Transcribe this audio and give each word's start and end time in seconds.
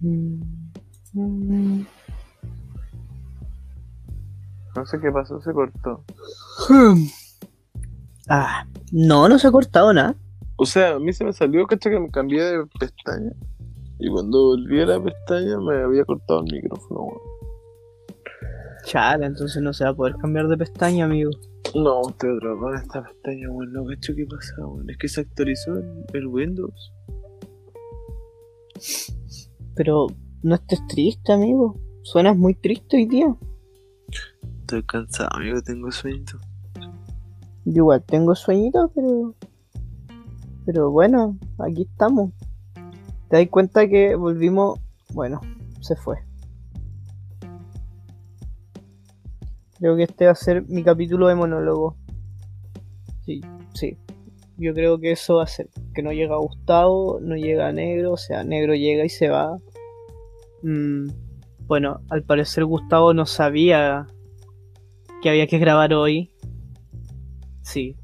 No 0.00 1.86
sé 4.86 5.00
qué 5.00 5.10
pasó, 5.10 5.40
se 5.40 5.52
cortó. 5.52 6.04
Ah, 8.28 8.66
no, 8.92 9.28
no 9.28 9.38
se 9.38 9.48
ha 9.48 9.50
cortado 9.50 9.92
nada. 9.92 10.14
O 10.56 10.66
sea, 10.66 10.94
a 10.94 10.98
mí 10.98 11.12
se 11.12 11.24
me 11.24 11.32
salió, 11.32 11.66
cacha, 11.66 11.90
que 11.90 11.98
me 11.98 12.10
cambié 12.10 12.42
de 12.42 12.66
pestaña. 12.78 13.32
Y 13.98 14.08
cuando 14.10 14.48
volví 14.48 14.80
a 14.80 14.86
la 14.86 15.02
pestaña 15.02 15.58
me 15.58 15.82
había 15.82 16.04
cortado 16.04 16.44
el 16.46 16.52
micrófono, 16.52 17.00
weón. 17.00 17.20
Chale, 18.84 19.26
entonces 19.26 19.60
no 19.62 19.72
se 19.72 19.84
va 19.84 19.90
a 19.90 19.94
poder 19.94 20.16
cambiar 20.16 20.46
de 20.48 20.56
pestaña, 20.56 21.06
amigo. 21.06 21.30
No, 21.74 22.08
estoy 22.08 22.36
atrapado 22.36 22.74
en 22.74 22.80
esta 22.80 23.02
pestaña, 23.02 23.50
weón. 23.50 23.72
No 23.72 23.86
cacho 23.86 24.14
qué 24.14 24.26
pasa, 24.26 24.54
weón. 24.58 24.88
Es 24.90 24.98
que 24.98 25.08
se 25.08 25.22
actualizó 25.22 25.74
el, 25.74 26.04
el 26.12 26.26
Windows. 26.26 26.92
Pero 29.78 30.08
no 30.42 30.56
estés 30.56 30.84
triste, 30.88 31.32
amigo. 31.32 31.78
Suenas 32.02 32.36
muy 32.36 32.54
triste 32.54 32.96
hoy 32.96 33.06
día. 33.06 33.32
Estoy 34.62 34.82
cansado, 34.82 35.28
amigo, 35.32 35.62
tengo 35.62 35.92
sueño. 35.92 36.24
Yo 37.64 37.82
igual 37.82 38.02
tengo 38.02 38.34
sueñito, 38.34 38.90
pero. 38.92 39.36
Pero 40.66 40.90
bueno, 40.90 41.38
aquí 41.60 41.82
estamos. 41.82 42.32
Te 43.28 43.36
das 43.36 43.48
cuenta 43.50 43.88
que 43.88 44.16
volvimos. 44.16 44.80
Bueno, 45.14 45.40
se 45.80 45.94
fue. 45.94 46.16
Creo 49.78 49.96
que 49.96 50.02
este 50.02 50.26
va 50.26 50.32
a 50.32 50.34
ser 50.34 50.68
mi 50.68 50.82
capítulo 50.82 51.28
de 51.28 51.36
monólogo. 51.36 51.96
Sí, 53.24 53.42
sí. 53.74 53.96
Yo 54.56 54.74
creo 54.74 54.98
que 54.98 55.12
eso 55.12 55.36
va 55.36 55.44
a 55.44 55.46
ser. 55.46 55.68
Que 55.94 56.02
no 56.02 56.12
llega 56.12 56.36
Gustavo, 56.36 57.20
no 57.20 57.36
llega 57.36 57.70
Negro, 57.70 58.14
o 58.14 58.16
sea, 58.16 58.42
Negro 58.42 58.74
llega 58.74 59.04
y 59.04 59.08
se 59.08 59.28
va. 59.28 59.56
Mm, 60.62 61.08
bueno, 61.66 62.00
al 62.10 62.22
parecer 62.22 62.64
Gustavo 62.64 63.14
no 63.14 63.26
sabía 63.26 64.06
que 65.22 65.28
había 65.28 65.46
que 65.46 65.58
grabar 65.58 65.94
hoy. 65.94 66.30
Sí. 67.62 67.96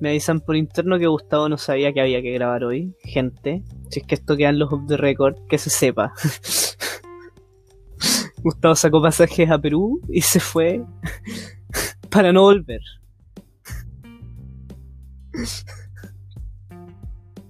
Me 0.00 0.10
avisan 0.10 0.40
por 0.40 0.56
interno 0.56 0.98
que 0.98 1.06
Gustavo 1.06 1.48
no 1.48 1.58
sabía 1.58 1.92
que 1.92 2.00
había 2.00 2.22
que 2.22 2.32
grabar 2.32 2.64
hoy. 2.64 2.94
Gente, 3.02 3.62
si 3.90 4.00
es 4.00 4.06
que 4.06 4.14
esto 4.14 4.36
quedan 4.36 4.58
los 4.58 4.72
off 4.72 4.86
the 4.86 4.96
record, 4.96 5.36
que 5.48 5.58
se 5.58 5.70
sepa. 5.70 6.12
Gustavo 8.42 8.74
sacó 8.74 9.02
pasajes 9.02 9.50
a 9.50 9.58
Perú 9.58 10.00
y 10.08 10.20
se 10.20 10.40
fue 10.40 10.84
para 12.10 12.32
no 12.32 12.42
volver. 12.42 12.80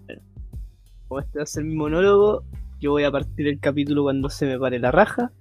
Bueno, 0.07 0.23
como 1.09 1.21
este 1.21 1.39
va 1.39 1.43
a 1.43 1.47
ser 1.47 1.65
mi 1.65 1.75
monólogo, 1.75 2.45
yo 2.87 2.93
voy 2.93 3.03
a 3.03 3.11
partir 3.11 3.49
el 3.49 3.59
capítulo 3.59 4.05
cuando 4.05 4.31
se 4.31 4.47
me 4.47 4.57
pare 4.61 4.79
la 4.79 4.93
raja. 4.93 5.33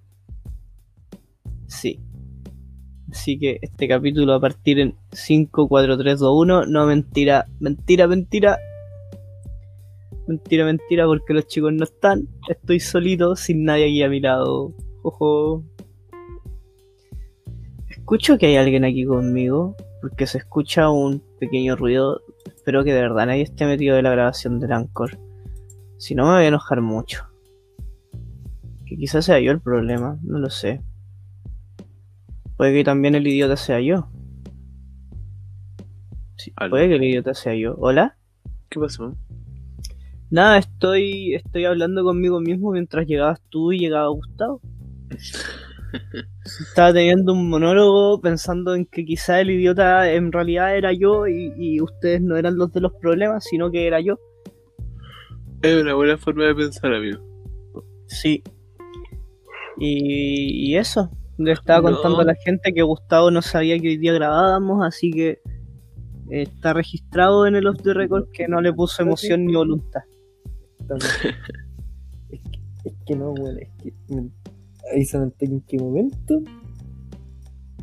Sí. 1.68 2.00
Así 3.12 3.38
que 3.38 3.60
este 3.62 3.88
capítulo 3.88 4.32
va 4.32 4.38
a 4.40 4.42
partir 4.42 4.80
en 4.80 4.96
5, 5.12 5.68
4, 5.68 5.96
3, 5.96 6.20
2, 6.20 6.32
1. 6.42 6.66
No, 6.66 6.86
mentira, 6.88 7.46
mentira, 7.60 8.08
mentira. 8.08 8.58
Mentira, 10.28 10.66
mentira, 10.66 11.06
porque 11.06 11.36
los 11.36 11.46
chicos 11.46 11.72
no 11.72 11.84
están. 11.84 12.28
Estoy 12.50 12.80
solito, 12.80 13.36
sin 13.36 13.64
nadie 13.64 13.86
aquí 13.86 14.02
a 14.02 14.09
mi 14.09 14.20
lado. 14.22 14.74
Ojo. 15.04 15.64
Escucho 17.92 18.40
que 18.40 18.48
hay 18.48 18.56
alguien 18.56 18.86
aquí 18.86 19.06
conmigo, 19.06 19.76
porque 20.02 20.26
se 20.26 20.40
escucha 20.40 20.90
un 20.90 21.22
pequeño 21.40 21.76
ruido. 21.76 22.24
Espero 22.48 22.84
que 22.84 22.92
de 22.92 23.02
verdad 23.02 23.28
nadie 23.28 23.44
esté 23.44 23.68
metido 23.68 23.96
de 23.96 24.02
la 24.02 24.09
grabación 24.09 24.59
del 24.59 24.72
Anchor. 24.72 25.20
Si 25.98 26.16
no, 26.16 26.26
me 26.26 26.34
voy 26.34 26.44
a 26.46 26.48
enojar 26.48 26.82
mucho. 26.82 27.34
Que 28.86 28.97
quizás 28.97 29.25
sea 29.25 29.39
yo 29.39 29.52
el 29.52 29.61
problema, 29.61 30.18
no 30.23 30.40
lo 30.40 30.50
sé. 30.50 30.81
Puede 32.57 32.73
que 32.73 32.84
también 32.84 33.16
el 33.16 33.28
idiota 33.28 33.57
sea 33.57 33.81
yo. 33.81 34.09
Sí, 36.38 36.53
puede 36.69 36.88
que 36.88 36.95
el 36.95 37.03
idiota 37.03 37.34
sea 37.34 37.56
yo. 37.56 37.75
¿Hola? 37.78 38.18
¿Qué 38.69 38.79
pasó? 38.79 39.16
Nada, 40.29 40.57
estoy, 40.57 41.35
estoy 41.35 41.66
hablando 41.66 42.03
conmigo 42.03 42.40
mismo 42.40 42.72
mientras 42.72 43.07
llegabas 43.07 43.41
tú 43.50 43.72
y 43.72 43.79
llegaba 43.79 44.07
Gustavo. 44.09 44.62
Estaba 46.44 46.94
teniendo 46.94 47.34
un 47.34 47.50
monólogo 47.50 48.22
pensando 48.22 48.75
en 48.75 48.85
que 48.85 49.06
quizá 49.06 49.40
el 49.40 49.51
idiota 49.51 50.12
en 50.12 50.31
realidad 50.31 50.75
era 50.75 50.94
yo 50.94 51.28
y, 51.28 51.53
y 51.57 51.81
ustedes 51.81 52.22
no 52.22 52.38
eran 52.38 52.57
los 52.57 52.72
de 52.74 52.81
los 52.81 52.94
problemas, 52.94 53.45
sino 53.45 53.72
que 53.72 53.88
era 53.88 54.00
yo. 54.01 54.19
Es 55.62 55.81
una 55.81 55.94
buena 55.94 56.18
forma 56.18 56.45
de 56.45 56.56
pensar, 56.56 56.94
amigo. 56.94 57.19
Sí. 58.07 58.44
Y, 59.78 60.69
y 60.72 60.78
eso. 60.78 61.09
Le 61.38 61.52
estaba 61.52 61.90
No. 61.90 61.96
contando 61.96 62.22
a 62.22 62.25
la 62.25 62.36
gente 62.36 62.74
que 62.74 62.81
Gustavo 62.81 63.30
no 63.31 63.41
sabía 63.41 63.78
que 63.80 63.90
hoy 63.90 63.97
día 63.97 64.13
grabábamos, 64.13 64.86
así 64.86 65.12
que 65.12 65.40
eh, 66.31 66.44
está 66.44 66.74
registrado 66.74 67.46
en 67.46 67.56
el 67.56 67.68
off 67.68 67.81
the 67.84 67.94
record 67.94 68.30
que 68.31 68.47
no 68.47 68.62
le 68.62 68.72
puso 68.74 69.03
emoción 69.03 69.46
ni 69.46 69.53
voluntad. 69.53 70.02
Es 72.30 72.40
que, 72.41 72.90
es 72.90 72.94
que 73.06 73.16
no, 73.16 73.31
weón, 73.31 73.59
es 73.59 73.69
que 73.84 73.94
me- 74.13 74.30
avísame 74.94 75.31
en 75.40 75.62
qué 75.62 75.78
momento 75.78 76.40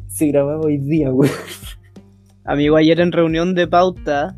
se 0.08 0.26
grababa 0.28 0.60
hoy 0.62 0.78
día, 0.78 1.12
weón. 1.12 1.32
Amigo, 2.44 2.76
ayer 2.76 3.00
en 3.00 3.12
reunión 3.12 3.54
de 3.54 3.66
pauta, 3.68 4.36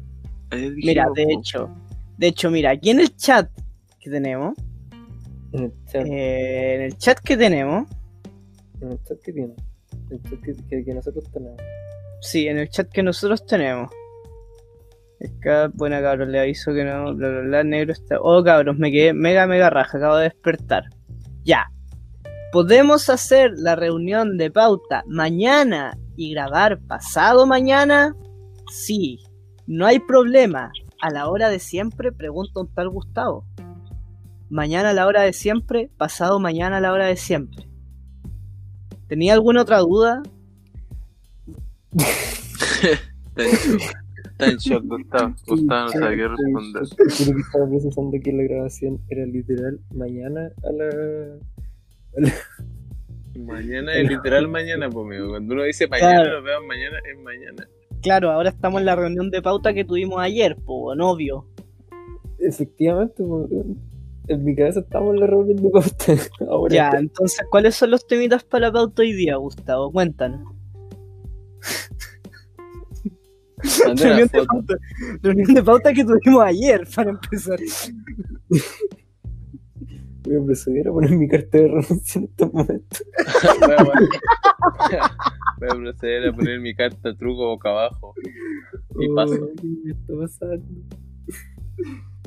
mira, 0.76 1.06
de 1.14 1.26
hecho, 1.32 1.70
de 2.18 2.26
hecho, 2.28 2.50
mira, 2.50 2.70
aquí 2.72 2.90
en 2.90 3.00
el 3.00 3.14
chat 3.16 3.48
que 4.00 4.10
tenemos, 4.10 4.54
En 5.54 5.64
el 5.64 5.72
chat, 5.86 6.06
eh, 6.06 6.74
en 6.74 6.80
el 6.82 6.98
chat 6.98 7.18
que 7.20 7.36
tenemos, 7.36 7.88
en 8.80 8.92
el 8.92 9.02
chat 9.04 9.18
que 9.22 9.32
tiene. 9.32 9.54
El 10.10 10.20
chat 10.22 10.40
que, 10.42 10.54
que- 10.68 10.84
que 10.84 10.94
nosotros 10.94 11.24
tenemos. 11.32 11.56
sí, 12.20 12.48
en 12.48 12.58
el 12.58 12.68
chat 12.68 12.88
que 12.90 13.02
nosotros 13.02 13.46
tenemos. 13.46 13.90
Acá, 15.38 15.70
bueno, 15.74 16.00
cabros, 16.02 16.28
le 16.28 16.40
aviso 16.40 16.74
que 16.74 16.84
no, 16.84 17.14
bla, 17.14 17.28
bla, 17.28 17.40
bla, 17.40 17.64
negro 17.64 17.92
está. 17.92 18.16
Oh, 18.20 18.42
cabros, 18.44 18.76
me 18.76 18.90
quedé 18.90 19.14
mega, 19.14 19.46
mega 19.46 19.70
raja, 19.70 19.96
acabo 19.96 20.16
de 20.16 20.24
despertar. 20.24 20.84
Ya. 21.44 21.66
¿Podemos 22.52 23.08
hacer 23.08 23.52
la 23.56 23.74
reunión 23.74 24.36
de 24.36 24.50
pauta 24.50 25.02
mañana 25.06 25.96
y 26.16 26.32
grabar 26.34 26.78
pasado 26.86 27.46
mañana? 27.46 28.14
Sí, 28.70 29.20
no 29.66 29.86
hay 29.86 29.98
problema. 30.00 30.72
A 31.00 31.10
la 31.10 31.28
hora 31.28 31.48
de 31.48 31.58
siempre, 31.58 32.12
pregunta 32.12 32.60
un 32.60 32.72
tal 32.74 32.88
Gustavo. 32.90 33.46
Mañana 34.50 34.90
a 34.90 34.92
la 34.92 35.06
hora 35.06 35.22
de 35.22 35.32
siempre, 35.32 35.90
pasado 35.96 36.38
mañana 36.38 36.76
a 36.78 36.80
la 36.80 36.92
hora 36.92 37.06
de 37.06 37.16
siempre. 37.16 37.66
¿Tenía 39.08 39.34
alguna 39.34 39.62
otra 39.62 39.78
duda? 39.80 40.22
Está 43.36 43.42
en 43.42 43.48
shock. 43.56 43.82
Está 44.32 44.46
en 44.46 44.56
shock, 44.58 44.84
Gustavo. 44.86 45.34
Gustavo 45.46 45.86
no 45.86 45.88
sabe 45.92 46.16
qué 46.16 46.28
responder. 46.28 46.82
Creo 46.96 47.34
que 47.34 47.40
estaba 47.40 47.68
procesando 47.68 48.16
que 48.22 48.32
la 48.32 48.42
grabación 48.44 49.00
era 49.10 49.26
literal 49.26 49.80
mañana 49.94 50.50
a 50.64 50.72
la. 50.72 51.38
Mañana 53.38 53.94
es 53.96 54.08
literal 54.08 54.48
mañana, 54.48 54.88
pues, 54.88 55.06
amigo. 55.06 55.28
Cuando 55.30 55.54
uno 55.54 55.62
dice 55.64 55.88
mañana, 55.88 56.22
Claro. 56.22 56.40
lo 56.40 56.42
vean 56.44 56.66
mañana, 56.66 56.96
es 57.10 57.18
mañana. 57.20 57.68
Claro, 58.02 58.30
ahora 58.30 58.50
estamos 58.50 58.80
en 58.80 58.86
la 58.86 58.94
reunión 58.96 59.30
de 59.30 59.42
pauta 59.42 59.72
que 59.74 59.84
tuvimos 59.84 60.20
ayer, 60.20 60.56
po, 60.56 60.94
novio. 60.94 61.46
Efectivamente, 62.38 63.22
weón. 63.22 63.78
En 64.28 64.42
mi 64.44 64.56
cabeza 64.56 64.80
estamos 64.80 65.14
en 65.14 65.20
la 65.20 65.26
reunión 65.26 65.56
de 65.56 65.70
pauta. 65.70 66.14
Ahora 66.50 66.74
Ya, 66.74 66.90
entonces, 66.98 67.44
¿cuáles 67.50 67.74
son 67.74 67.90
los 67.90 68.06
temitas 68.06 68.42
para 68.44 68.68
la 68.68 68.72
pauta 68.72 69.02
hoy 69.02 69.12
día, 69.12 69.36
Gustavo? 69.36 69.92
Cuéntanos. 69.92 70.52
Reunión 73.96 74.28
de, 74.32 74.44
pauta, 74.46 74.74
reunión 75.22 75.54
de 75.54 75.62
pauta 75.62 75.92
que 75.94 76.04
tuvimos 76.04 76.42
ayer, 76.44 76.86
para 76.94 77.10
empezar. 77.10 77.58
voy 80.22 80.36
a 80.36 80.44
proceder 80.44 80.88
a 80.88 80.92
poner 80.92 81.10
mi 81.12 81.28
carta 81.28 81.58
de 81.58 81.68
renuncia 81.68 82.18
en 82.18 82.24
estos 82.24 82.52
momentos. 82.52 83.04
Voy 83.60 83.72
a 83.72 83.76
poner- 83.76 84.08
Voy 85.58 85.68
a 85.70 85.74
proceder 85.76 86.28
a 86.28 86.32
poner 86.34 86.60
mi 86.60 86.74
carta 86.74 87.14
truco 87.16 87.46
boca 87.48 87.70
abajo. 87.70 88.14
Y 88.98 89.08
Oh, 89.10 89.14
paso. 89.14 89.48
¿Qué 89.60 89.90
está 89.92 90.12
pasando? 90.18 90.64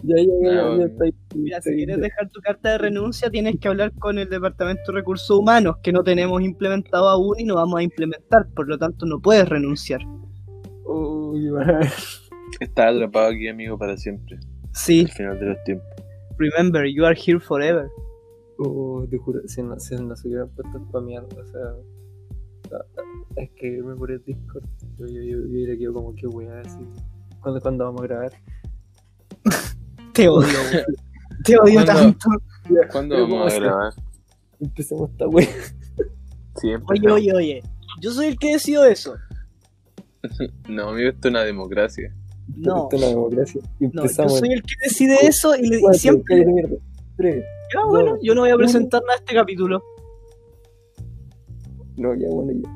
Ya, 0.04 0.16
ya, 0.16 0.24
ya, 0.42 0.52
ya, 0.54 0.78
ya 0.78 0.86
está 0.86 1.04
ahí. 1.06 1.14
Mira, 1.36 1.58
está 1.58 1.70
si 1.72 1.76
quieres 1.76 2.00
dejar 2.00 2.30
tu 2.30 2.40
carta 2.42 2.72
de 2.72 2.78
renuncia, 2.78 3.30
tienes 3.32 3.60
que 3.60 3.68
hablar 3.68 3.92
con 3.94 4.18
el 4.20 4.30
Departamento 4.30 4.84
de 4.92 5.00
Recursos 5.00 5.30
Humanos, 5.38 5.78
que 5.82 5.92
no 5.92 6.04
tenemos 6.04 6.42
implementado 6.42 7.10
aún 7.10 7.40
y 7.40 7.44
no 7.44 7.56
vamos 7.56 7.80
a 7.80 7.84
implementar, 7.84 8.48
por 8.56 8.68
lo 8.68 8.78
tanto 8.78 9.06
no 9.06 9.20
puedes 9.20 9.48
renunciar. 9.50 10.02
Uy, 10.86 11.50
man. 11.50 11.82
Está 12.60 12.90
atrapado 12.90 13.28
aquí, 13.30 13.48
amigo, 13.48 13.78
para 13.78 13.98
siempre. 13.98 14.40
Sí, 14.74 15.02
Al 15.02 15.12
final 15.12 15.40
de 15.40 15.46
los 15.48 15.64
tiempos. 15.64 15.88
remember, 16.38 16.86
you 16.86 17.04
are 17.06 17.16
here 17.20 17.40
forever. 17.40 17.88
Oh, 18.60 19.06
te 19.10 19.18
juro, 19.18 19.42
si 19.48 19.62
no, 19.64 19.80
si 19.80 19.96
no 19.96 20.16
se 20.16 20.28
hubieran 20.28 20.50
puesto 20.50 20.78
a 20.78 20.82
o 21.42 21.46
sea, 21.46 21.62
a, 22.72 22.76
a- 22.76 23.40
a 23.40 23.44
escribirme 23.44 23.96
por 23.96 24.12
el 24.12 24.24
Discord, 24.24 24.64
yo, 25.00 25.06
yo, 25.08 25.22
yo, 25.22 25.38
yo 25.48 25.78
quedado 25.78 25.94
como 25.96 26.16
que 26.16 26.28
weá, 26.28 26.62
así. 26.62 26.80
¿Cuándo, 27.42 27.62
¿Cuándo 27.62 27.86
vamos 27.86 28.02
a 28.02 28.08
grabar? 28.08 28.32
Te 30.18 30.28
odio. 30.28 30.48
Te 31.46 31.58
odio 31.58 31.74
¿Cuándo? 31.86 31.94
tanto. 31.94 32.30
¿Cuándo 32.92 33.16
Pero 33.16 33.24
¿cómo 33.28 33.36
vamos 33.38 33.54
a 33.54 33.60
grabar? 33.60 33.94
Empecemos 34.60 35.10
esta 35.12 35.28
wea. 35.28 35.48
Siempre. 36.56 37.00
Oye, 37.00 37.12
oye, 37.12 37.34
oye. 37.34 37.64
Yo 38.02 38.12
soy 38.12 38.26
el 38.28 38.38
que 38.40 38.54
decido 38.54 38.84
eso. 38.86 39.16
No, 40.68 40.90
amigo, 40.90 41.10
esto 41.10 41.28
es 41.28 41.32
una 41.32 41.44
democracia. 41.44 42.14
No, 42.56 42.84
Esto 42.84 42.96
es 42.98 43.02
una 43.02 43.10
democracia. 43.12 43.62
No, 43.80 44.04
yo 44.06 44.30
soy 44.30 44.52
el 44.52 44.62
que 44.64 44.74
decide 44.84 45.18
eso 45.26 45.56
y, 45.56 45.68
le- 45.68 45.78
y 45.78 45.82
Cuatro, 45.82 46.00
siempre. 46.00 46.46
Tres. 47.16 47.46
Ya, 47.74 47.84
bueno, 47.86 48.12
dos, 48.12 48.20
yo 48.24 48.36
no 48.36 48.42
voy 48.42 48.50
a 48.50 48.56
uno. 48.56 48.64
presentar 48.64 49.02
nada 49.04 49.14
a 49.14 49.18
este 49.18 49.36
capítulo. 49.36 49.84
No, 51.96 52.14
ya, 52.16 52.28
bueno, 52.30 52.52
ya. 52.62 52.70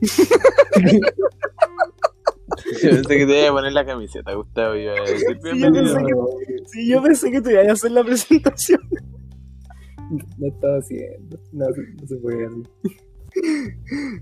Yo 2.82 2.90
pensé 2.90 3.16
que 3.18 3.26
te 3.26 3.40
iba 3.40 3.48
a 3.48 3.52
poner 3.52 3.72
la 3.72 3.84
camiseta, 3.86 4.32
Gustavo. 4.34 4.74
y 4.76 4.82
Iba 4.82 4.92
a 4.92 5.00
decir, 5.00 5.38
Sí, 5.42 5.60
yo 5.60 5.72
pensé 5.72 5.96
que- 6.04 6.64
Sí, 6.66 6.88
yo 6.88 7.02
pensé 7.02 7.30
que 7.30 7.40
te 7.42 7.52
ibas 7.52 7.68
a 7.68 7.72
hacer 7.72 7.90
la 7.92 8.04
presentación. 8.04 8.80
No 10.38 10.46
estaba 10.46 10.78
haciendo. 10.78 11.38
No, 11.52 11.66
no 11.68 12.06
se 12.06 12.16
puede 12.16 12.46
hacer. 12.46 12.62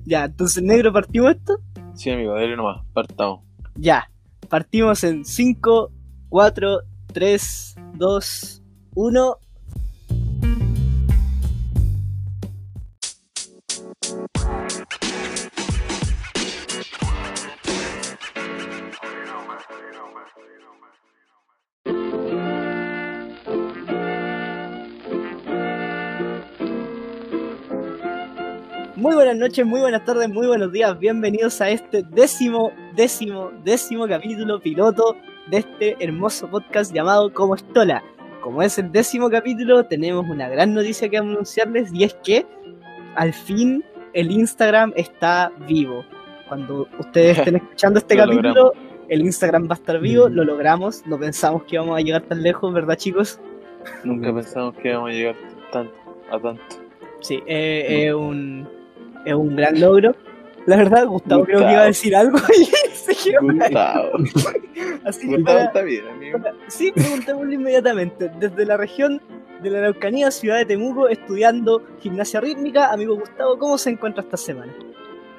Ya, 0.04 0.24
entonces, 0.24 0.62
negro, 0.62 0.92
¿partimos 0.92 1.32
esto? 1.32 1.60
Sí, 1.94 2.10
amigo, 2.10 2.32
dale 2.34 2.56
nomás, 2.56 2.84
partamos. 2.92 3.44
Ya, 3.76 4.10
partimos 4.48 5.02
en 5.04 5.24
5, 5.24 5.90
4, 6.28 6.80
3, 7.12 7.74
2, 7.94 8.62
1. 8.94 9.36
Noches, 29.42 29.66
muy 29.66 29.80
buenas 29.80 30.04
tardes, 30.04 30.28
muy 30.28 30.46
buenos 30.46 30.70
días. 30.70 30.96
Bienvenidos 31.00 31.60
a 31.60 31.68
este 31.68 32.04
décimo, 32.04 32.70
décimo, 32.94 33.50
décimo 33.64 34.06
capítulo 34.06 34.60
piloto 34.60 35.16
de 35.50 35.56
este 35.56 35.96
hermoso 35.98 36.48
podcast 36.48 36.94
llamado 36.94 37.32
Como 37.34 37.56
Estola. 37.56 38.04
Como 38.40 38.62
es 38.62 38.78
el 38.78 38.92
décimo 38.92 39.28
capítulo, 39.30 39.84
tenemos 39.84 40.30
una 40.30 40.48
gran 40.48 40.72
noticia 40.74 41.08
que 41.08 41.18
anunciarles 41.18 41.92
y 41.92 42.04
es 42.04 42.14
que 42.22 42.46
al 43.16 43.32
fin 43.32 43.82
el 44.12 44.30
Instagram 44.30 44.92
está 44.94 45.50
vivo. 45.66 46.04
Cuando 46.46 46.86
ustedes 47.00 47.38
estén 47.38 47.56
escuchando 47.56 47.98
este 47.98 48.14
Lo 48.14 48.26
capítulo, 48.26 48.72
el 49.08 49.22
Instagram 49.22 49.64
va 49.64 49.72
a 49.72 49.78
estar 49.78 49.98
vivo, 49.98 50.28
lo 50.28 50.44
logramos, 50.44 51.04
no 51.08 51.18
pensamos 51.18 51.64
que 51.64 51.74
íbamos 51.74 51.98
a 51.98 52.00
llegar 52.00 52.22
tan 52.22 52.44
lejos, 52.44 52.72
¿verdad 52.72 52.94
chicos? 52.94 53.40
Nunca 54.04 54.32
pensamos 54.32 54.76
que 54.76 54.90
íbamos 54.90 55.10
a 55.10 55.12
llegar 55.12 55.34
tanto, 55.72 55.94
a 56.30 56.38
tanto. 56.38 56.62
Sí, 57.18 57.42
eh, 57.46 58.06
es 58.06 58.14
un, 58.14 58.68
es 59.24 59.34
un 59.34 59.56
gran 59.56 59.80
logro. 59.80 60.14
La 60.66 60.76
verdad, 60.76 61.06
Gustavo 61.06 61.44
creo 61.44 61.58
que 61.58 61.64
iba 61.64 61.70
a 61.82 61.86
Gustavo. 61.86 61.86
decir 61.88 62.16
algo 62.16 62.38
y 62.58 62.64
se 62.94 63.14
giró. 63.14 63.40
Gustavo. 63.42 64.10
Así 65.04 65.20
que 65.28 65.36
Gustavo 65.36 65.44
para- 65.44 65.64
está 65.64 65.82
bien, 65.82 66.06
amigo. 66.08 66.38
Sí, 66.68 66.92
preguntémosle 66.92 67.54
inmediatamente. 67.56 68.30
Desde 68.38 68.64
la 68.64 68.76
región 68.76 69.20
de 69.62 69.70
la 69.70 69.78
Araucanía, 69.78 70.30
ciudad 70.30 70.58
de 70.58 70.64
Temuco, 70.66 71.08
estudiando 71.08 71.82
gimnasia 72.00 72.40
rítmica, 72.40 72.92
amigo 72.92 73.16
Gustavo, 73.16 73.58
¿cómo 73.58 73.76
se 73.78 73.90
encuentra 73.90 74.22
esta 74.22 74.36
semana? 74.36 74.72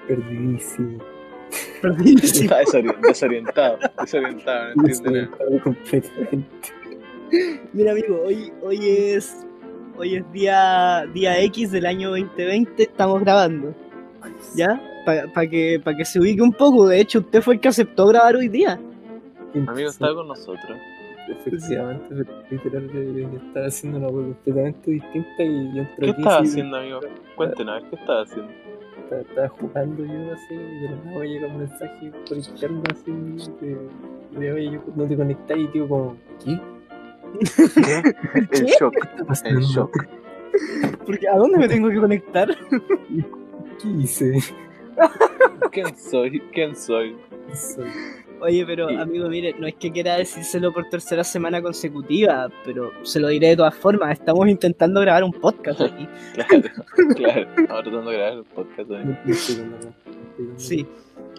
Perdidísimo. 0.08 1.00
Perdidísimo. 1.82 2.56
Está 2.56 2.62
desori- 2.64 3.00
desorientado, 3.08 3.78
desorientado, 4.02 4.76
no 4.76 4.88
entiende 4.88 5.22
nada. 5.24 5.64
Completamente. 5.64 6.48
Mira, 7.74 7.92
amigo, 7.94 8.22
hoy, 8.26 8.52
hoy 8.62 8.90
es 8.90 9.46
hoy 9.98 10.16
es 10.16 10.32
día, 10.32 11.06
día 11.14 11.40
X 11.42 11.72
del 11.72 11.86
año 11.86 12.10
2020, 12.10 12.84
estamos 12.84 13.22
grabando. 13.22 13.74
¿Ya? 14.56 14.82
Para 15.06 15.50
que, 15.50 15.82
pa 15.84 15.96
que 15.96 16.06
se 16.06 16.20
ubique 16.20 16.42
un 16.42 16.54
poco. 16.54 16.88
De 16.88 17.00
hecho, 17.00 17.20
usted 17.20 17.42
fue 17.42 17.56
el 17.56 17.60
que 17.60 17.68
aceptó 17.68 18.08
grabar 18.08 18.36
hoy 18.36 18.48
día. 18.48 18.80
Amigo, 19.54 19.90
está 19.90 20.14
con 20.14 20.28
nosotros. 20.28 20.78
Efectivamente, 21.28 22.06
pero 22.10 22.26
literal 22.50 23.46
estar 23.48 23.66
haciendo 23.66 23.98
una 23.98 24.08
web 24.08 24.26
completamente 24.26 24.92
distinta 24.92 25.44
y 25.44 25.74
yo 25.74 25.82
entro 25.82 25.96
¿Qué 26.00 26.10
aquí 26.10 26.22
estaba 26.22 26.42
haciendo, 26.42 26.78
amigo? 26.78 27.00
Cuéntenos, 27.36 27.76
a 27.76 27.80
ver, 27.80 27.90
¿qué 27.90 27.96
estaba 27.96 28.22
haciendo? 28.24 28.52
Estaba, 29.04 29.22
estaba 29.22 29.48
jugando 29.50 30.06
yo 30.06 30.34
así, 30.34 30.54
y 30.54 30.80
de 30.82 30.90
la 30.90 30.96
nada 31.06 31.26
llega 31.26 31.48
un 31.48 31.58
mensaje 31.60 32.12
por 32.28 32.38
interno 32.38 32.84
así 32.92 33.12
de, 33.62 34.40
de 34.40 34.52
oye, 34.52 34.72
yo 34.72 34.82
no 34.96 35.06
te 35.06 35.16
conectas 35.16 35.58
y 35.58 35.68
digo 35.68 35.88
como, 35.88 36.16
¿qué? 36.44 36.60
El 38.36 38.50
¿Qué? 38.50 38.66
shock, 38.80 38.94
está 39.04 39.26
pasando? 39.26 39.60
el 39.60 39.66
shock. 39.66 40.06
Porque 41.06 41.28
¿a 41.28 41.36
dónde 41.38 41.58
me 41.58 41.68
tengo 41.68 41.90
que 41.90 41.98
conectar? 42.00 42.48
¿Qué 43.82 43.88
hice? 44.00 44.40
¿Quién 45.72 45.96
soy? 45.98 46.40
¿Quién 46.54 46.76
soy? 46.76 47.16
Soy- 47.54 47.86
Oye, 48.40 48.66
pero 48.66 48.90
Sí. 48.90 48.96
amigo, 48.96 49.30
mire, 49.30 49.56
no 49.58 49.68
es 49.68 49.76
que 49.76 49.90
quiera 49.92 50.18
decírselo 50.18 50.74
por 50.74 50.90
tercera 50.90 51.24
semana 51.24 51.62
consecutiva, 51.62 52.50
pero 52.66 52.92
se 53.04 53.20
lo 53.22 53.30
diré 53.30 53.50
de 53.50 53.56
todas 53.58 53.74
formas. 53.74 54.12
Estamos 54.20 54.48
intentando 54.50 55.00
grabar 55.02 55.24
un 55.24 55.32
podcast 55.32 55.80
aquí. 55.82 56.08
Claro, 56.34 56.70
claro. 57.16 57.48
Ahora 57.70 57.84
tratando 57.84 58.12
de 58.12 58.18
grabar 58.18 58.34
el 58.40 58.44
podcast, 58.44 58.88
con 58.90 59.10
la- 59.12 59.24
Sí. 60.58 60.86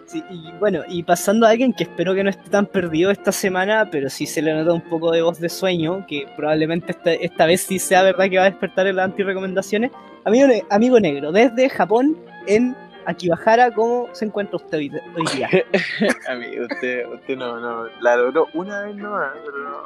Sí, 0.05 0.23
y 0.29 0.51
bueno, 0.59 0.83
y 0.87 1.01
pasando 1.03 1.47
a 1.47 1.49
alguien 1.49 1.73
que 1.73 1.83
espero 1.83 2.13
que 2.13 2.23
no 2.23 2.29
esté 2.29 2.49
tan 2.49 2.67
perdido 2.67 3.09
esta 3.09 3.31
semana, 3.31 3.89
pero 3.91 4.09
sí 4.09 4.27
se 4.27 4.41
le 4.41 4.53
nota 4.53 4.71
un 4.71 4.81
poco 4.81 5.11
de 5.11 5.21
voz 5.21 5.39
de 5.39 5.49
sueño, 5.49 6.05
que 6.07 6.27
probablemente 6.35 6.91
esta, 6.91 7.13
esta 7.13 7.45
vez 7.45 7.61
sí 7.61 7.79
sea 7.79 8.03
verdad 8.03 8.29
que 8.29 8.37
va 8.37 8.43
a 8.43 8.49
despertar 8.49 8.85
en 8.87 8.97
las 8.97 9.05
antirecomendaciones. 9.05 9.91
Amigo, 10.23 10.47
amigo 10.69 10.99
negro, 10.99 11.31
desde 11.31 11.69
Japón 11.69 12.17
en 12.45 12.75
Akibahara, 13.05 13.71
¿cómo 13.71 14.09
se 14.13 14.25
encuentra 14.25 14.57
usted 14.57 14.77
hoy, 14.77 14.91
hoy 15.15 15.25
día? 15.35 15.49
Amigo, 16.29 16.65
usted, 16.71 17.07
usted 17.07 17.37
no, 17.37 17.59
no, 17.59 17.87
la 18.01 18.17
logró 18.17 18.47
una 18.53 18.81
vez 18.81 18.95
nomás, 18.95 19.33
pero 19.43 19.57
no. 19.57 19.77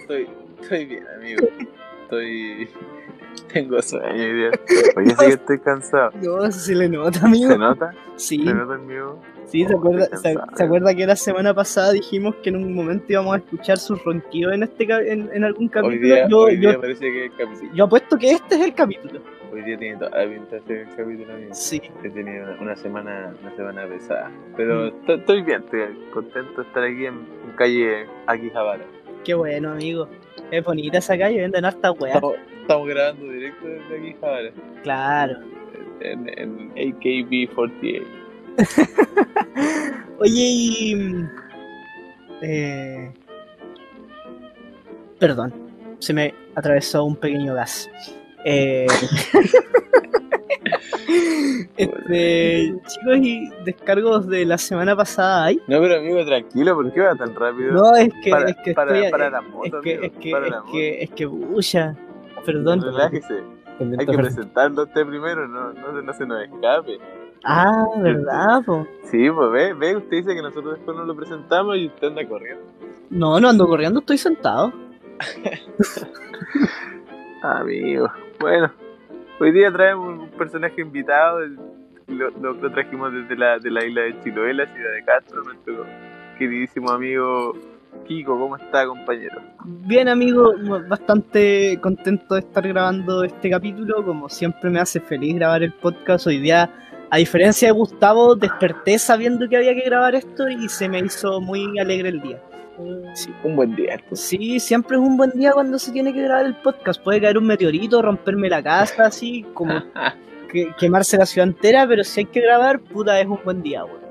Estoy, 0.00 0.28
estoy 0.60 0.84
bien, 0.86 1.06
amigo. 1.16 1.48
Estoy. 2.02 2.68
Tengo 3.52 3.80
sueño 3.82 4.06
hoy 4.12 4.32
día. 4.32 4.50
Sé 4.66 5.26
que 5.26 5.32
estoy 5.32 5.58
cansado. 5.60 6.10
No, 6.22 6.44
eso 6.44 6.58
se 6.58 6.74
le 6.74 6.88
nota, 6.88 7.20
amigo. 7.24 7.50
¿Se 7.50 7.58
nota? 7.58 7.94
Sí, 8.16 8.44
¿Se 8.44 8.54
nota, 8.54 8.74
amigo? 8.74 9.20
sí, 9.46 9.64
¿se 9.64 9.74
Oh, 9.74 9.78
acuerda, 9.78 10.16
se, 10.16 10.36
acuerda 10.64 10.94
que 10.94 11.06
la 11.06 11.16
semana 11.16 11.52
pasada 11.54 11.92
dijimos 11.92 12.34
que 12.42 12.48
en 12.50 12.56
un 12.56 12.74
momento 12.74 13.04
íbamos 13.08 13.34
a 13.34 13.38
escuchar 13.38 13.78
sus 13.78 14.02
ronquidos 14.04 14.54
en, 14.54 14.62
este, 14.64 14.86
ca- 14.86 15.02
en, 15.02 15.28
en 15.32 15.44
algún 15.44 15.64
Hoy 15.64 15.68
capítulo? 15.70 16.00
día, 16.14 16.28
yo, 16.28 16.38
hoy 16.40 16.56
día 16.56 16.72
yo, 16.74 16.80
parece 16.80 17.00
que 17.00 17.26
es 17.26 17.32
el 17.32 17.36
capítulo. 17.38 17.70
yo 17.74 17.84
apuesto 17.84 18.16
que 18.18 18.30
este 18.32 18.54
es 18.56 18.60
el 18.62 18.74
capítulo. 18.74 19.20
Hoy 19.52 19.62
día 19.62 19.78
tiene 19.78 19.96
toda 19.98 20.10
la 20.24 20.28
pinta 20.32 20.56
de 20.56 20.62
ser 20.62 20.76
el 20.78 20.96
capítulo, 20.96 21.32
amigo. 21.34 21.54
Sí. 21.54 21.80
He 22.02 22.10
tenido 22.10 22.44
una, 22.44 22.60
una 22.60 22.76
semana, 22.76 23.34
una 23.40 23.54
semana 23.54 23.86
pesada. 23.86 24.30
Pero 24.56 24.84
Mm. 24.84 24.86
estoy, 24.88 25.14
estoy 25.20 25.42
bien, 25.42 25.62
estoy 25.64 25.80
contento 26.12 26.62
de 26.62 26.66
estar 26.68 26.82
aquí 26.82 27.06
en, 27.06 27.14
en 27.14 27.52
calle 27.56 28.06
Akihabara. 28.26 28.84
Qué 29.24 29.34
bueno, 29.34 29.72
amigo. 29.72 30.08
Es 30.54 30.64
bonita 30.64 30.98
esa 30.98 31.18
calle, 31.18 31.40
venden 31.40 31.64
harta 31.64 31.90
weá. 31.90 32.14
Estamos, 32.14 32.36
estamos 32.60 32.86
grabando 32.88 33.28
directo 33.28 33.66
desde 33.66 34.10
Akihabara. 34.10 34.50
Claro. 34.84 35.38
En, 36.00 36.28
en 36.38 36.72
AKB48. 36.74 38.04
Oye, 40.20 40.32
y. 40.32 40.94
mm, 40.94 41.28
Eh... 42.42 43.12
Perdón, 45.18 45.52
se 45.98 46.12
me 46.12 46.34
atravesó 46.54 47.04
un 47.04 47.16
pequeño 47.16 47.54
gas. 47.54 47.90
Eh... 48.44 48.86
este, 51.76 52.74
chicos, 52.86 53.16
y 53.18 53.48
descargos 53.64 54.28
de 54.28 54.44
la 54.44 54.58
semana 54.58 54.94
pasada 54.96 55.44
hay. 55.46 55.56
No, 55.66 55.80
pero 55.80 55.96
amigo, 55.96 56.24
tranquilo, 56.24 56.74
¿por 56.74 56.92
qué 56.92 57.00
va 57.00 57.14
tan 57.14 57.34
rápido? 57.34 57.72
No, 57.72 57.94
es 57.96 58.12
que, 58.22 58.30
para, 58.30 58.50
es 58.50 58.56
que 58.64 58.72
para, 58.74 58.94
estoy. 58.96 59.10
para 59.10 59.30
la 59.30 59.38
es 59.40 59.48
moto, 59.48 59.80
que, 59.80 59.94
amigo, 59.94 60.04
es 60.04 60.12
que, 60.20 60.30
para 60.30 60.46
es 60.46 60.52
la 60.52 60.60
moto. 60.60 60.72
que, 60.72 61.02
es 61.02 61.10
que, 61.10 61.26
bulla. 61.26 61.96
Perdón. 62.44 62.82
Relájese. 62.82 63.42
Hay 63.98 64.06
que 64.06 64.16
presentarlo 64.16 64.82
a 64.82 64.84
usted 64.84 65.04
primero, 65.06 65.48
no, 65.48 65.72
no, 65.72 65.96
se- 65.96 66.02
no 66.06 66.12
se 66.12 66.26
nos 66.26 66.42
escape. 66.44 66.98
Ah, 67.44 67.84
¿verdad, 67.98 68.62
po? 68.64 68.86
Sí, 69.10 69.28
pues 69.30 69.50
ve, 69.50 69.74
ve, 69.74 69.96
usted 69.96 70.18
dice 70.18 70.34
que 70.34 70.42
nosotros 70.42 70.76
después 70.76 70.96
no 70.96 71.04
lo 71.04 71.14
presentamos 71.16 71.76
y 71.76 71.86
usted 71.88 72.08
anda 72.08 72.26
corriendo. 72.26 72.62
No, 73.10 73.40
no 73.40 73.48
ando 73.48 73.66
corriendo, 73.66 74.00
estoy 74.00 74.16
sentado. 74.16 74.72
Amigo, 77.42 78.08
bueno, 78.40 78.70
hoy 79.40 79.52
día 79.52 79.70
traemos 79.72 80.18
un 80.20 80.28
personaje 80.30 80.80
invitado, 80.80 81.40
lo, 82.08 82.30
lo 82.30 82.70
trajimos 82.70 83.12
desde 83.12 83.36
la, 83.36 83.58
de 83.58 83.70
la 83.70 83.84
isla 83.84 84.02
de 84.02 84.20
Chiloé, 84.22 84.54
la 84.54 84.66
ciudad 84.66 84.92
de 84.92 85.04
Castro, 85.04 85.42
nuestro 85.42 85.86
queridísimo 86.38 86.90
amigo 86.90 87.54
Kiko, 88.06 88.38
¿cómo 88.38 88.56
está 88.56 88.86
compañero? 88.86 89.40
Bien, 89.64 90.08
amigo, 90.08 90.52
bastante 90.88 91.78
contento 91.80 92.34
de 92.34 92.40
estar 92.40 92.66
grabando 92.66 93.24
este 93.24 93.48
capítulo. 93.50 94.04
Como 94.04 94.28
siempre, 94.28 94.68
me 94.68 94.80
hace 94.80 95.00
feliz 95.00 95.36
grabar 95.36 95.62
el 95.62 95.72
podcast. 95.72 96.26
Hoy 96.26 96.38
día 96.38 96.70
A 97.10 97.18
diferencia 97.18 97.68
de 97.68 97.72
Gustavo, 97.72 98.34
desperté 98.34 98.98
sabiendo 98.98 99.48
que 99.48 99.56
había 99.56 99.74
que 99.74 99.82
grabar 99.82 100.14
esto 100.16 100.48
y 100.48 100.68
se 100.68 100.88
me 100.88 100.98
hizo 100.98 101.40
muy 101.40 101.78
alegre 101.78 102.08
el 102.08 102.20
día. 102.20 102.42
Sí, 103.14 103.32
un 103.44 103.56
buen 103.56 103.74
día. 103.76 104.00
Sí, 104.12 104.58
siempre 104.60 104.96
es 104.96 105.02
un 105.02 105.16
buen 105.16 105.30
día 105.30 105.52
cuando 105.52 105.78
se 105.78 105.92
tiene 105.92 106.12
que 106.12 106.22
grabar 106.22 106.44
el 106.46 106.54
podcast. 106.56 107.02
Puede 107.02 107.20
caer 107.20 107.38
un 107.38 107.46
meteorito, 107.46 108.02
romperme 108.02 108.48
la 108.48 108.62
casa, 108.62 109.06
así 109.06 109.44
como 109.54 109.74
que- 110.50 110.72
quemarse 110.78 111.16
la 111.16 111.26
ciudad 111.26 111.46
entera, 111.48 111.86
pero 111.86 112.02
si 112.04 112.20
hay 112.20 112.26
que 112.26 112.40
grabar, 112.40 112.80
puta, 112.80 113.20
es 113.20 113.26
un 113.26 113.38
buen 113.44 113.62
día, 113.62 113.84
weón. 113.84 114.02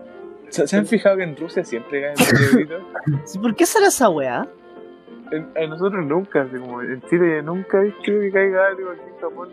¿Se, 0.49 0.67
se 0.67 0.77
han 0.77 0.85
fijado 0.85 1.17
que 1.17 1.23
en 1.23 1.35
Rusia 1.35 1.63
siempre 1.65 2.01
caen 2.01 2.15
meteoritos? 2.31 2.83
Sí, 3.25 3.39
¿Por 3.39 3.55
qué 3.55 3.65
será 3.65 3.87
esa 3.87 4.09
weá? 4.09 4.47
en, 5.31 5.49
en 5.55 5.69
nosotros 5.69 6.05
nunca, 6.05 6.43
así 6.43 6.57
como 6.57 6.81
en 6.83 7.01
Chile 7.09 7.41
nunca 7.41 7.79
he 7.81 7.85
visto 7.85 8.01
que 8.03 8.31
caiga 8.31 8.67
algo 8.67 8.91
aquí 8.91 9.01
en 9.09 9.19
Japón. 9.19 9.49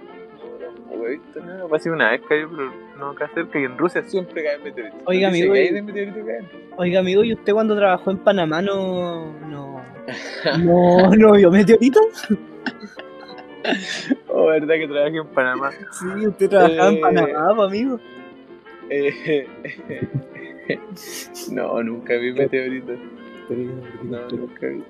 No, 0.90 0.97
no 0.97 1.06
he 1.06 1.11
visto 1.11 1.40
nada. 1.40 1.68
Parece 1.68 1.88
que 1.88 1.94
una 1.94 2.11
vez 2.11 2.20
cayó, 2.28 2.50
pero 2.50 2.73
no 2.99 3.11
acá 3.11 3.30
cerca. 3.35 3.59
Y 3.61 3.64
en 3.64 3.78
Rusia 3.78 4.02
siempre 4.02 4.44
caen 4.44 4.62
meteoritos. 4.62 5.00
Oiga, 5.06 5.28
amigo, 5.28 5.54
de 5.54 5.82
meteoritos 5.82 6.26
caen. 6.26 6.49
Oiga, 6.76 7.00
amigo, 7.00 7.25
¿y 7.25 7.32
usted 7.35 7.52
cuando 7.52 7.76
trabajó 7.76 8.11
en 8.11 8.18
Panamá 8.18 8.62
no. 8.62 9.32
no. 9.49 9.80
no, 10.64 11.11
no 11.16 11.32
vio 11.32 11.50
meteoritos? 11.50 12.28
Oh, 14.28 14.47
verdad 14.47 14.75
que 14.76 14.88
trabajé 14.88 15.16
en 15.18 15.26
Panamá. 15.26 15.70
Sí, 15.92 16.26
usted 16.26 16.49
trabajaba 16.49 16.88
en 16.88 16.97
Eh. 16.97 17.00
Panamá, 17.00 17.54
po, 17.54 17.62
amigo. 17.64 18.00
Eh, 18.88 19.47
no, 21.52 21.82
nunca 21.82 22.16
vi 22.16 22.32
meteoritos. 22.32 22.99
No, 24.04 24.28
nunca 24.30 24.66
vi. 24.66 24.82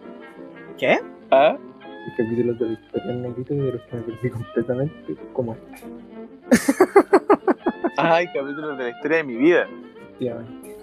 ¿Qué? 0.78 1.00
¿Ah? 1.32 1.58
Capítulos 2.16 2.58
de 2.58 2.66
la 2.66 2.72
historia 2.72 3.10
en 3.12 3.22
negrito 3.22 3.54
y 3.54 3.58
de 3.58 3.72
los 3.72 3.82
que 3.82 3.96
me 3.96 4.02
perdí 4.02 4.30
completamente, 4.30 5.16
como 5.32 5.56
este, 6.50 6.84
Ay, 7.96 8.26
capítulos 8.26 8.78
de 8.78 8.84
la 8.84 8.90
historia 8.90 9.16
de 9.18 9.24
mi 9.24 9.36
vida. 9.36 9.66
efectivamente. 10.02 10.76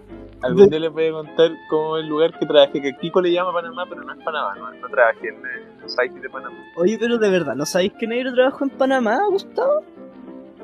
Algún 0.44 0.70
día 0.70 0.80
les 0.80 0.92
voy 0.92 1.08
a 1.08 1.12
contar 1.14 1.50
cómo 1.70 1.98
el 1.98 2.08
lugar 2.08 2.38
que 2.38 2.46
trabajé, 2.46 2.80
que 2.80 2.94
Kiko 2.98 3.22
le 3.22 3.32
llama 3.32 3.52
Panamá, 3.54 3.86
pero 3.90 4.04
no 4.04 4.14
es 4.14 4.24
Panamá, 4.24 4.54
no, 4.56 4.72
no 4.72 4.88
trabajé 4.88 5.30
en 5.30 5.36
el 5.36 5.96
país 5.96 6.14
de 6.22 6.30
Panamá. 6.30 6.56
Oye, 6.76 6.96
pero 7.00 7.18
de 7.18 7.30
verdad, 7.32 7.56
¿no 7.56 7.66
sabéis 7.66 7.94
que 7.94 8.06
Negro 8.06 8.34
trabajó 8.34 8.64
en 8.66 8.70
Panamá, 8.70 9.20
Gustavo? 9.32 9.82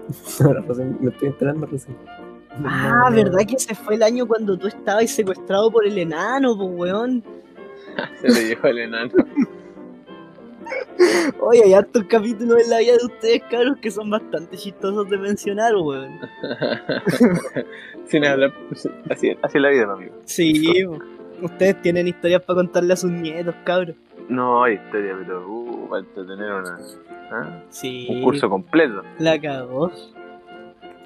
Ahora 0.46 0.62
recién- 0.62 0.98
me 1.02 1.10
estoy 1.10 1.30
enterando 1.30 1.66
recién. 1.66 1.98
Ah, 2.66 3.00
No, 3.06 3.10
no, 3.10 3.16
¿verdad 3.16 3.40
que 3.48 3.56
ese 3.56 3.74
fue 3.74 3.96
el 3.96 4.04
año 4.04 4.28
cuando 4.28 4.56
tú 4.58 4.68
estabas 4.68 5.10
secuestrado 5.10 5.72
por 5.72 5.88
el 5.88 5.98
enano, 5.98 6.56
pues, 6.56 6.70
weón? 6.72 7.24
Se 8.22 8.28
le 8.30 8.50
llevó 8.50 8.68
el 8.68 8.78
enano. 8.78 9.12
Oye, 11.40 11.64
hay 11.64 11.74
hartos 11.74 12.04
capítulos 12.06 12.64
en 12.64 12.70
la 12.70 12.80
vida 12.80 12.94
de 12.98 13.06
ustedes, 13.06 13.44
cabros, 13.50 13.78
que 13.80 13.92
son 13.92 14.10
bastante 14.10 14.58
chistosos 14.58 15.10
de 15.10 15.18
mencionar, 15.18 15.76
weón. 15.76 16.20
Sin 18.08 18.26
hablar, 18.26 18.54
así, 19.10 19.36
así 19.42 19.58
es 19.58 19.62
la 19.62 19.70
vida, 19.70 19.94
amigo. 19.94 20.14
Sí, 20.26 20.86
ustedes 21.42 21.82
tienen 21.82 22.08
historias 22.08 22.42
para 22.42 22.58
contarle 22.58 22.94
a 22.94 22.96
sus 22.96 23.12
nietos, 23.12 23.56
cabros. 23.64 23.96
No 24.30 24.64
hay 24.64 24.76
historia, 24.76 25.16
pero 25.20 25.48
uh, 25.50 25.88
falta 25.90 26.26
tener 26.26 26.52
una, 26.52 26.80
¿ah? 27.32 27.64
Sí. 27.70 28.08
un 28.10 28.24
curso 28.24 28.50
completo. 28.50 29.04
La 29.20 29.40
cagó. 29.40 29.92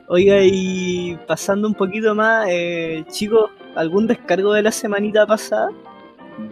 Oiga, 0.09 0.37
y 0.41 1.17
pasando 1.27 1.67
un 1.67 1.73
poquito 1.73 2.15
más, 2.15 2.47
eh, 2.49 3.03
chicos, 3.09 3.51
¿algún 3.75 4.07
descargo 4.07 4.53
de 4.53 4.61
la 4.61 4.71
semanita 4.71 5.25
pasada? 5.25 5.69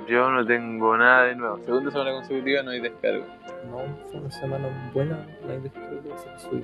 Yo 0.07 0.29
no 0.31 0.45
tengo 0.45 0.97
nada 0.97 1.23
de 1.25 1.35
nuevo. 1.35 1.59
Segunda 1.63 1.91
semana 1.91 2.11
consecutiva 2.13 2.63
no 2.63 2.71
hay 2.71 2.81
descargo. 2.81 3.25
No, 3.69 3.77
fue 4.09 4.19
una 4.19 4.31
semana 4.31 4.91
buena, 4.93 5.25
no 5.45 5.51
hay 5.51 5.59
descargo, 5.61 6.17
se 6.17 6.39
subí. 6.49 6.63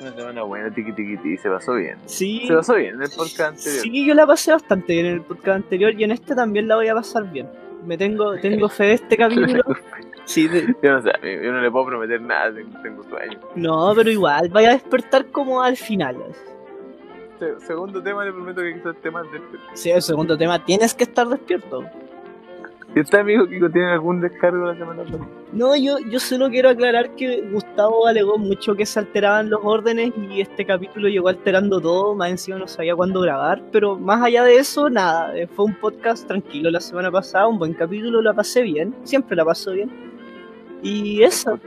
Una 0.00 0.12
semana 0.12 0.42
buena, 0.42 0.70
tiqui 0.74 0.92
tiqui 0.92 1.16
tiqui, 1.16 1.36
se 1.38 1.48
pasó 1.48 1.74
bien. 1.74 1.96
Sí. 2.04 2.44
Se 2.46 2.54
pasó 2.54 2.74
bien 2.74 2.96
en 2.96 3.02
el 3.02 3.08
podcast 3.16 3.56
anterior. 3.56 3.82
Sí, 3.82 4.06
yo 4.06 4.14
la 4.14 4.26
pasé 4.26 4.52
bastante 4.52 4.92
bien 4.92 5.06
en 5.06 5.12
el 5.14 5.22
podcast 5.22 5.56
anterior 5.56 5.94
y 5.98 6.04
en 6.04 6.10
este 6.10 6.34
también 6.34 6.68
la 6.68 6.76
voy 6.76 6.88
a 6.88 6.94
pasar 6.94 7.30
bien. 7.32 7.48
Me 7.86 7.96
tengo, 7.96 8.36
tengo 8.36 8.68
fe 8.68 8.84
de 8.84 8.92
este 8.94 9.16
capítulo. 9.16 9.62
Sí, 10.26 10.48
de- 10.48 10.74
Yo 10.82 10.92
no 10.92 11.02
sé, 11.02 11.12
yo 11.22 11.52
no 11.52 11.60
le 11.62 11.70
puedo 11.70 11.86
prometer 11.86 12.20
nada, 12.20 12.52
tengo, 12.52 12.78
tengo 12.82 13.02
sueño. 13.04 13.38
no, 13.54 13.92
pero 13.96 14.10
igual, 14.10 14.48
vaya 14.50 14.70
a 14.70 14.72
despertar 14.72 15.26
como 15.26 15.62
al 15.62 15.76
final. 15.76 16.16
Se- 17.38 17.60
segundo 17.66 18.02
tema, 18.02 18.24
le 18.24 18.32
prometo 18.32 18.62
que 18.62 18.74
quizás 18.74 18.96
temas 19.02 19.30
de 19.30 19.38
este. 19.38 19.58
Sí, 19.74 19.90
el 19.90 20.02
segundo 20.02 20.36
tema, 20.36 20.64
tienes 20.64 20.94
que 20.94 21.04
estar 21.04 21.26
despierto. 21.28 21.84
¿Y 22.94 23.00
usted, 23.00 23.18
amigo 23.18 23.46
Kiko, 23.46 23.68
tiene 23.68 23.90
algún 23.92 24.22
descargo 24.22 24.64
la 24.64 24.74
semana 24.74 25.02
pasada? 25.02 25.26
No, 25.52 25.76
yo, 25.76 25.98
yo 26.10 26.18
solo 26.18 26.48
quiero 26.48 26.70
aclarar 26.70 27.10
que 27.14 27.42
Gustavo 27.52 28.06
alegó 28.06 28.38
mucho 28.38 28.74
que 28.74 28.86
se 28.86 28.98
alteraban 28.98 29.50
los 29.50 29.60
órdenes 29.62 30.12
y 30.30 30.40
este 30.40 30.64
capítulo 30.64 31.06
llegó 31.08 31.28
alterando 31.28 31.78
todo, 31.78 32.14
más 32.14 32.30
encima 32.30 32.56
no 32.58 32.66
sabía 32.66 32.96
cuándo 32.96 33.20
grabar, 33.20 33.60
pero 33.70 33.96
más 33.98 34.22
allá 34.22 34.44
de 34.44 34.56
eso, 34.56 34.88
nada, 34.88 35.36
eh, 35.36 35.46
fue 35.46 35.66
un 35.66 35.74
podcast 35.74 36.26
tranquilo 36.26 36.70
la 36.70 36.80
semana 36.80 37.10
pasada, 37.10 37.46
un 37.48 37.58
buen 37.58 37.74
capítulo, 37.74 38.22
la 38.22 38.32
pasé 38.32 38.62
bien, 38.62 38.94
siempre 39.02 39.36
la 39.36 39.44
paso 39.44 39.72
bien. 39.72 39.90
Y 40.82 41.22
eso, 41.22 41.58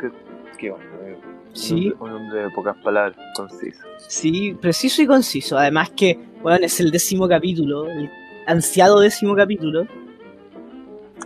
qué 0.58 0.72
bueno, 0.72 0.86
sí, 1.60 1.94
Un 2.00 2.12
hombre 2.12 2.44
de 2.44 2.50
pocas 2.52 2.76
palabras, 2.84 3.18
conciso. 3.36 3.80
sí, 4.08 4.54
preciso 4.62 5.02
y 5.02 5.08
conciso, 5.08 5.58
además 5.58 5.90
que, 5.92 6.18
bueno, 6.42 6.66
es 6.66 6.80
el 6.80 6.92
décimo 6.92 7.28
capítulo, 7.28 7.86
el 7.88 8.10
ansiado 8.48 9.00
décimo 9.00 9.36
capítulo, 9.36 9.86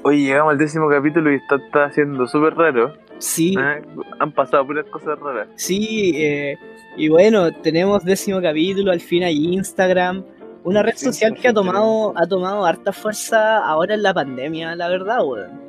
Oye, 0.06 0.18
llegamos 0.25 0.52
al 0.52 0.58
décimo 0.58 0.90
capítulo 0.90 1.32
y 1.32 1.36
está, 1.36 1.56
está 1.56 1.86
haciendo 1.86 2.28
súper 2.28 2.56
raro. 2.56 2.94
sí. 3.20 3.56
¿eh? 3.58 3.82
Han 4.20 4.32
pasado 4.34 4.66
puras 4.68 4.86
cosas 4.88 5.18
raras. 5.20 5.48
Sí, 5.56 6.12
eh, 6.16 6.58
y 6.98 7.08
bueno, 7.08 7.52
tenemos 7.62 8.04
décimo 8.04 8.42
capítulo, 8.42 8.92
al 8.92 9.00
fin 9.00 9.24
hay 9.24 9.54
Instagram, 9.54 10.25
una 10.66 10.84
red 10.84 10.94
Sí, 10.96 11.06
social 11.06 11.34
que 11.36 11.48
ha 11.48 11.54
tomado, 11.54 12.13
ha 12.18 12.28
tomado 12.28 12.66
harta 12.66 12.92
fuerza 12.92 13.60
ahora 13.60 13.94
en 13.96 14.04
la 14.04 14.13
pandemia, 14.13 14.75
la 14.75 14.90
verdad, 14.90 15.24
weón. 15.25 15.62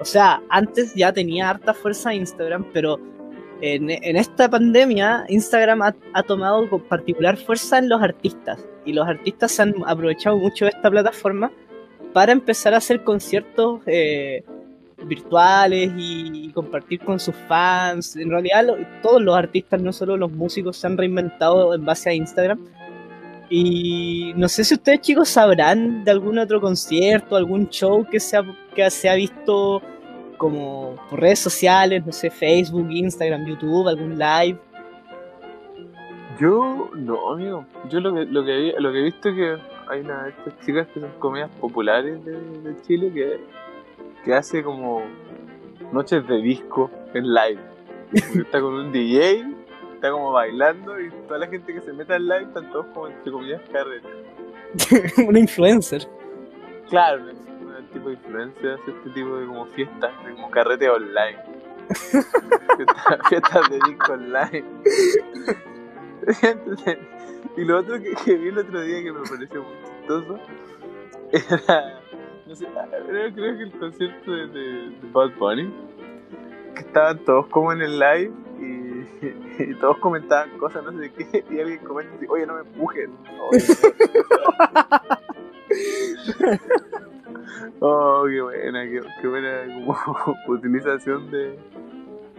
O 0.00 0.04
sea, 0.04 0.42
antes 0.50 0.94
ya 0.94 1.12
tenía 1.12 1.48
harta 1.48 1.72
fuerza 1.72 2.12
Instagram, 2.12 2.66
pero 2.72 2.98
en, 3.60 3.90
en 3.90 4.16
esta 4.16 4.48
pandemia 4.48 5.24
Instagram 5.28 5.82
ha, 5.82 5.94
ha 6.12 6.22
tomado 6.22 6.68
particular 6.78 7.36
fuerza 7.36 7.78
en 7.78 7.88
los 7.88 8.02
artistas. 8.02 8.64
Y 8.84 8.92
los 8.92 9.06
artistas 9.08 9.52
se 9.52 9.62
han 9.62 9.74
aprovechado 9.86 10.36
mucho 10.36 10.66
de 10.66 10.72
esta 10.72 10.90
plataforma 10.90 11.50
para 12.12 12.32
empezar 12.32 12.74
a 12.74 12.76
hacer 12.78 13.02
conciertos 13.02 13.80
eh, 13.86 14.44
virtuales 15.06 15.90
y, 15.96 16.46
y 16.46 16.52
compartir 16.52 17.00
con 17.00 17.18
sus 17.18 17.34
fans. 17.48 18.16
En 18.16 18.30
realidad, 18.30 18.66
lo- 18.66 18.76
todos 19.02 19.22
los 19.22 19.36
artistas, 19.36 19.80
no 19.80 19.92
solo 19.92 20.16
los 20.16 20.30
músicos, 20.30 20.76
se 20.76 20.86
han 20.86 20.96
reinventado 20.98 21.74
en 21.74 21.84
base 21.84 22.10
a 22.10 22.14
Instagram. 22.14 22.58
Y 23.50 24.32
no 24.36 24.48
sé 24.48 24.64
si 24.64 24.74
ustedes, 24.74 25.00
chicos, 25.00 25.28
sabrán 25.28 26.04
de 26.04 26.10
algún 26.10 26.38
otro 26.38 26.60
concierto, 26.60 27.36
algún 27.36 27.68
show 27.68 28.04
que 28.10 28.18
se 28.18 28.36
ha, 28.36 28.42
que 28.74 28.90
se 28.90 29.08
ha 29.08 29.14
visto 29.14 29.82
como 30.44 30.96
por 31.08 31.20
redes 31.20 31.38
sociales, 31.38 32.04
no 32.04 32.12
sé, 32.12 32.28
Facebook, 32.30 32.86
Instagram, 32.90 33.46
YouTube, 33.46 33.88
algún 33.88 34.18
live. 34.18 34.58
Yo, 36.38 36.90
no, 36.94 37.32
amigo. 37.32 37.64
Yo 37.88 38.00
lo 38.00 38.12
que, 38.12 38.24
lo 38.26 38.44
que, 38.44 38.56
vi- 38.56 38.74
lo 38.78 38.92
que 38.92 38.98
he 38.98 39.02
visto 39.04 39.28
es 39.30 39.34
que 39.36 39.56
hay 39.88 40.00
una 40.00 40.24
de 40.24 40.30
estas 40.30 40.58
chicas 40.66 40.86
que 40.92 41.00
son 41.00 41.10
comedias 41.18 41.50
populares 41.60 42.24
de, 42.24 42.32
de 42.32 42.82
Chile 42.82 43.10
que, 43.14 43.40
que 44.24 44.34
hace 44.34 44.62
como 44.62 45.02
noches 45.92 46.26
de 46.26 46.36
disco 46.42 46.90
en 47.14 47.32
live. 47.32 47.60
Está 48.12 48.60
con 48.60 48.74
un 48.74 48.92
DJ, 48.92 49.44
está 49.94 50.10
como 50.10 50.32
bailando 50.32 51.00
y 51.00 51.10
toda 51.26 51.38
la 51.38 51.46
gente 51.46 51.72
que 51.72 51.80
se 51.80 51.92
mete 51.92 52.14
al 52.14 52.24
live 52.26 52.42
están 52.42 52.70
todos 52.70 52.86
como 52.92 53.06
entre 53.08 53.30
comillas 53.32 53.62
carretes. 53.72 54.10
Una 55.28 55.38
influencer. 55.38 56.06
Claro, 56.90 57.26
tipo 57.94 58.08
de 58.08 58.14
influencia 58.14 58.74
hace 58.74 58.90
este 58.90 59.10
tipo 59.10 59.36
de 59.36 59.46
como 59.46 59.66
fiestas, 59.66 60.12
de 60.24 60.32
como 60.34 60.50
carrete 60.50 60.90
online. 60.90 61.38
fiestas, 62.76 63.28
fiestas 63.28 63.70
de 63.70 63.78
disco 63.88 64.12
online. 64.12 64.64
Y 67.56 67.64
lo 67.64 67.78
otro 67.78 68.00
que, 68.00 68.14
que 68.24 68.34
vi 68.34 68.48
el 68.48 68.58
otro 68.58 68.82
día 68.82 69.02
que 69.02 69.12
me 69.12 69.20
pareció 69.20 69.62
muy 69.62 69.74
chistoso 69.84 70.40
era, 71.32 72.00
no 72.46 72.54
sé, 72.54 72.66
era 72.66 73.32
creo 73.32 73.56
que 73.56 73.62
el 73.62 73.72
concierto 73.78 74.32
de, 74.32 74.46
de, 74.48 74.90
de 74.90 75.10
Bad 75.12 75.34
Bunny, 75.38 75.72
que 76.74 76.80
estaban 76.80 77.18
todos 77.24 77.46
como 77.48 77.72
en 77.72 77.82
el 77.82 77.98
live 77.98 78.32
y, 78.60 79.62
y 79.62 79.74
todos 79.76 79.98
comentaban 79.98 80.50
cosas, 80.58 80.84
no 80.84 80.92
sé 80.98 81.12
qué, 81.12 81.44
y 81.50 81.60
alguien 81.60 81.78
comenta 81.84 82.14
así, 82.16 82.26
oye, 82.28 82.46
no 82.46 82.54
me 82.54 82.60
empujen. 82.60 83.16
Oye, 83.50 83.64
Oh, 87.80 88.24
qué 88.28 88.40
buena, 88.40 88.84
qué, 88.84 89.00
qué 89.20 89.28
buena 89.28 89.64
como 89.86 90.36
utilización 90.48 91.30
de, 91.30 91.58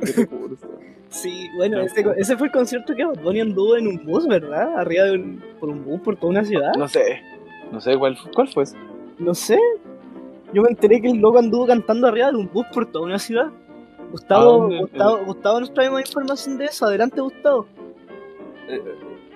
de 0.02 0.12
recursos. 0.18 0.70
Sí, 1.10 1.48
bueno, 1.56 1.80
ese, 1.82 2.04
ese 2.18 2.38
fue 2.38 2.48
el 2.48 2.54
concierto 2.54 2.94
que 2.96 3.06
Bad 3.06 3.22
Bunny 3.22 3.42
anduvo 3.42 3.78
en 3.78 3.88
un 3.88 4.06
bus, 4.06 4.28
¿verdad? 4.28 4.78
Arriba 4.78 5.06
de 5.06 5.14
un, 5.14 5.44
por 5.60 5.70
un 5.70 5.86
bus 5.86 6.02
por 6.02 6.18
toda 6.18 6.32
una 6.32 6.44
ciudad. 6.44 6.74
No 6.78 6.88
sé, 6.88 7.22
no 7.72 7.80
sé 7.80 7.98
cuál, 7.98 8.18
cuál 8.34 8.48
fue 8.50 8.64
ese. 8.64 8.78
No 9.20 9.34
sé. 9.34 9.60
Yo 10.54 10.62
me 10.62 10.70
enteré 10.70 11.02
que 11.02 11.10
el 11.10 11.18
loco 11.18 11.40
anduvo 11.40 11.68
cantando 11.68 12.08
arriba 12.08 12.32
de 12.32 12.38
un 12.38 12.50
bus 12.52 12.66
por 12.74 12.86
toda 12.92 13.06
una 13.06 13.20
ciudad. 13.20 13.48
¿A 13.48 14.12
Gustavo, 14.12 14.52
dónde? 14.60 14.80
Gustavo, 14.82 15.26
Gustavo 15.26 15.60
nos 15.60 15.74
trae 15.74 15.90
más 15.90 16.02
información 16.02 16.58
de 16.58 16.66
eso. 16.66 16.86
Adelante, 16.86 17.22
Gustavo. 17.22 17.66
Eh, 18.68 18.82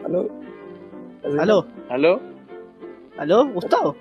¿Aló? 0.06 0.30
¿Aló? 1.40 1.66
¿Aló? 1.90 2.20
¿Aló? 3.18 3.48
¿Gustavo? 3.48 3.96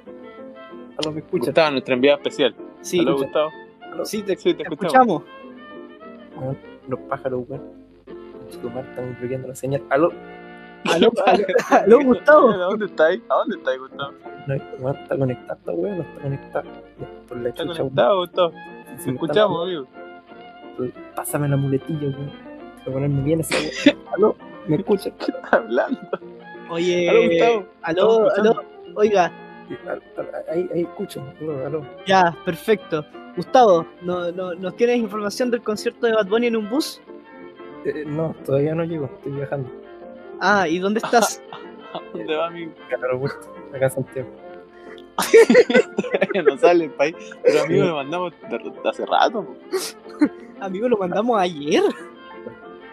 ¿Aló? 0.98 1.12
¿Me 1.12 1.20
escuchas? 1.20 1.46
Gustavo, 1.48 1.70
nuestra 1.72 1.94
enviada 1.94 2.16
especial. 2.18 2.54
Sí, 2.80 3.00
¿Aló, 3.00 3.16
te- 3.16 3.22
Gustavo? 3.24 3.50
sí, 4.04 4.22
te, 4.22 4.36
Sí, 4.36 4.54
te 4.54 4.64
te 4.64 4.70
escuchamos. 4.74 5.22
escuchamos. 5.22 6.56
Los 6.88 7.00
pájaros, 7.00 7.44
weón. 7.48 7.62
Chico, 8.50 8.70
Mar, 8.70 8.84
están 8.88 9.16
bloqueando 9.20 9.48
la 9.48 9.54
señal. 9.54 9.82
¿Aló? 9.90 10.10
¿Aló? 10.92 11.12
¿Aló? 11.26 11.44
¿Aló, 11.70 12.00
Gustavo? 12.04 12.48
¿A 12.50 12.56
dónde 12.56 12.86
estáis? 12.86 13.20
¿A 13.28 13.34
dónde 13.34 13.56
estáis, 13.56 13.78
Gustavo? 13.80 14.12
No, 14.46 14.90
está 14.90 15.18
conectado, 15.18 15.58
esta 15.58 15.72
weón, 15.72 15.98
no 15.98 16.02
está 16.04 16.22
conectado. 16.22 16.64
Por 17.28 17.36
la 17.38 17.48
¿Está 17.50 17.62
chucha, 17.64 17.78
conectado, 17.82 18.18
Gustavo? 18.20 18.50
Si 18.86 18.94
está 18.98 19.10
escuchamos, 19.10 19.62
amigo. 19.66 19.86
hablando, 20.78 20.94
Pásame 21.14 21.48
la 21.48 21.56
muletilla, 21.56 22.00
weón. 22.08 22.32
Para 22.78 22.92
ponerme 22.92 23.22
bien 23.22 23.40
esa 23.40 23.54
weón. 23.56 23.98
¿Aló? 24.16 24.36
¿Me 24.66 24.76
escuchas? 24.76 25.12
¿Qué 25.18 25.26
estás 25.32 25.52
hablando? 25.52 26.00
Oye, 26.70 27.08
Aló, 27.10 27.22
Gustavo. 27.28 27.66
aló, 27.82 28.30
aló, 28.34 28.62
oiga, 28.94 29.30
Ahí, 30.50 30.68
ahí 30.74 30.82
escucho. 30.82 31.22
Aló, 31.40 31.66
aló. 31.66 31.86
ya, 32.06 32.36
perfecto. 32.44 33.04
Gustavo, 33.36 33.86
¿no, 34.02 34.32
no, 34.32 34.54
¿nos 34.54 34.74
tienes 34.76 34.98
información 34.98 35.50
del 35.50 35.62
concierto 35.62 36.06
de 36.06 36.14
Bad 36.14 36.26
Bunny 36.26 36.48
en 36.48 36.56
un 36.56 36.68
bus? 36.68 37.00
Eh, 37.84 38.04
no, 38.06 38.34
todavía 38.44 38.74
no 38.74 38.84
llego, 38.84 39.06
estoy 39.06 39.32
viajando. 39.32 39.70
Ah, 40.40 40.66
¿y 40.68 40.78
dónde 40.78 40.98
estás? 40.98 41.42
¿A 41.92 42.00
dónde 42.12 42.34
va? 42.34 42.48
Acá 42.48 42.96
al 42.96 43.04
aeropuerto, 43.04 43.54
acá 43.72 43.86
a 43.86 43.90
Santiago. 43.90 44.28
no 46.46 46.58
sale 46.58 46.84
el 46.84 46.90
país. 46.90 47.16
Pero, 47.42 47.62
amigo, 47.62 47.84
lo 47.84 47.96
mandamos 47.96 48.32
de, 48.50 48.58
de 48.58 48.88
hace 48.88 49.06
rato. 49.06 49.56
Amigo, 50.60 50.88
lo 50.88 50.96
mandamos 50.96 51.40
ayer. 51.40 51.82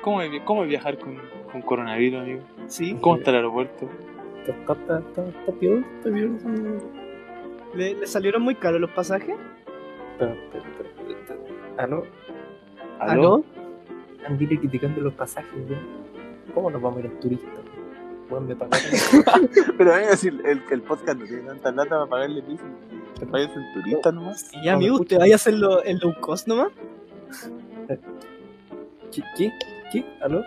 ¿Cómo 0.02 0.22
es, 0.22 0.32
cómo 0.44 0.64
es 0.64 0.70
viajar 0.70 0.98
con, 1.00 1.20
con 1.52 1.62
coronavirus, 1.62 2.22
amigo? 2.22 2.42
Sí. 2.68 2.96
¿Cómo 3.02 3.18
está 3.18 3.32
el 3.32 3.38
aeropuerto? 3.38 3.90
Está, 4.48 4.74
está, 4.74 5.00
está, 5.00 5.28
está 5.28 5.52
peor, 5.54 5.84
está 5.98 6.12
peor. 6.12 6.30
¿Le, 7.74 7.96
le 7.96 8.08
salieron 8.08 8.42
muy 8.42 8.56
caros 8.56 8.80
los 8.80 8.92
pasajes? 8.92 9.36
Pero, 10.20 10.36
pero, 10.52 10.64
pero, 10.78 10.90
pero, 11.08 11.16
pero, 11.28 11.42
¿Aló? 11.78 12.04
¿Aló? 13.00 13.44
Están 14.18 14.38
dile 14.38 14.60
criticando 14.60 15.02
los 15.02 15.14
pasajes, 15.14 15.52
weón. 15.70 16.06
¿Cómo 16.54 16.70
nos 16.70 16.82
vamos 16.82 16.98
a 16.98 17.00
ir 17.02 17.06
en 17.08 17.20
turista? 17.20 17.48
Weón, 18.30 18.48
me 18.48 18.56
pagaron. 18.56 18.90
Pero, 19.78 19.94
amigo, 19.94 20.16
si 20.16 20.30
el, 20.30 20.64
el 20.72 20.82
podcast 20.82 21.20
no 21.20 21.26
tiene 21.26 21.44
tanta 21.44 21.72
plata 21.74 21.90
para 21.90 22.06
pagarle 22.08 22.42
piso. 22.42 22.64
Te 23.20 23.26
vayas 23.26 23.52
en 23.56 23.74
turista 23.74 24.12
nomás. 24.12 24.42
Sí, 24.42 24.68
amigo, 24.68 24.96
¿usted 24.96 25.20
vaya 25.20 25.34
a 25.34 25.36
hacerlo 25.36 25.84
en 25.86 26.00
low 26.00 26.14
cost 26.20 26.48
nomás? 26.48 26.70
¿Qué? 29.12 29.22
¿Qué? 29.38 29.52
¿Qué? 29.92 30.06
¿Aló? 30.22 30.42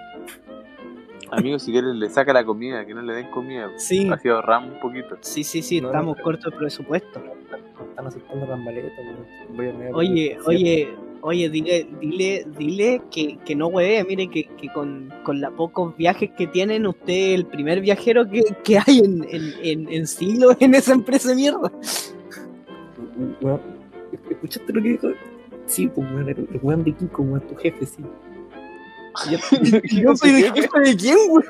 Amigo, 1.33 1.59
si 1.59 1.73
quieres, 1.73 1.95
le 1.95 2.09
saca 2.11 2.33
la 2.33 2.45
comida, 2.45 2.85
que 2.87 2.95
no 2.95 3.03
le 3.03 3.13
den 3.15 3.31
comida. 3.31 3.71
Sí, 3.77 4.09
Así 4.11 4.29
ahorramos 4.29 4.75
un 4.75 4.81
poquito. 4.81 5.17
sí, 5.21 5.45
sí, 5.45 5.63
sí, 5.63 5.81
No, 5.81 5.89
estamos 5.89 6.17
cortos 6.23 6.53
de 6.53 6.59
presupuesto. 6.59 7.23
Están 7.91 8.07
aceptando 8.07 8.47
las 8.47 8.59
maletas, 8.59 8.93
weón. 8.99 9.57
Voy 9.57 9.69
a 9.69 9.73
mear 9.73 9.91
Oye, 9.95 10.39
oye, 10.47 10.89
oye, 11.21 11.49
dile, 11.51 11.89
dile, 12.01 12.47
dile 12.59 13.03
que, 13.11 13.39
que 13.45 13.55
no 13.57 13.67
hueve, 13.69 14.05
mire 14.05 14.29
que, 14.29 14.45
que 14.57 14.69
con, 14.73 15.13
con 15.25 15.41
los 15.41 15.53
pocos 15.53 15.97
viajes 15.97 16.31
que 16.37 16.47
tienen, 16.47 16.87
usted 16.87 17.13
es 17.13 17.35
el 17.35 17.47
primer 17.47 17.81
viajero 17.81 18.29
que, 18.29 18.43
que 18.65 18.79
hay 18.79 19.01
en, 19.01 19.25
en, 19.31 19.53
en, 19.63 19.93
en 19.93 20.07
siglos 20.07 20.57
en 20.61 20.75
esa 20.75 20.93
empresa 20.95 21.31
de 21.31 21.35
mierda. 21.37 21.73
Weón, 23.41 23.61
¿escuchaste 24.31 24.73
lo 24.73 24.83
que 24.83 24.89
dijo? 24.89 25.09
Sí, 25.67 25.89
pues, 25.89 26.09
el, 26.09 26.29
el 26.29 26.61
weón 26.63 26.85
de 26.85 26.93
Kiko, 26.95 27.23
weón, 27.23 27.41
tu 27.43 27.55
jefe, 27.57 27.85
sí. 27.85 28.03
Yo 29.91 30.17
soy 30.17 30.31
el 30.31 30.53
jefe 30.53 30.81
de 30.81 30.97
quién, 30.97 31.17
güey. 31.29 31.45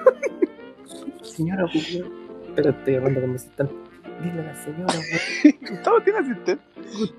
Señora, 1.22 1.66
pues, 1.72 1.94
weón. 1.94 2.12
Espera, 2.48 2.70
estoy 2.70 2.94
hablando 2.96 3.20
con 3.20 3.30
mi 3.30 3.36
asistente. 3.36 3.74
Dile 4.22 4.40
a 4.40 4.44
la 4.44 4.54
señora, 4.54 4.94
weón. 4.94 5.56
Gustavo 5.70 6.02
tiene 6.02 6.18
asistente. 6.18 6.64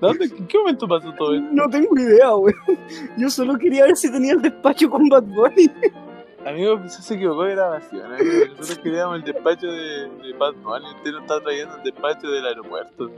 ¿Dónde, 0.00 0.24
¿En 0.24 0.46
qué 0.46 0.58
momento 0.58 0.88
pasó 0.88 1.12
todo 1.14 1.34
esto? 1.34 1.48
No 1.52 1.68
tengo 1.68 1.98
idea, 1.98 2.30
güey. 2.30 2.54
Yo 3.16 3.30
solo 3.30 3.56
quería 3.58 3.84
ver 3.84 3.96
si 3.96 4.10
tenía 4.10 4.32
el 4.32 4.42
despacho 4.42 4.90
con 4.90 5.08
Bad 5.08 5.22
Bunny. 5.22 5.70
Amigo, 6.44 6.82
quizás 6.82 7.04
se 7.04 7.14
equivocó 7.14 7.44
de 7.44 7.54
grabación. 7.54 8.12
Amigo. 8.12 8.46
Nosotros 8.56 8.78
queríamos 8.78 9.16
el 9.16 9.24
despacho 9.24 9.66
de, 9.66 10.08
de 10.08 10.32
Bad 10.38 10.54
Bunny. 10.54 10.86
Usted 10.96 11.12
nos 11.12 11.22
está 11.22 11.40
trayendo 11.40 11.76
el 11.76 11.82
despacho 11.82 12.28
del 12.28 12.46
aeropuerto. 12.46 13.10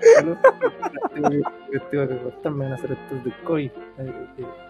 Me 2.50 2.64
van 2.64 2.72
a 2.72 2.74
hacer 2.74 2.92
estos 2.92 3.24
de 3.24 3.32
COVID. 3.44 3.70
Eh, 3.70 4.26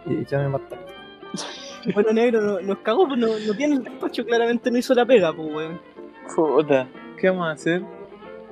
eh, 0.06 0.24
ya 0.28 0.38
me 0.38 0.48
mataron. 0.48 1.01
Bueno, 1.94 2.12
negro, 2.12 2.40
no- 2.40 2.60
nos 2.60 2.78
cagó, 2.78 3.08
pues 3.08 3.18
no, 3.18 3.26
no 3.44 3.54
tiene 3.54 3.74
el 3.74 3.82
despacho, 3.82 4.24
claramente 4.24 4.70
no 4.70 4.78
hizo 4.78 4.94
la 4.94 5.04
pega, 5.04 5.32
pues, 5.32 5.52
weón. 5.52 5.80
Puta, 6.36 6.86
¿qué 7.18 7.28
vamos 7.28 7.48
a 7.48 7.50
hacer? 7.52 7.82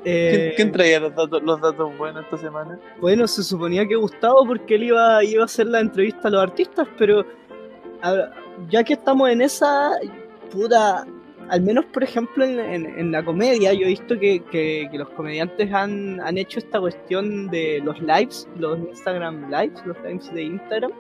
Eh, 0.05 0.31
¿Quién, 0.33 0.53
quién 0.57 0.73
traía 0.73 0.99
los 0.99 1.15
datos, 1.15 1.41
los 1.43 1.61
datos 1.61 1.97
buenos 1.97 2.25
esta 2.25 2.39
semana? 2.39 2.81
Bueno, 3.01 3.29
se 3.29 3.45
suponía 3.45 3.87
que 3.87 3.95
Gustavo 3.95 4.45
porque 4.47 4.75
él 4.75 4.85
iba, 4.85 5.23
iba 5.23 5.43
a 5.43 5.45
hacer 5.45 5.67
la 5.67 5.79
entrevista 5.81 6.27
a 6.27 6.31
los 6.33 6.43
artistas, 6.43 6.89
pero 6.99 7.25
a- 8.03 8.31
ya 8.69 8.83
que 8.83 8.95
estamos 8.95 9.31
en 9.31 9.43
esa, 9.43 9.93
puta, 10.51 11.07
al 11.51 11.61
menos 11.63 11.85
por 11.87 12.03
ejemplo 12.03 12.45
en, 12.45 12.59
en- 12.59 12.99
en 12.99 13.13
la 13.13 13.23
comedia, 13.25 13.73
yo 13.75 13.85
he 13.85 13.91
visto 13.91 14.19
que, 14.19 14.43
que- 14.51 14.89
que 14.91 14.99
los 14.99 15.09
comediantes 15.11 15.73
han, 15.73 16.21
han 16.21 16.37
hecho 16.39 16.59
esta 16.59 16.81
cuestión 16.81 17.49
de 17.49 17.81
los 17.85 18.01
lives, 18.01 18.49
los 18.59 18.77
Instagram 18.79 19.51
lives, 19.51 19.81
los 19.87 19.97
lives 20.03 20.33
de 20.35 20.43
Instagram, 20.43 20.91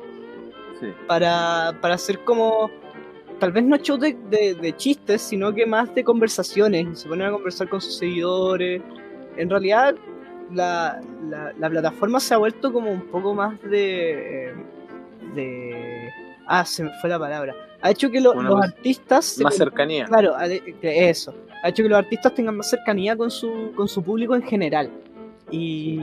Sí. 0.80 0.86
para, 1.06 1.76
para 1.80 1.94
hacer 1.94 2.20
como, 2.24 2.70
tal 3.38 3.52
vez 3.52 3.64
no 3.64 3.76
shows 3.76 4.00
de, 4.00 4.16
de- 4.30 4.54
de 4.54 4.76
chistes, 4.76 5.20
sino 5.22 5.52
que 5.54 5.66
más 5.66 5.94
de 5.94 6.02
conversaciones, 6.02 7.00
se 7.00 7.08
ponen 7.08 7.26
a 7.28 7.32
conversar 7.32 7.68
con 7.68 7.80
sus 7.80 7.98
seguidores. 7.98 8.80
En 9.36 9.50
realidad, 9.50 9.94
la, 10.52 11.00
la, 11.28 11.52
la 11.58 11.70
plataforma 11.70 12.18
se 12.18 12.34
ha 12.34 12.38
vuelto 12.38 12.72
como 12.72 12.90
un 12.90 13.02
poco 13.08 13.34
más 13.34 13.60
de... 13.62 14.48
eh, 14.48 14.54
de 15.34 16.08
ah, 16.46 16.64
se 16.64 16.82
me 16.84 16.90
fue 17.00 17.10
la 17.10 17.18
palabra. 17.18 17.54
Ha 17.82 17.90
hecho 17.90 18.10
que 18.10 18.20
lo- 18.20 18.34
los 18.34 18.56
más- 18.56 18.68
artistas... 18.72 19.38
Más 19.42 19.56
cercanía. 19.56 20.06
Claro, 20.06 20.34
eso. 20.82 21.34
Ha 21.62 21.68
hecho 21.68 21.82
que 21.82 21.88
los 21.90 21.98
artistas 21.98 22.34
tengan 22.34 22.56
más 22.56 22.68
cercanía 22.70 23.16
con 23.16 23.30
su, 23.30 23.72
con 23.76 23.86
su 23.86 24.02
público 24.02 24.34
en 24.34 24.42
general. 24.42 24.90
Y, 25.50 26.00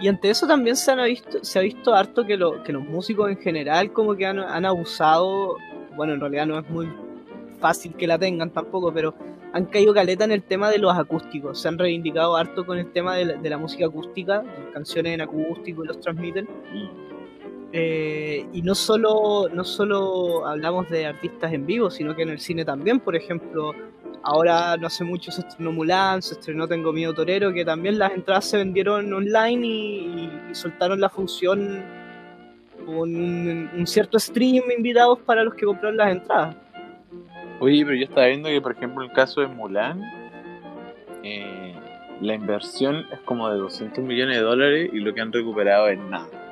y 0.00 0.08
ante 0.08 0.30
eso 0.30 0.46
también 0.46 0.76
se, 0.76 0.90
han 0.90 1.04
visto, 1.04 1.44
se 1.44 1.58
ha 1.58 1.62
visto 1.62 1.94
harto 1.94 2.26
que, 2.26 2.36
lo, 2.36 2.62
que 2.62 2.72
los 2.72 2.84
músicos 2.84 3.30
en 3.30 3.38
general 3.38 3.92
como 3.92 4.16
que 4.16 4.26
han, 4.26 4.64
abusado, 4.64 5.56
bueno, 5.96 6.14
en 6.14 6.20
realidad 6.20 6.46
no 6.46 6.58
es 6.58 6.68
muy 6.68 6.88
fácil 7.60 7.94
que 7.94 8.06
la 8.06 8.18
tengan 8.18 8.50
tampoco, 8.50 8.92
pero 8.92 9.14
han 9.52 9.66
caído 9.66 9.94
caleta 9.94 10.24
en 10.24 10.32
el 10.32 10.42
tema 10.42 10.68
de 10.70 10.78
los 10.78 10.96
acústicos. 10.96 11.60
Se 11.60 11.68
han 11.68 11.78
reivindicado 11.78 12.36
harto 12.36 12.66
con 12.66 12.78
el 12.78 12.90
tema 12.90 13.14
de 13.14 13.24
la, 13.24 13.34
de 13.34 13.50
la 13.50 13.56
música 13.56 13.86
acústica, 13.86 14.42
canciones 14.72 15.14
en 15.14 15.20
acústico 15.20 15.84
y 15.84 15.86
los 15.86 16.00
transmiten. 16.00 16.48
Eh, 17.76 18.46
y 18.52 18.62
no 18.62 18.72
solo, 18.76 19.48
no 19.52 19.64
solo 19.64 20.46
hablamos 20.46 20.88
de 20.90 21.06
artistas 21.06 21.52
en 21.52 21.66
vivo, 21.66 21.90
sino 21.90 22.14
que 22.14 22.22
en 22.22 22.28
el 22.28 22.38
cine 22.38 22.64
también, 22.64 23.00
por 23.00 23.16
ejemplo, 23.16 23.72
ahora 24.22 24.76
no 24.76 24.86
hace 24.86 25.02
mucho 25.02 25.32
se 25.32 25.40
estrenó 25.40 25.72
Mulan, 25.72 26.22
se 26.22 26.34
estrenó 26.34 26.68
Tengo 26.68 26.92
Miedo 26.92 27.12
Torero, 27.12 27.52
que 27.52 27.64
también 27.64 27.98
las 27.98 28.12
entradas 28.12 28.44
se 28.44 28.58
vendieron 28.58 29.12
online 29.12 29.66
y, 29.66 30.30
soltaron 30.52 31.00
la 31.00 31.08
función 31.08 31.82
con 32.86 32.96
un, 32.96 33.68
un 33.76 33.86
cierto 33.88 34.20
stream 34.20 34.62
invitados 34.76 35.18
para 35.26 35.42
los 35.42 35.54
que 35.54 35.66
compraron 35.66 35.96
las 35.96 36.12
entradas. 36.12 36.56
Oye, 37.58 37.84
pero 37.84 37.96
yo 37.96 38.04
estaba 38.04 38.28
viendo 38.28 38.50
que, 38.50 38.60
por 38.60 38.70
ejemplo, 38.70 39.02
el 39.02 39.10
caso 39.10 39.40
de 39.40 39.48
Mulan, 39.48 40.00
eh, 41.24 41.74
la 42.20 42.34
inversión 42.34 43.04
es 43.12 43.18
como 43.24 43.50
de 43.50 43.56
200 43.58 44.04
millones 44.04 44.36
de 44.36 44.42
dólares 44.44 44.90
y 44.92 45.00
lo 45.00 45.12
que 45.12 45.20
han 45.20 45.32
recuperado 45.32 45.88
es 45.88 45.98
nada. 45.98 46.43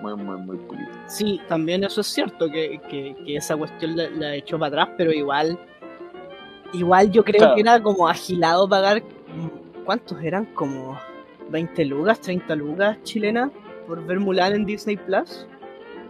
Muy, 0.00 0.14
muy, 0.16 0.36
muy 0.38 0.56
poquito. 0.58 0.90
Sí, 1.06 1.40
también 1.48 1.84
eso 1.84 2.00
es 2.00 2.06
cierto, 2.06 2.48
que, 2.50 2.80
que- 2.88 3.14
que 3.24 3.36
esa 3.36 3.56
cuestión 3.56 3.96
la, 3.96 4.08
la 4.10 4.34
echó 4.34 4.58
para 4.58 4.82
atrás, 4.82 4.94
pero 4.96 5.12
igual, 5.12 5.58
igual 6.72 7.10
yo 7.10 7.24
creo 7.24 7.38
Claro. 7.38 7.54
que 7.54 7.60
era 7.60 7.82
como 7.82 8.08
agilado 8.08 8.68
pagar, 8.68 9.02
¿cuántos 9.84 10.22
eran? 10.22 10.46
Como 10.54 10.98
20 11.50 11.84
lucas, 11.84 12.20
30 12.20 12.54
lucas 12.54 12.96
chilenas 13.02 13.50
por 13.86 14.04
ver 14.06 14.20
Mulan 14.20 14.54
en 14.54 14.64
Disney 14.64 14.96
Plus. 14.96 15.46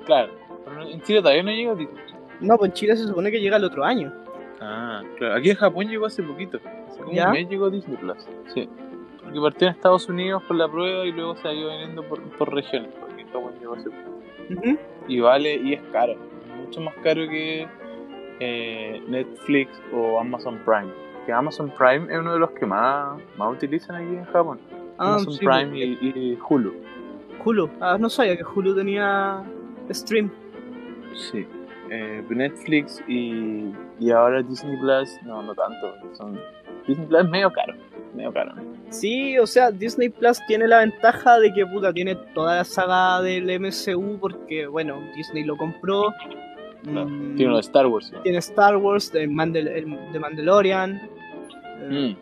Claro, 0.05 0.33
pero 0.65 0.83
en 0.89 1.01
Chile 1.03 1.21
todavía 1.21 1.43
no 1.43 1.51
llega. 1.51 1.75
Disney. 1.75 1.99
No, 2.41 2.57
pues 2.57 2.71
en 2.71 2.75
Chile 2.75 2.97
se 2.97 3.07
supone 3.07 3.31
que 3.31 3.41
llega 3.41 3.57
el 3.57 3.65
otro 3.65 3.85
año. 3.85 4.13
Ah, 4.61 5.03
claro. 5.19 5.35
Aquí 5.35 5.51
en 5.51 5.57
Japón 5.57 5.89
llegó 5.89 6.07
hace 6.07 6.23
poquito. 6.23 6.59
Hace 6.89 7.01
como 7.01 7.13
¿Ya? 7.13 7.27
un 7.29 7.33
mes 7.33 7.49
llegó 7.49 7.71
Disney 7.71 7.97
Plus. 7.97 8.19
Sí. 8.55 8.69
Porque 9.23 9.41
partió 9.41 9.69
en 9.69 9.75
Estados 9.75 10.09
Unidos 10.09 10.43
por 10.47 10.57
la 10.57 10.69
prueba 10.69 11.05
y 11.07 11.13
luego 11.13 11.37
se 11.37 11.49
ha 11.49 11.53
ido 11.53 11.71
viniendo 11.71 12.03
por, 12.03 12.21
por 12.37 12.53
regiones. 12.55 12.91
Y 15.09 15.21
vale, 15.21 15.55
y 15.57 15.75
es 15.75 15.83
caro. 15.93 16.15
Mucho 16.57 16.81
más 16.81 16.95
caro 17.03 17.29
que 17.29 17.67
eh, 18.41 19.03
Netflix 19.09 19.71
o 19.93 20.19
Amazon 20.21 20.59
Prime. 20.65 20.93
Que 21.27 21.33
Amazon 21.33 21.73
Prime 21.77 22.13
es 22.13 22.19
uno 22.19 22.33
de 22.33 22.39
los 22.39 22.51
que 22.53 22.67
más, 22.67 23.21
más 23.37 23.53
utilizan 23.53 23.97
aquí 23.97 24.17
en 24.17 24.25
Japón. 24.27 24.59
Ah, 24.99 25.15
Amazon 25.15 25.33
sí, 25.33 25.45
Prime 25.45 25.79
y, 25.79 25.83
y 26.03 26.39
Hulu. 26.49 26.73
Hulu. 27.45 27.71
Ah, 27.81 27.97
no 27.99 28.09
sabía 28.09 28.37
que 28.37 28.45
Hulu 28.45 28.75
tenía 28.75 29.43
stream. 29.93 30.31
Sí. 31.15 31.47
eh, 31.91 32.23
Netflix 32.31 33.03
y, 33.09 33.73
y 33.99 34.11
ahora 34.11 34.43
Disney 34.43 34.77
Plus, 34.79 35.19
no, 35.25 35.43
no 35.43 35.55
tanto. 35.55 35.95
Son, 36.13 36.41
Disney 36.91 37.07
Plus 37.09 37.21
es 37.25 37.29
medio 37.31 37.51
caro, 37.53 37.75
medio 38.15 38.33
caro. 38.33 38.53
Sí, 38.91 39.39
o 39.39 39.47
sea, 39.47 39.71
Disney 39.71 40.09
Plus 40.09 40.39
tiene 40.49 40.67
la 40.67 40.79
ventaja 40.81 41.39
de 41.39 41.53
que 41.53 41.65
puta 41.67 41.93
tiene 41.93 42.17
toda 42.35 42.57
la 42.57 42.65
saga 42.65 43.23
del 43.23 43.49
MCU 43.61 44.19
porque, 44.21 44.67
bueno, 44.67 45.01
Disney 45.17 45.45
lo 45.45 45.57
compró. 45.57 46.13
Claro, 46.83 47.07
Mm, 47.11 47.35
Tiene 47.37 47.47
uno 47.49 47.57
de 47.57 47.61
Star 47.61 47.87
Wars. 47.87 48.11
¿no? 48.11 48.21
tiene 48.23 48.39
Star 48.39 48.77
Wars, 48.79 49.13
de, 49.13 49.29
Mandal- 49.29 49.69
el- 49.69 50.13
de 50.13 50.19
Mandalorian. 50.19 50.97
Eh, 51.91 52.17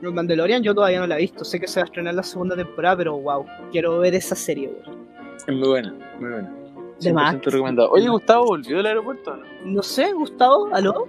Mm. 0.00 0.04
el 0.06 0.12
Mandalorian 0.12 0.62
yo 0.62 0.72
todavía 0.74 1.00
no 1.00 1.06
la 1.08 1.16
he 1.18 1.22
visto, 1.22 1.44
sé 1.44 1.58
que 1.58 1.66
se 1.66 1.80
va 1.80 1.82
a 1.84 1.86
estrenar 1.86 2.14
la 2.14 2.22
segunda 2.22 2.54
temporada, 2.54 2.96
pero 2.98 3.18
wow, 3.18 3.44
quiero 3.72 3.98
ver 3.98 4.14
esa 4.14 4.36
serie, 4.36 4.68
weón. 4.68 4.98
Es 5.36 5.48
muy 5.48 5.68
buena, 5.68 5.92
muy 6.20 6.30
buena. 6.30 6.54
De 7.00 7.12
más. 7.12 7.34
100% 7.34 7.50
recomendado. 7.50 7.90
Oye, 7.90 8.08
Gustavo, 8.08 8.46
¿volvió 8.46 8.76
del 8.78 8.86
aeropuerto 8.86 9.32
o 9.32 9.36
no? 9.36 9.44
No 9.64 9.82
sé, 9.82 10.12
Gustavo, 10.12 10.68
¿aló? 10.72 11.08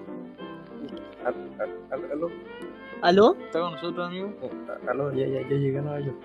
Al- 1.26 1.36
al- 1.60 1.70
al- 1.92 2.12
Aló, 2.12 2.30
¿Aló? 3.02 3.36
¿Está 3.46 3.60
con 3.62 3.72
nosotros, 3.74 4.08
amigo? 4.08 4.34
eh, 4.42 4.50
aló, 4.90 5.12
ya, 5.14 5.26
ya, 5.28 5.42
ya 5.42 5.56
llegué 5.56 5.78
a 5.80 5.82
Nueva 5.82 6.00
York. 6.02 6.18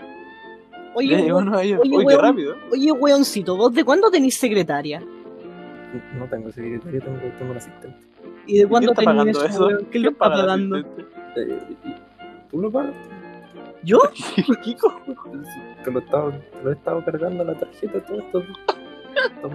Oye, 0.94 1.08
Ya 1.08 1.16
llegó 1.18 1.38
weón- 1.38 1.44
Nueva 1.46 1.64
York. 1.64 1.82
oye, 1.84 1.96
Oye, 1.96 2.06
qué 2.06 2.16
rápido. 2.22 2.56
oye, 2.72 2.92
weoncito, 2.92 3.56
¿vos 3.56 3.72
de 3.74 3.84
cuándo 3.84 4.10
tenés 4.10 4.36
secretaria? 4.36 5.02
No 6.18 6.26
tengo 6.28 6.50
secretaria, 6.50 7.00
tengo, 7.00 7.18
tengo 7.38 7.50
un 7.52 7.56
asistente. 7.56 7.96
¿Y 8.46 8.58
de 8.58 8.66
cuándo 8.66 8.92
tenés 8.92 9.04
pagando 9.04 9.44
eso, 9.44 9.66
weón? 9.66 9.78
¿Qué 9.78 9.86
¿Quién 9.90 10.02
le 10.02 10.08
está 10.10 10.18
pagando? 10.28 10.78
Eh, 10.78 11.58
¿Tú 12.50 12.60
lo 12.60 12.70
pagas? 12.70 12.94
¿Yo? 13.84 13.98
Kiko. 14.62 15.00
Te 15.84 15.90
lo, 15.92 15.98
estaba, 16.00 16.30
te 16.32 16.62
lo 16.64 16.70
he 16.70 16.74
estado 16.74 17.04
cargando 17.04 17.42
a 17.42 17.46
la 17.46 17.54
tarjeta 17.54 18.00
todo 18.04 18.18
esto. 18.18 18.42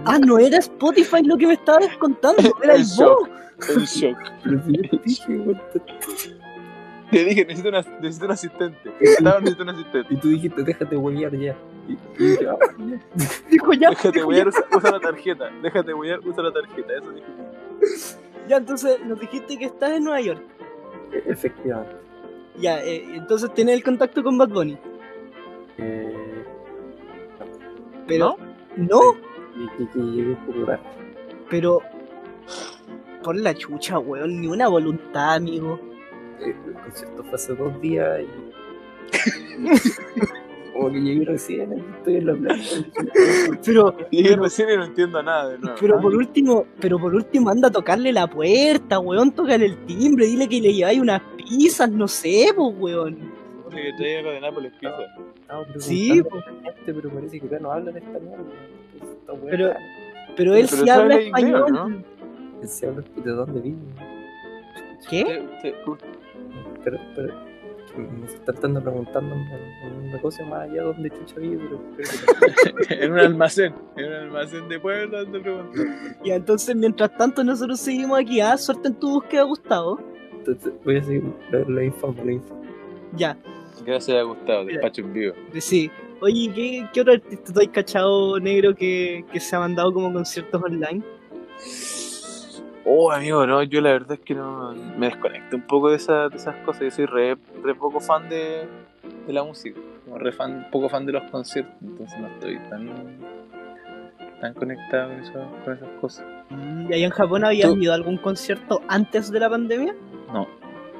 Ah, 0.04 0.18
no 0.18 0.38
era 0.38 0.58
Spotify 0.58 1.22
lo 1.22 1.36
que 1.36 1.46
me 1.46 1.54
estabas 1.54 1.96
contando, 1.98 2.42
era 2.62 2.74
el 2.74 2.80
El 2.80 2.86
shock. 2.86 3.28
El 3.76 3.84
shock. 3.84 4.18
Pero 4.44 4.62
si 4.64 4.72
yo 4.72 4.82
te 4.90 4.96
dije, 5.04 5.32
weón, 5.38 5.60
te- 7.18 7.24
dije, 7.24 7.44
necesito, 7.44 7.68
una, 7.68 7.80
necesito 8.00 8.24
un 8.26 8.30
asistente. 8.32 8.90
Gustavo 9.00 9.40
necesito 9.40 9.62
un 9.62 9.68
asistente. 9.70 10.14
Y 10.14 10.16
tú 10.18 10.28
dijiste, 10.28 10.62
déjate 10.62 10.96
huevear 10.96 11.32
ya. 11.36 11.56
Y, 11.88 11.92
y 12.22 12.26
dije, 12.30 12.46
ah, 12.48 12.56
ya. 12.78 13.00
Dijo 13.50 13.72
ya, 13.72 13.90
Déjate 13.90 14.18
ya. 14.18 14.26
usa, 14.26 14.64
usa 14.76 14.90
la 14.92 15.00
tarjeta. 15.00 15.50
Déjate 15.62 15.94
huear, 15.94 16.20
usa 16.26 16.42
la 16.42 16.52
tarjeta. 16.52 16.92
Eso 16.98 17.10
dije. 17.10 17.26
Ya, 18.48 18.56
entonces 18.56 18.98
nos 19.06 19.18
dijiste 19.20 19.58
que 19.58 19.66
estás 19.66 19.92
en 19.92 20.04
Nueva 20.04 20.20
York. 20.20 20.42
E- 21.12 21.22
Efectivamente. 21.30 21.96
Ya, 22.58 22.82
eh, 22.84 23.04
entonces 23.14 23.52
tienes 23.54 23.76
el 23.76 23.82
contacto 23.84 24.22
con 24.22 24.36
Bad 24.36 24.48
Bunny. 24.50 24.76
Eh, 25.78 26.44
Pero, 28.06 28.36
¿no? 28.76 29.00
tarde. 30.66 30.78
Pero, 31.48 31.80
por 33.22 33.36
la 33.36 33.54
chucha, 33.54 33.98
weón, 33.98 34.40
ni 34.40 34.46
una 34.48 34.68
voluntad, 34.68 35.34
amigo. 35.34 35.78
El 36.44 36.74
concierto 36.74 37.22
fue 37.24 37.34
hace 37.34 37.54
dos 37.54 37.80
días 37.80 38.20
y. 38.20 38.26
Como 40.72 40.92
que 40.92 41.00
llegué 41.00 41.24
recién, 41.26 41.72
estoy 41.98 42.16
en 42.16 42.26
la 42.26 42.34
playa. 42.34 42.62
Pero, 43.64 43.94
Llegué 44.10 44.30
Pero- 44.30 44.42
recién 44.44 44.70
y 44.70 44.76
no 44.76 44.84
entiendo 44.84 45.22
nada 45.22 45.48
de 45.50 45.58
nuevo. 45.58 45.76
pero 45.78 46.00
por 46.00 46.14
último, 46.14 46.64
pero 46.80 46.98
por 46.98 47.14
último 47.14 47.50
anda 47.50 47.68
a 47.68 47.70
tocarle 47.70 48.12
la 48.12 48.26
puerta, 48.28 48.98
weón, 48.98 49.32
tócale 49.32 49.66
el 49.66 49.84
timbre, 49.84 50.26
dile 50.26 50.48
que 50.48 50.60
le 50.60 50.72
lleváis 50.72 51.00
unas 51.00 51.20
pizzas, 51.36 51.90
no 51.90 52.08
sé, 52.08 52.46
pues, 52.56 52.74
weón. 52.78 53.16
Que 53.70 53.92
traía 53.96 54.18
algo 54.20 54.30
de 54.30 54.40
Nápoles 54.40 54.72
Pizza. 54.80 54.96
Sí, 55.78 56.08
gente, 56.08 56.24
pero 56.94 57.10
parece 57.10 57.40
que 57.40 57.46
acá 57.46 57.58
no 57.60 57.72
hablan 57.72 57.96
español. 57.96 58.22
weón. 58.40 58.52
Entonces, 58.94 59.18
esta 59.20 59.32
weá 59.34 59.50
Pero-. 59.50 59.72
Pero 60.36 60.54
él 60.54 60.66
Pero 60.70 60.82
sí 60.84 60.88
habla 60.88 61.14
inglés, 61.14 61.26
español. 61.26 61.72
¿no? 61.72 62.02
Él 62.62 62.68
se 62.68 62.86
habla 62.86 63.02
de 63.16 63.30
dónde 63.30 63.60
vive. 63.60 63.76
¿Qué? 65.10 65.24
Te- 65.62 65.72
te- 65.72 65.76
Pero, 66.84 66.98
pero 67.14 67.34
me 67.96 68.26
está 68.26 68.52
tratando 68.52 68.80
preguntando 68.82 69.34
un 69.34 70.10
negocio 70.12 70.46
más 70.46 70.68
allá 70.68 70.82
donde 70.84 71.10
chucha 71.10 71.40
vive, 71.40 71.68
en 72.88 73.12
un 73.12 73.18
almacén. 73.18 73.74
En 73.96 74.06
un 74.06 74.12
almacén 74.12 74.68
de 74.68 74.78
pueblo 74.78 75.26
te 75.26 75.40
pregunto. 75.40 75.82
Y 76.24 76.30
entonces, 76.30 76.76
mientras 76.76 77.16
tanto, 77.16 77.42
nosotros 77.42 77.80
seguimos 77.80 78.18
aquí, 78.20 78.40
ah, 78.40 78.56
suerte 78.56 78.88
en 78.88 78.94
tu 78.94 79.10
búsqueda, 79.10 79.42
Gustavo. 79.42 80.00
Entonces 80.32 80.72
voy 80.84 80.96
a 80.96 81.02
seguir 81.02 81.24
la, 81.50 81.58
la 81.68 81.84
info, 81.84 82.14
la 82.24 82.32
info. 82.32 82.56
Ya, 83.16 83.36
Gracias 83.84 84.18
a 84.18 84.22
Gustavo, 84.22 84.64
despacho 84.64 85.02
en 85.02 85.12
vivo. 85.12 85.34
sí. 85.58 85.90
Oye, 86.22 86.52
¿qué, 86.54 86.86
qué 86.92 87.00
otro 87.00 87.14
artista 87.14 87.50
tú 87.50 87.60
has 87.60 87.68
cachado 87.68 88.38
negro 88.38 88.74
que, 88.74 89.24
que 89.32 89.40
se 89.40 89.56
ha 89.56 89.58
mandado 89.58 89.90
como 89.90 90.12
conciertos 90.12 90.62
online? 90.62 91.02
Oh, 92.92 93.12
amigo, 93.12 93.46
no, 93.46 93.62
yo 93.62 93.80
la 93.80 93.92
verdad 93.92 94.12
es 94.14 94.20
que 94.20 94.34
no 94.34 94.72
me 94.98 95.06
desconecto 95.06 95.54
un 95.56 95.62
poco 95.62 95.90
de, 95.90 95.96
esa- 95.96 96.28
de 96.28 96.36
esas 96.36 96.56
cosas. 96.64 96.82
Yo 96.82 96.90
soy 96.90 97.06
re, 97.06 97.36
re 97.62 97.74
poco 97.76 98.00
fan 98.00 98.28
de, 98.28 98.66
de 99.26 99.32
la 99.32 99.44
música, 99.44 99.78
como 100.04 100.18
re 100.18 100.32
fan, 100.32 100.66
poco 100.72 100.88
fan 100.88 101.06
de 101.06 101.12
los 101.12 101.22
conciertos, 101.30 101.72
entonces 101.82 102.18
no 102.18 102.26
estoy 102.26 102.58
tan, 102.68 102.88
tan 104.40 104.54
conectado 104.54 105.10
con, 105.10 105.20
eso- 105.20 105.46
con 105.64 105.74
esas 105.74 105.88
cosas. 106.00 106.26
¿Y 106.88 106.92
ahí 106.94 107.04
en 107.04 107.10
Japón 107.10 107.44
habías 107.44 107.68
Tú- 107.70 107.76
ido 107.78 107.92
a 107.92 107.94
algún 107.94 108.16
concierto 108.16 108.80
antes 108.88 109.30
de 109.30 109.38
la 109.38 109.48
pandemia? 109.48 109.94
No. 110.32 110.48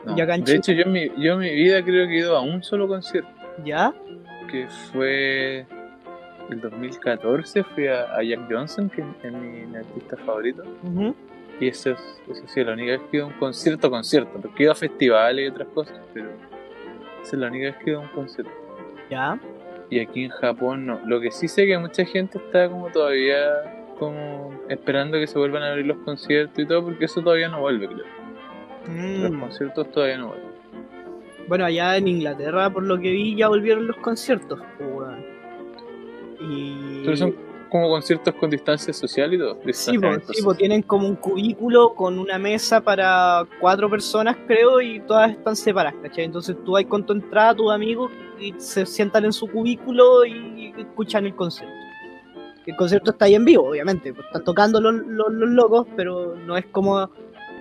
no. 0.06 0.16
¿Y 0.16 0.20
acá 0.20 0.36
en 0.36 0.44
De 0.44 0.54
hecho, 0.54 0.70
yo 0.72 0.82
en, 0.84 0.92
mi, 0.92 1.08
yo 1.20 1.32
en 1.32 1.38
mi 1.40 1.50
vida 1.52 1.82
creo 1.82 2.06
que 2.06 2.14
he 2.14 2.18
ido 2.20 2.36
a 2.36 2.40
un 2.40 2.62
solo 2.62 2.86
concierto, 2.86 3.30
¿Ya? 3.64 3.92
que 4.48 4.68
fue 4.92 5.66
el 6.50 6.60
2014. 6.60 7.64
Fui 7.64 7.88
a, 7.88 8.14
a 8.14 8.22
Jack 8.22 8.40
Johnson, 8.48 8.88
que 8.90 9.00
es 9.24 9.32
mi, 9.32 9.66
mi 9.66 9.76
artista 9.76 10.16
favorito. 10.18 10.62
Ujú. 10.84 11.14
Y 11.60 11.68
eso, 11.68 11.90
es, 11.90 12.22
eso 12.28 12.42
sí, 12.46 12.60
es 12.60 12.66
la 12.66 12.72
única 12.72 12.92
vez 12.92 13.00
que 13.10 13.16
he 13.16 13.20
ido 13.20 13.26
a 13.26 13.28
un 13.28 13.38
concierto, 13.38 13.90
concierto, 13.90 14.30
porque 14.40 14.62
he 14.62 14.62
ido 14.64 14.72
a 14.72 14.74
festivales 14.74 15.44
y 15.44 15.48
otras 15.50 15.68
cosas, 15.68 16.00
pero 16.14 16.30
esa 17.22 17.36
es 17.36 17.40
la 17.40 17.48
única 17.48 17.66
vez 17.66 17.76
que 17.76 17.84
he 17.84 17.92
ido 17.92 18.00
a 18.00 18.02
un 18.02 18.08
concierto. 18.08 18.52
¿Ya? 19.10 19.38
Y 19.90 19.98
aquí 20.00 20.24
en 20.24 20.30
Japón 20.30 20.86
no. 20.86 21.00
Lo 21.04 21.20
que 21.20 21.30
sí 21.30 21.48
sé 21.48 21.66
que 21.66 21.76
mucha 21.78 22.04
gente 22.04 22.38
está 22.38 22.68
como 22.68 22.88
todavía 22.90 23.44
como 23.98 24.54
esperando 24.70 25.18
que 25.18 25.26
se 25.26 25.38
vuelvan 25.38 25.62
a 25.62 25.70
abrir 25.72 25.84
los 25.86 25.98
conciertos 25.98 26.58
y 26.58 26.66
todo, 26.66 26.84
porque 26.84 27.04
eso 27.04 27.20
todavía 27.20 27.48
no 27.48 27.60
vuelve, 27.60 27.86
creo. 27.86 28.06
Los 28.86 29.30
Mm. 29.32 29.40
conciertos 29.40 29.90
todavía 29.92 30.16
no 30.16 30.28
vuelven. 30.28 30.50
Bueno, 31.48 31.64
allá 31.66 31.96
en 31.98 32.08
Inglaterra, 32.08 32.70
por 32.70 32.84
lo 32.84 32.96
que 32.98 33.10
vi, 33.10 33.36
ya 33.36 33.48
volvieron 33.48 33.86
los 33.86 33.96
conciertos. 33.96 34.58
pues. 34.78 34.88
Y... 36.40 37.02
Pero 37.04 37.16
son 37.16 37.34
como 37.70 37.88
conciertos 37.88 38.34
con 38.34 38.50
distancia 38.50 38.92
social 38.92 39.32
y 39.32 39.38
todo. 39.38 39.58
Sí, 39.72 39.98
pues, 39.98 40.58
tienen 40.58 40.82
como 40.82 41.06
un 41.06 41.16
cubículo 41.16 41.94
con 41.94 42.18
una 42.18 42.38
mesa 42.38 42.80
para 42.80 43.46
cuatro 43.60 43.88
personas, 43.88 44.36
creo, 44.46 44.80
y 44.80 45.00
todas 45.00 45.30
están 45.30 45.56
separadas, 45.56 45.98
¿cachai? 46.02 46.24
Entonces 46.24 46.56
tú 46.64 46.72
vas 46.72 46.84
con 46.84 47.06
tu 47.06 47.12
entrada, 47.12 47.54
tus 47.54 47.72
amigos, 47.72 48.10
y 48.38 48.54
se 48.58 48.84
sientan 48.84 49.24
en 49.24 49.32
su 49.32 49.46
cubículo 49.46 50.24
y 50.26 50.74
escuchan 50.76 51.26
el 51.26 51.34
concierto. 51.34 51.74
El 52.66 52.76
concierto 52.76 53.10
está 53.12 53.24
ahí 53.24 53.34
en 53.34 53.44
vivo, 53.44 53.68
obviamente, 53.70 54.12
pues, 54.12 54.26
están 54.26 54.44
tocando 54.44 54.80
los, 54.80 54.94
los, 54.94 55.32
los 55.32 55.50
locos, 55.50 55.86
pero 55.96 56.36
no 56.36 56.56
es 56.56 56.66
como, 56.66 57.10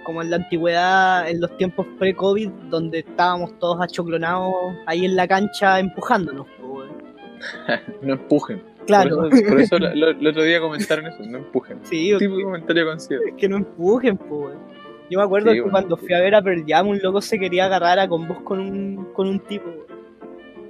como 0.04 0.22
en 0.22 0.30
la 0.30 0.38
antigüedad, 0.38 1.30
en 1.30 1.40
los 1.40 1.56
tiempos 1.58 1.88
pre-COVID, 1.98 2.50
donde 2.70 3.00
estábamos 3.00 3.58
todos 3.60 3.82
achoclonados 3.82 4.54
ahí 4.86 5.06
en 5.06 5.16
la 5.16 5.28
cancha 5.28 5.80
empujándonos. 5.80 6.48
No 8.02 8.14
empujen. 8.14 8.62
Claro, 8.90 9.16
Por 9.18 9.34
eso, 9.34 9.50
por 9.50 9.60
eso 9.62 9.80
lo- 9.80 9.96
lo- 9.96 10.10
el 10.10 10.28
otro 10.28 10.44
día 10.44 10.60
comentaron 10.60 11.08
eso, 11.08 11.24
no 11.26 11.38
empujen. 11.38 11.80
sí, 11.84 12.12
Tipo 12.18 12.36
de 12.38 12.44
comentario 12.44 12.86
concierto. 12.86 13.26
Es 13.28 13.34
que 13.36 13.48
no 13.50 13.58
empujen, 13.58 14.18
pues. 14.18 14.56
Yo 15.10 15.18
me 15.20 15.26
acuerdo 15.26 15.50
Sí, 15.50 15.56
que 15.56 15.62
bueno, 15.62 15.72
cuando 15.72 15.98
fui 15.98 16.14
a 16.14 16.20
ver 16.20 16.36
a 16.36 16.42
Pearl 16.42 16.64
Jam, 16.68 16.88
un 16.88 17.00
loco 17.02 17.20
se 17.22 17.40
quería 17.40 17.66
agarrar 17.66 17.98
a 18.00 18.08
combos 18.08 18.42
con 18.42 18.60
un, 18.60 19.06
con 19.14 19.28
un 19.28 19.40
tipo. 19.40 19.66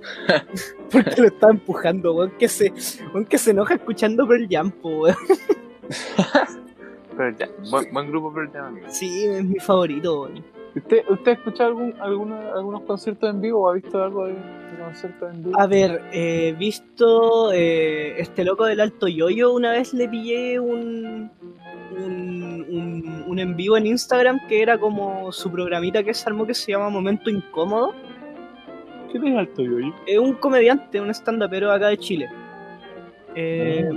Porque 0.92 1.22
lo 1.22 1.28
estaba 1.28 1.52
empujando, 1.52 2.14
weón, 2.14 2.32
que 2.40 2.48
se, 2.48 2.72
weón, 3.14 3.26
que 3.26 3.38
se 3.38 3.52
enoja 3.52 3.74
escuchando 3.76 4.26
Pearl 4.28 4.48
Jam, 4.50 4.72
po, 4.72 4.90
weón. 5.02 5.16
Pero 7.18 7.38
ya, 7.38 7.50
buen, 7.70 7.92
buen 7.92 8.08
grupo 8.08 8.34
Pearl 8.34 8.50
Jam, 8.52 8.66
amigo. 8.68 8.88
Sí, 8.90 9.26
es 9.26 9.44
mi 9.44 9.60
favorito, 9.60 10.22
weón. 10.24 10.44
¿Usted, 10.80 11.04
¿Usted 11.10 11.32
ha 11.32 11.34
escuchado 11.36 11.70
algún, 11.70 11.94
alguna- 12.00 12.52
algunos 12.54 12.82
conciertos 12.82 13.30
en 13.30 13.42
vivo 13.42 13.62
o 13.62 13.70
ha 13.70 13.74
visto 13.74 14.02
algo 14.04 14.26
de, 14.26 14.34
de 14.34 14.84
conciertos 14.84 15.34
en 15.34 15.44
vivo? 15.44 15.60
A 15.60 15.68
ver, 15.68 16.02
he 16.12 16.54
visto 16.58 17.52
eh, 17.54 18.20
este 18.20 18.44
loco 18.44 18.66
del 18.66 18.80
Alto 18.80 19.08
Yoyo, 19.08 19.54
una 19.54 19.72
vez 19.72 19.94
le 19.94 20.08
pillé 20.10 20.60
un, 20.60 21.32
un, 21.98 22.66
un, 22.70 23.24
un 23.28 23.40
en 23.40 23.56
vivo 23.56 23.78
en 23.78 23.88
Instagram 23.88 24.40
que 24.48 24.62
era 24.62 24.78
como 24.78 25.32
su 25.32 25.52
programita 25.52 26.04
que 26.04 26.14
se 26.14 26.28
armó 26.30 26.46
que 26.46 26.54
se 26.54 26.72
llama 26.72 26.90
Momento 26.90 27.30
Incómodo. 27.30 27.94
¿Qué 29.12 29.18
es 29.18 29.36
alto 29.36 29.64
yoyo? 29.64 29.92
Es 30.06 30.20
un 30.20 30.34
comediante, 30.34 31.02
un 31.02 31.10
stand-upero 31.10 31.72
acá 31.72 31.88
de 31.88 31.98
Chile. 31.98 32.30
Eh, 33.36 33.90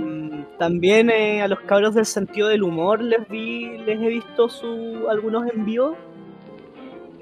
También 0.57 1.09
eh, 1.11 1.41
a 1.41 1.47
los 1.47 1.59
cabros 1.61 1.93
del 1.93 2.05
sentido 2.05 2.47
del 2.47 2.63
humor 2.63 3.01
les 3.01 3.27
vi, 3.29 3.77
les 3.79 3.99
he 4.01 4.07
visto 4.07 4.49
su, 4.49 5.05
algunos 5.09 5.43
en 5.51 5.65
vivo. 5.65 5.95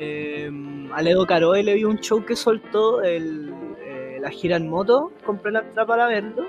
Eh, 0.03 0.49
a 0.93 1.01
Ledo 1.03 1.27
Caroe 1.27 1.61
le 1.61 1.75
vi 1.75 1.83
un 1.83 1.99
show 1.99 2.25
que 2.25 2.35
soltó 2.35 3.03
el, 3.03 3.53
eh, 3.85 4.17
la 4.19 4.31
gira 4.31 4.55
en 4.57 4.67
moto, 4.67 5.11
compré 5.23 5.51
la 5.51 5.59
entrada 5.59 5.85
para 5.85 6.07
verlo. 6.07 6.43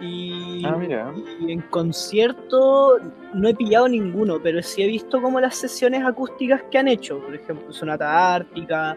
Y, 0.00 0.62
Ah, 0.64 0.76
mira. 0.78 1.12
y 1.40 1.50
en 1.52 1.60
concierto 1.62 2.98
no 3.32 3.48
he 3.48 3.54
pillado 3.54 3.88
ninguno, 3.88 4.38
pero 4.40 4.62
sí 4.62 4.82
he 4.82 4.86
visto 4.86 5.20
como 5.20 5.40
las 5.40 5.56
sesiones 5.56 6.04
acústicas 6.04 6.62
que 6.70 6.78
han 6.78 6.86
hecho. 6.88 7.18
Por 7.18 7.34
ejemplo, 7.34 7.72
Sonata 7.72 8.34
Ártica, 8.34 8.96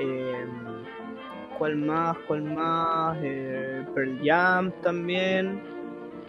eh, 0.00 0.44
¿cuál 1.56 1.76
más? 1.76 2.16
¿Cuál 2.26 2.42
más? 2.42 3.16
Eh, 3.22 3.84
Pearl 3.94 4.18
Jam 4.24 4.72
también. 4.82 5.60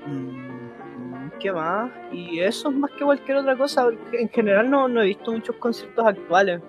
Mm, 0.06 1.30
¿Qué 1.40 1.52
más? 1.52 1.92
Y 2.12 2.40
eso 2.40 2.70
es 2.70 2.76
más 2.76 2.92
que 2.92 3.04
cualquier 3.06 3.38
otra 3.38 3.56
cosa. 3.56 3.86
porque 3.86 4.22
En 4.22 4.30
general 4.30 4.70
no, 4.70 4.88
no 4.88 5.02
he 5.02 5.06
visto 5.08 5.32
muchos 5.32 5.56
conciertos 5.58 6.06
actuales. 6.06 6.62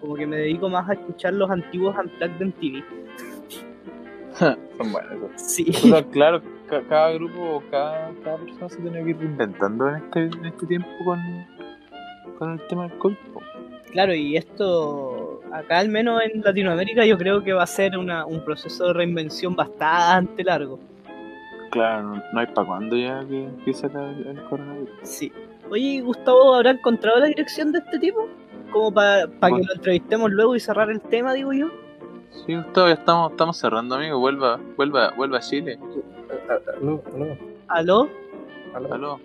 Como 0.00 0.14
que 0.14 0.26
me 0.26 0.36
dedico 0.36 0.68
más 0.68 0.88
a 0.88 0.92
escuchar 0.94 1.32
los 1.34 1.50
antiguos 1.50 1.96
Unplugged 1.98 2.30
de 2.38 2.44
MTV. 2.46 2.84
Son 4.38 4.92
buenos. 4.92 5.30
Sí. 5.36 5.64
Claro, 6.12 6.40
ca- 6.68 6.82
cada 6.88 7.10
grupo, 7.12 7.62
cada, 7.70 8.12
cada 8.22 8.36
persona 8.36 8.68
se 8.68 8.76
tiene 8.80 9.02
que 9.04 9.10
ir 9.10 9.18
reinventando 9.18 9.88
en 9.88 9.96
este, 9.96 10.20
en 10.26 10.44
este 10.44 10.66
tiempo 10.66 10.88
con, 11.04 11.18
con 12.38 12.52
el 12.52 12.66
tema 12.68 12.86
del 12.88 12.98
COVID. 12.98 13.16
po. 13.32 13.40
Claro, 13.90 14.14
y 14.14 14.36
esto 14.36 15.40
acá 15.52 15.78
al 15.78 15.88
menos 15.88 16.20
en 16.22 16.42
Latinoamérica 16.42 17.04
yo 17.06 17.16
creo 17.18 17.42
que 17.42 17.52
va 17.54 17.62
a 17.62 17.66
ser 17.66 17.96
una, 17.96 18.26
un 18.26 18.44
proceso 18.44 18.86
de 18.88 18.92
reinvención 18.92 19.56
bastante 19.56 20.44
largo. 20.44 20.78
Claro, 21.70 22.02
no, 22.14 22.22
no 22.32 22.40
hay 22.40 22.46
para 22.48 22.66
cuándo 22.66 22.96
ya 22.96 23.24
que 23.28 23.44
empiece 23.44 23.86
el, 23.88 24.26
el 24.26 24.42
coronavirus. 24.44 24.90
Sí. 25.02 25.32
Oye, 25.70 25.82
¿y 25.82 26.00
Gustavo, 26.00 26.54
¿habrá 26.54 26.70
encontrado 26.72 27.18
la 27.18 27.26
dirección 27.26 27.72
de 27.72 27.78
este 27.80 27.98
tipo? 27.98 28.28
Como 28.72 28.92
para 28.92 29.26
que 29.26 29.32
Bueno. 29.40 29.58
lo 29.66 29.74
entrevistemos 29.74 30.30
luego 30.30 30.54
y 30.56 30.60
cerrar 30.60 30.90
el 30.90 31.00
tema, 31.00 31.32
digo 31.34 31.52
yo. 31.52 31.68
Sí, 32.30 32.54
Gustavo, 32.54 32.88
ya 32.88 32.94
estamos, 32.94 33.30
estamos 33.32 33.56
cerrando, 33.56 33.94
amigo. 33.94 34.18
Vuelva, 34.18 34.60
vuelva, 34.76 35.12
vuelva 35.16 35.38
a 35.38 35.40
Chile. 35.40 35.78
Ah, 36.48 36.54
ah, 36.54 36.72
Aló, 36.80 37.02
aló, 37.14 37.36
¿Aló? 37.68 38.08
aló. 38.74 38.94
Aló. 38.94 39.20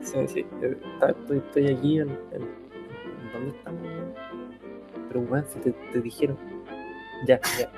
Sí, 0.00 0.16
sí, 0.28 0.46
eh, 0.62 0.76
estoy, 1.08 1.38
estoy 1.38 1.66
aquí 1.68 1.98
en, 2.00 2.08
en, 2.32 2.48
¿Dónde 3.32 3.50
estamos? 3.56 3.80
Pero 5.08 5.20
weón, 5.20 5.44
si 5.48 5.58
te, 5.60 5.72
te 5.92 6.00
dijeron. 6.00 6.36
Ya, 7.26 7.40
ya. 7.58 7.70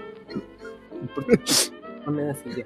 No 2.06 2.12
me 2.12 2.22
das 2.24 2.44
ya. 2.44 2.64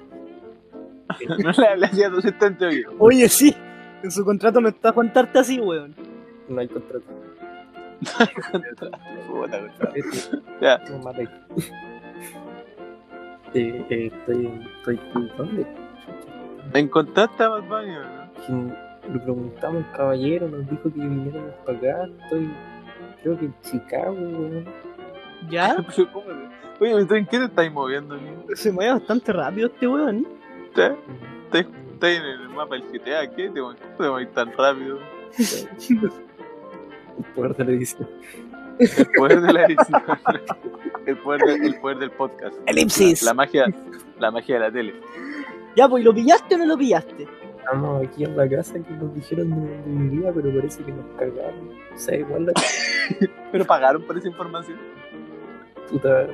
No 1.39 1.51
le 1.53 1.69
hables 1.69 1.93
así 1.93 2.03
a 2.03 2.11
tu 2.11 2.19
asistente, 2.19 2.67
oye. 2.67 2.85
Oye, 2.99 3.29
sí. 3.29 3.55
En 4.03 4.11
su 4.11 4.25
contrato 4.25 4.61
no 4.61 4.69
está 4.69 4.93
contarte 4.93 5.39
así, 5.39 5.61
weón. 5.61 5.95
No 6.49 6.61
hay 6.61 6.69
contrato. 6.69 7.05
Puta, 9.29 9.61
Ya. 10.61 10.79
no. 10.91 11.11
Eh, 13.55 13.87
eh, 13.89 14.11
estoy, 14.13 14.51
estoy, 14.79 15.01
¿dónde? 15.37 15.67
¿Encontraste 16.75 17.43
a 17.45 17.49
Bad 17.51 17.63
Bunny 17.69 17.93
no? 17.93 18.75
Le 19.13 19.19
preguntamos 19.21 19.85
al 19.85 19.93
caballero, 19.97 20.49
nos 20.49 20.69
dijo 20.69 20.83
que 20.85 20.99
viniéramos 21.01 21.53
para 21.67 21.79
acá. 21.79 22.09
Estoy, 22.25 22.51
creo 23.23 23.39
que 23.39 23.45
en 23.47 23.55
Chicago, 23.63 24.13
weón. 24.13 24.65
¿Ya? 25.51 25.77
Pero, 25.97 26.13
¿cómo 26.13 26.27
se- 26.27 26.55
Oye, 26.81 27.05
¿tú 27.07 27.15
¿en 27.15 27.27
qué 27.27 27.39
te 27.39 27.45
estáis 27.45 27.71
moviendo, 27.73 28.15
amigo? 28.17 28.45
Se 28.55 28.73
mueve 28.73 28.93
bastante 28.95 29.33
rápido 29.33 29.69
este 29.69 29.87
weón. 29.87 30.27
¿Estás 30.67 30.97
estás 31.53 32.11
en 32.11 32.23
el 32.25 32.49
mapa 32.49 32.75
del 32.75 32.83
GTA? 32.91 33.31
¿Qué? 33.31 33.49
¿Te 33.51 33.61
mueves 33.63 33.81
¿Cómo 33.81 33.97
te 33.99 34.09
mueves 34.11 34.33
tan 34.35 34.53
rápido? 34.57 34.99
El 37.19 37.25
poder 37.35 37.57
de 37.57 37.65
la 37.65 37.71
edición. 37.73 38.09
El 38.79 39.07
poder 39.17 39.41
de 39.41 39.53
la 39.53 39.65
edición. 39.67 40.03
El 41.07 41.17
poder, 41.19 41.41
de- 41.43 41.67
el 41.67 41.81
poder 41.81 41.99
del 41.99 42.11
podcast. 42.11 42.57
Elipsis. 42.67 43.23
La, 43.23 43.31
la 43.31 43.35
magia, 43.35 43.67
la 44.19 44.31
magia 44.31 44.55
de 44.57 44.61
la 44.61 44.73
tele. 44.73 44.95
Ya, 45.77 45.89
pues, 45.89 46.05
¿lo 46.05 46.15
pillaste 46.15 46.55
o 46.55 46.59
no 46.59 46.67
lo 46.67 46.77
pillaste? 46.77 47.27
Estamos 47.59 48.07
aquí 48.07 48.25
en 48.25 48.37
la 48.37 48.49
casa 48.49 48.75
que 48.75 48.91
nos 48.93 49.15
dijeron 49.15 49.49
de 49.51 49.57
dónde 49.57 50.11
vivía, 50.11 50.33
pero 50.35 50.55
parece 50.55 50.83
que 50.85 50.93
nos 50.93 51.05
cagaron. 51.19 51.71
O 51.95 51.99
sea, 51.99 52.17
igual 52.17 52.47
la 52.47 52.53
Pero 53.53 53.65
pagaron 53.65 54.03
por 54.03 54.17
esa 54.19 54.29
información. 54.29 54.79
puta 55.91 56.27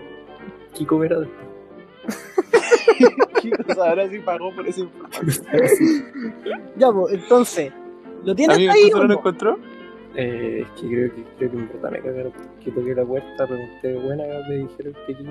Kiko 0.74 0.98
Vera 0.98 1.18
Chicos, 3.40 3.78
ahora 3.78 4.08
sí 4.08 4.18
pagó 4.18 4.54
por 4.54 4.66
esa 4.66 4.80
información. 4.80 5.46
Ya, 6.76 6.90
pues, 6.92 7.14
entonces, 7.14 7.72
¿lo 8.24 8.34
tienes 8.34 8.56
Amigo, 8.56 8.72
ahí 8.72 8.82
¿tú 8.82 8.88
o 8.88 8.90
solo 8.90 9.02
lo 9.02 9.08
no? 9.14 9.18
encontró? 9.20 9.58
Eh, 10.16 10.64
es 10.64 10.80
que 10.80 10.88
creo 10.88 11.14
que 11.14 11.22
creo 11.38 11.50
que 11.50 11.56
en 11.56 11.68
verdad 11.68 11.90
me 11.92 12.00
cagaron 12.00 12.32
porque 12.32 12.70
toqué 12.72 12.94
la 12.94 13.04
puerta, 13.04 13.46
pregunté, 13.46 13.94
buena, 13.94 14.24
me 14.48 14.56
dijeron 14.56 14.94
que 15.06 15.12
aquí 15.12 15.26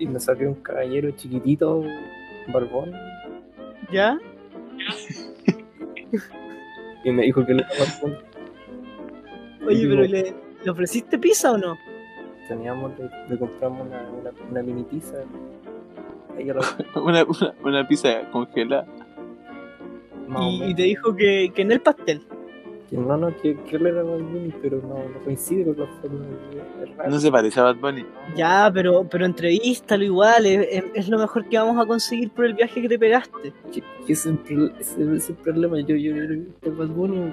y 0.00 0.06
me 0.06 0.18
salió 0.20 0.48
un 0.48 0.54
caballero 0.56 1.10
chiquitito, 1.12 1.84
barbón, 2.52 2.92
¿Ya? 3.92 4.18
y 7.04 7.10
me 7.10 7.22
dijo 7.24 7.44
que 7.46 7.54
no 7.54 7.60
era 7.60 7.68
barbón. 7.78 8.18
Oye, 9.66 9.76
Digo, 9.76 9.90
pero 9.90 10.02
¿le, 10.08 10.34
¿le 10.64 10.70
ofreciste 10.70 11.18
pizza 11.18 11.52
o 11.52 11.58
no? 11.58 11.76
teníamos, 12.48 12.92
le, 12.98 13.10
le 13.28 13.38
compramos 13.38 13.86
una, 13.86 14.02
una, 14.10 14.30
una 14.50 14.62
mini 14.62 14.82
pizza. 14.84 15.18
Ahí 16.36 16.50
a 16.50 16.54
la, 16.54 16.62
Una, 17.00 17.24
una, 17.24 17.54
una 17.62 17.86
pizza 17.86 18.28
congelada. 18.30 18.86
más 20.26 20.42
o 20.42 20.50
Y, 20.64 20.70
y 20.70 20.74
te 20.74 20.82
dijo 20.82 21.14
que, 21.14 21.52
que 21.54 21.62
en 21.62 21.72
el 21.72 21.80
pastel. 21.80 22.22
Que 22.88 22.96
no, 22.96 23.16
no, 23.18 23.36
que, 23.36 23.54
que 23.64 23.76
él 23.76 23.86
era 23.86 24.02
barbón, 24.02 24.54
pero 24.62 24.78
no, 24.78 24.94
no 24.94 25.18
coincide 25.24 25.64
con 25.64 25.78
la 25.78 25.86
forma 26.00 26.24
de. 26.24 27.08
No 27.10 27.18
se 27.18 27.30
parece 27.30 27.60
a 27.60 27.64
Bad 27.64 27.76
Bunny. 27.76 28.06
Ya, 28.34 28.70
pero, 28.72 29.04
pero 29.10 29.26
entrevístalo 29.26 30.04
igual, 30.04 30.46
es, 30.46 30.66
es- 30.70 30.84
es 30.94 31.08
lo 31.10 31.18
mejor 31.18 31.46
que 31.48 31.58
vamos 31.58 31.78
a 31.82 31.86
conseguir 31.86 32.30
por 32.30 32.46
el 32.46 32.54
viaje 32.54 32.80
que 32.80 32.88
te 32.88 32.98
pegaste. 32.98 33.52
que, 33.72 33.82
es 34.12 34.24
el 34.24 34.38
es 34.80 35.30
problema. 35.44 35.78
Yo, 35.80 35.96
yo, 35.96 36.14
yo, 36.16 36.76
Bad 36.76 36.88
Bunny 36.88 37.30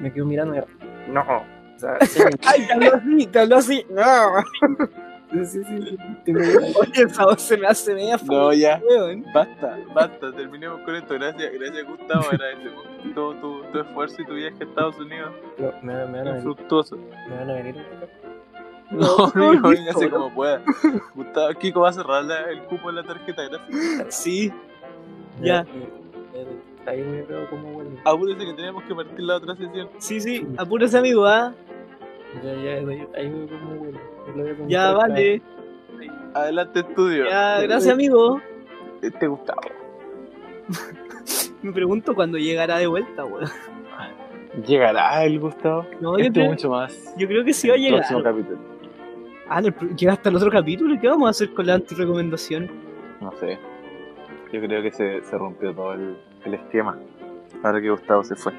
me 0.00 0.10
quedo 0.12 0.24
mirando 0.24 0.56
y 0.56 1.10
no, 1.12 1.20
o 1.20 1.78
sea, 1.78 1.98
sí, 2.06 2.22
Ay, 2.46 2.66
te 2.66 2.72
habló 2.72 2.94
así, 2.94 3.26
te 3.26 3.38
habló 3.38 3.56
así. 3.56 3.86
No. 3.90 4.02
sí, 5.32 5.44
sí, 5.46 5.64
sí. 5.64 5.96
Oye, 6.80 7.02
esa 7.04 7.24
voz 7.24 7.40
se 7.42 7.56
me 7.56 7.66
hace 7.66 7.94
media 7.94 8.16
No, 8.24 8.52
ya. 8.52 8.80
weón. 8.88 9.24
Basta, 9.34 9.78
basta, 9.94 10.32
terminemos 10.32 10.80
con 10.82 10.94
esto. 10.96 11.14
Gracias, 11.14 11.52
gracias 11.52 11.86
Gustavo. 11.86 12.24
Agradecemos 12.30 12.84
todo 13.14 13.34
tu, 13.34 13.62
tu 13.72 13.80
esfuerzo 13.80 14.22
y 14.22 14.26
tu 14.26 14.34
viaje 14.34 14.56
a 14.60 14.64
Estados 14.64 14.98
Unidos. 14.98 15.32
No, 15.58 15.72
me, 15.82 15.94
van- 15.94 16.12
me 16.12 16.18
van 16.18 16.26
a 16.28 16.30
venir, 16.32 16.42
fructuoso. 16.42 16.96
me 16.96 17.36
van 17.36 17.50
a 17.50 17.54
venir. 17.54 17.76
No, 18.90 19.32
no, 19.34 19.68
véngase 19.70 20.06
¿no? 20.08 20.10
como 20.16 20.34
pueda. 20.34 20.62
Gustavo, 21.14 21.52
Kiko 21.54 21.80
va 21.80 21.88
a 21.88 21.92
cerrar 21.92 22.24
la- 22.24 22.50
el 22.50 22.62
cupo 22.64 22.90
en 22.90 22.96
la 22.96 23.02
tarjeta, 23.02 23.42
gracias. 23.48 24.14
Sí. 24.14 24.52
Ya. 25.42 25.66
Ahí 26.86 27.00
me 27.00 27.22
veo 27.22 27.48
como 27.48 27.72
bueno. 27.72 27.90
Apúrese 28.04 28.44
que 28.44 28.52
tenemos 28.52 28.84
que 28.84 28.94
partir 28.94 29.20
la 29.20 29.36
otra 29.36 29.56
sesión. 29.56 29.88
Sí, 29.98 30.20
sí, 30.20 30.46
apúrese 30.58 30.98
amigo, 30.98 31.24
¿ah? 31.26 31.54
Ya, 32.44 32.52
ya, 32.54 32.70
ahí 32.72 33.06
ahí 33.16 33.28
me 33.30 33.46
veo 33.46 33.58
como 33.58 33.74
bueno. 33.76 33.98
Ya, 34.68 34.92
vale. 34.92 35.42
Adelante, 36.34 36.80
estudio. 36.80 37.24
Ya, 37.28 37.60
gracias 37.62 37.92
amigo. 37.92 38.40
Este 39.02 39.26
Gustavo. 39.26 39.60
Me 41.62 41.72
pregunto 41.72 42.14
cuándo 42.14 42.38
llegará 42.38 42.78
de 42.78 42.86
vuelta, 42.86 43.24
weón. 43.24 43.48
¿Llegará 44.66 45.24
el 45.24 45.40
Gustavo? 45.40 45.86
No, 46.00 46.18
yo 46.18 46.24
Esto 46.24 46.34
creo, 46.34 46.50
mucho 46.50 46.70
más. 46.70 47.14
yo 47.16 47.26
creo 47.26 47.44
que 47.44 47.52
sí 47.52 47.68
va 47.68 47.74
a 47.74 47.78
El 47.78 47.94
próximo 47.94 48.18
llegar. 48.20 48.34
capítulo. 48.34 48.58
Ah, 49.48 49.60
llega 49.96 50.12
hasta 50.12 50.28
el 50.30 50.36
otro 50.36 50.50
capítulo. 50.50 50.94
¿y 50.94 50.98
¿Qué 50.98 51.08
vamos 51.08 51.26
a 51.26 51.30
hacer 51.30 51.52
con 51.52 51.66
la 51.66 51.74
antirecomendación? 51.74 52.70
No 53.20 53.32
sé. 53.32 53.58
Yo 54.52 54.60
creo 54.60 54.82
que 54.82 54.90
se, 54.92 55.22
se 55.22 55.36
rompió 55.38 55.74
todo 55.74 55.94
el, 55.94 56.16
el 56.44 56.54
esquema. 56.54 56.98
Ahora 57.62 57.80
que 57.80 57.90
Gustavo 57.90 58.22
se 58.24 58.36
fue. 58.36 58.52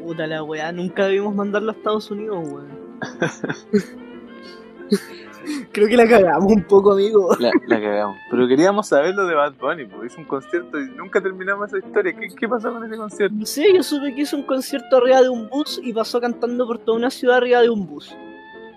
Puta 0.00 0.26
la 0.26 0.42
weá, 0.42 0.72
nunca 0.72 1.06
debimos 1.06 1.34
mandarlo 1.34 1.70
a 1.70 1.74
Estados 1.74 2.10
Unidos, 2.10 2.38
weón. 2.50 2.68
Creo 5.72 5.88
que 5.88 5.96
la 5.96 6.06
cagamos 6.06 6.52
un 6.52 6.62
poco, 6.64 6.92
amigo. 6.92 7.34
La, 7.38 7.50
la 7.66 7.80
cagamos. 7.80 8.16
Pero 8.30 8.46
queríamos 8.46 8.88
saber 8.88 9.14
lo 9.14 9.26
de 9.26 9.34
Bad 9.34 9.54
Bunny, 9.54 9.86
porque 9.86 10.06
hizo 10.06 10.20
un 10.20 10.26
concierto 10.26 10.78
y 10.78 10.90
nunca 10.90 11.20
terminamos 11.20 11.68
esa 11.68 11.86
historia. 11.86 12.12
¿Qué, 12.12 12.28
qué 12.38 12.48
pasó 12.48 12.72
con 12.72 12.84
ese 12.84 12.96
concierto? 12.96 13.34
No 13.36 13.46
sé, 13.46 13.72
yo 13.74 13.82
supe 13.82 14.14
que 14.14 14.22
hizo 14.22 14.36
un 14.36 14.44
concierto 14.44 14.96
arriba 14.96 15.22
de 15.22 15.28
un 15.28 15.48
bus 15.48 15.80
y 15.82 15.92
pasó 15.92 16.20
cantando 16.20 16.66
por 16.66 16.78
toda 16.78 16.98
una 16.98 17.10
ciudad 17.10 17.38
arriba 17.38 17.62
de 17.62 17.70
un 17.70 17.86
bus. 17.86 18.14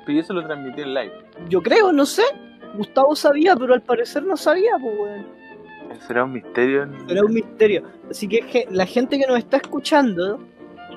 Pero 0.06 0.20
eso 0.20 0.34
lo 0.34 0.44
transmití 0.46 0.82
en 0.82 0.94
live. 0.94 1.14
Yo 1.50 1.62
creo, 1.62 1.92
no 1.92 2.06
sé. 2.06 2.24
Gustavo 2.76 3.16
sabía, 3.16 3.56
pero 3.56 3.74
al 3.74 3.82
parecer 3.82 4.24
no 4.24 4.36
sabía, 4.36 4.72
pues, 4.82 4.98
weón. 4.98 5.44
Será 6.08 6.24
un 6.24 6.34
misterio. 6.34 6.88
Era 7.08 7.22
un 7.24 7.34
misterio. 7.34 7.84
Así 8.10 8.28
que 8.28 8.68
la 8.72 8.86
gente 8.86 9.20
que 9.20 9.28
nos 9.28 9.38
está 9.38 9.58
escuchando, 9.58 10.40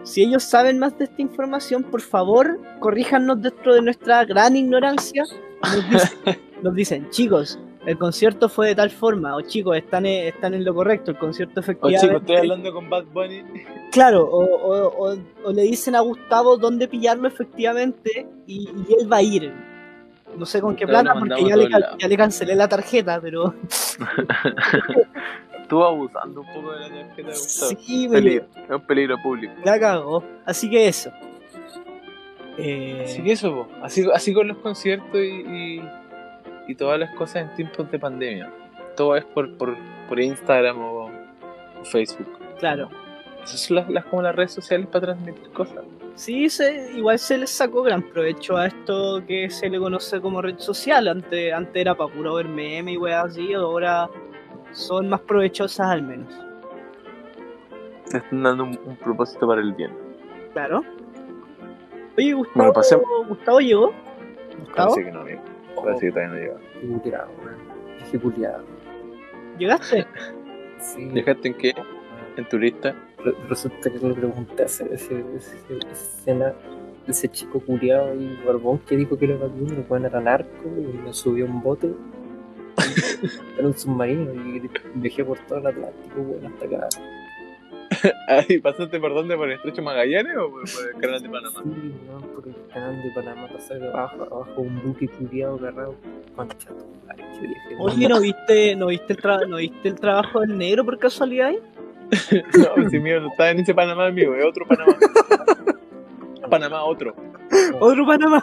si 0.07 0.23
ellos 0.23 0.43
saben 0.45 0.79
más 0.79 0.97
de 0.99 1.05
esta 1.05 1.21
información, 1.21 1.83
por 1.83 2.01
favor, 2.01 2.59
corríjanos 2.81 3.43
dentro 3.43 3.75
de 3.75 3.83
nuestra 3.83 4.25
gran 4.25 4.57
ignorancia. 4.57 5.25
Nos 5.63 5.91
dicen, 5.91 6.39
nos 6.63 6.75
dicen, 6.75 7.11
chicos, 7.11 7.59
el 7.87 7.99
concierto 7.99 8.49
fue 8.49 8.69
de 8.69 8.75
tal 8.77 8.91
forma, 8.91 9.37
o 9.37 9.41
chicos, 9.43 9.77
están 9.77 10.07
en, 10.07 10.27
están 10.29 10.55
en 10.55 10.65
lo 10.65 10.75
correcto, 10.75 11.11
el 11.13 11.19
concierto 11.19 11.55
O 11.59 11.63
efectivamente. 11.63 12.07
chicos, 12.07 12.21
estoy 12.23 12.37
hablando 12.37 12.73
con 12.73 12.89
Bad 12.91 13.05
Bunny. 13.13 13.43
Claro, 13.93 14.25
o, 14.25 14.45
o- 14.45 15.13
o- 15.13 15.17
o 15.45 15.53
le 15.53 15.63
dicen 15.63 15.95
a 15.95 16.01
Gustavo 16.01 16.57
dónde 16.59 16.87
pillarlo 16.89 17.29
efectivamente 17.29 18.27
y, 18.47 18.69
y 18.89 18.95
él 19.01 19.11
va 19.11 19.19
a 19.19 19.23
ir. 19.23 19.53
No 20.37 20.45
sé 20.45 20.61
con 20.61 20.75
qué 20.77 20.87
plata, 20.87 21.15
porque 21.19 21.49
ya 21.49 21.57
le, 21.57 21.69
ya 21.99 22.09
le 22.09 22.17
cancelé 22.17 22.55
la 22.57 22.69
tarjeta, 22.69 23.19
pero 23.23 23.55
estuvo 25.67 25.85
abusando 25.85 26.41
un 26.43 26.47
poco 26.55 26.73
de 26.73 26.81
la 26.81 26.89
tarjeta 26.89 27.17
de 27.31 27.35
Gustavo. 27.37 27.71
Sí, 27.81 28.09
Peligro, 28.09 28.45
es 28.57 28.71
un 28.71 28.81
peligro 28.87 29.17
público. 29.23 29.53
la 29.65 29.79
cagó. 29.81 30.23
Así 30.45 30.71
que 30.71 30.87
eso. 30.89 31.11
Eh, 32.59 33.03
Así 33.05 33.23
que 33.23 33.33
eso, 33.33 33.53
po. 33.55 33.69
Así, 33.83 34.07
así 34.15 34.33
con 34.33 34.49
los 34.49 34.57
conciertos 34.59 35.17
y, 35.17 35.45
y, 35.79 35.83
y 36.69 36.75
todas 36.75 36.99
las 36.99 37.15
cosas 37.15 37.49
en 37.51 37.55
tiempos 37.57 37.91
de 37.91 37.99
pandemia. 37.99 38.51
Todo 38.97 39.17
es 39.17 39.25
por, 39.27 39.57
por, 39.59 39.77
por 40.09 40.19
Instagram 40.21 40.79
o, 40.81 41.11
o 41.81 41.85
Facebook. 41.85 42.27
Claro. 42.59 42.89
Esas 43.45 43.61
son 43.61 43.77
las, 43.77 43.91
las- 43.91 44.05
como 44.07 44.23
las 44.23 44.35
redes 44.35 44.53
sociales 44.53 44.87
para 44.87 45.07
transmitir 45.07 45.51
cosas. 45.51 45.85
Sí, 46.15 46.49
se, 46.49 46.93
igual 46.97 47.19
se 47.19 47.37
les 47.37 47.51
sacó 47.51 47.83
gran 47.83 48.01
provecho 48.03 48.57
a 48.57 48.69
esto 48.69 49.23
que 49.29 49.51
se 49.51 49.69
le 49.69 49.79
conoce 49.79 50.19
como 50.23 50.41
red 50.41 50.59
social. 50.59 51.09
Antes, 51.09 51.53
antes 51.53 51.77
era 51.77 51.95
para 51.95 52.11
puro 52.11 52.35
ver 52.37 52.49
meme 52.49 52.93
y 52.93 52.97
weas 52.97 53.27
así, 53.27 53.53
ahora 53.53 54.09
son 54.73 55.09
más 55.09 55.21
provechosas 55.21 55.87
al 55.89 56.03
menos. 56.03 56.33
Te 58.11 58.19
están 58.19 58.43
dando 58.43 58.65
un, 58.65 58.79
un 58.87 58.97
propósito 58.97 59.47
para 59.47 59.61
el 59.61 59.73
bien. 59.75 59.93
Claro. 60.53 60.83
Oye, 62.17 62.33
Gustavo, 62.33 62.73
Bueno, 62.73 63.29
Gustavo 63.29 63.61
llegó. 63.61 63.93
Gustavo, 64.61 64.91
Parece 64.95 65.05
que 65.05 65.13
no, 65.13 65.21
amigo. 65.21 65.41
Parece 65.85 66.07
que 66.07 66.13
todavía 66.13 66.33
no 66.33 66.39
weón. 67.03 67.57
Qué 68.11 68.19
culiao. 68.19 68.63
¿llegaste? 69.59 70.07
Sí. 70.79 71.07
¿Dejaste 71.07 71.49
en 71.49 71.55
qué? 71.55 71.75
En 72.37 72.49
tu 72.49 72.59
lista. 72.59 72.95
Re- 73.25 73.35
Resulta 73.49 73.91
que 73.91 73.99
le 73.99 74.15
pregunté 74.15 74.63
a 74.63 74.67
ese, 74.67 74.93
ese, 74.95 75.25
ese, 75.91 76.53
ese 77.09 77.29
chico 77.31 77.59
culiado 77.61 78.15
y 78.15 78.39
barbón 78.47 78.79
que 78.81 78.95
dijo 78.97 79.19
que 79.19 79.25
era 79.25 79.37
vacuno, 79.37 79.73
el 79.73 79.85
weón 79.89 80.05
era 80.05 80.21
narco 80.21 80.69
y 80.79 80.97
me 80.99 81.13
subió 81.13 81.47
a 81.47 81.49
un 81.49 81.63
bote. 81.63 81.93
era 83.59 83.67
un 83.67 83.77
submarino 83.77 84.33
y 84.35 84.71
viajé 84.95 85.25
por 85.25 85.39
todo 85.41 85.59
el 85.59 85.67
Atlántico, 85.67 86.21
weón, 86.21 86.47
hasta 86.47 86.65
acá. 86.67 86.89
Ahí, 88.29 88.59
¿Pasaste 88.59 88.99
por 88.99 89.15
dónde? 89.15 89.37
¿Por 89.37 89.49
el 89.49 89.57
estrecho 89.57 89.81
Magallanes 89.83 90.37
o 90.37 90.51
por, 90.51 90.63
por 90.63 90.89
el 90.95 91.01
canal 91.01 91.23
de 91.23 91.29
Panamá? 91.29 91.61
Sí, 91.63 91.95
weón, 92.09 92.23
por 92.35 92.49
el 92.49 92.55
canal 92.73 93.03
de 93.03 93.11
Panamá 93.15 93.49
pasar 93.49 93.83
abajo, 93.85 94.23
abajo 94.25 94.61
un 94.61 94.83
buque 94.83 95.09
culiado 95.09 95.55
agarrado. 95.57 95.95
Concha 96.35 96.69
tu 96.69 96.85
madre, 97.07 97.25
qué 97.41 97.47
viaje. 97.47 97.77
Oye, 97.79 98.09
¿no 98.09 98.21
viste, 98.21 98.77
no 98.77 98.87
viste, 98.89 99.13
el 99.13 99.19
tra- 99.23 99.47
¿no 99.49 99.57
viste 99.57 99.89
el 99.89 99.95
trabajo 99.95 100.41
del 100.41 100.59
negro 100.59 100.85
por 100.85 100.99
casualidad? 100.99 101.49
ahí? 101.49 101.59
No, 102.77 102.89
si 102.91 102.99
mío 103.01 103.21
no 103.21 103.29
está 103.29 103.51
en 103.51 103.61
ese 103.61 103.75
Panamá, 103.75 104.07
amigo, 104.07 104.35
es 104.35 104.45
otro 104.45 104.65
Panamá. 104.67 104.95
Panamá, 106.51 106.85
otro. 106.85 107.15
Otro 107.81 108.07
Panamá. 108.07 108.43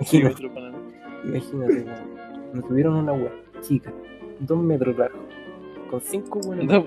Sí, 0.00 0.18
Imagínate, 0.18 0.34
otro 0.46 0.54
Panamá. 0.54 0.78
imagínate, 1.24 1.72
weón. 1.82 2.14
Nos 2.54 2.68
tuvieron 2.68 2.94
una 2.96 3.12
weá 3.12 3.32
chica, 3.66 3.92
dos 4.40 4.58
metros 4.58 4.96
largo, 4.96 5.18
con 5.90 6.00
cinco 6.00 6.40
buenos. 6.40 6.66
Dos, 6.66 6.84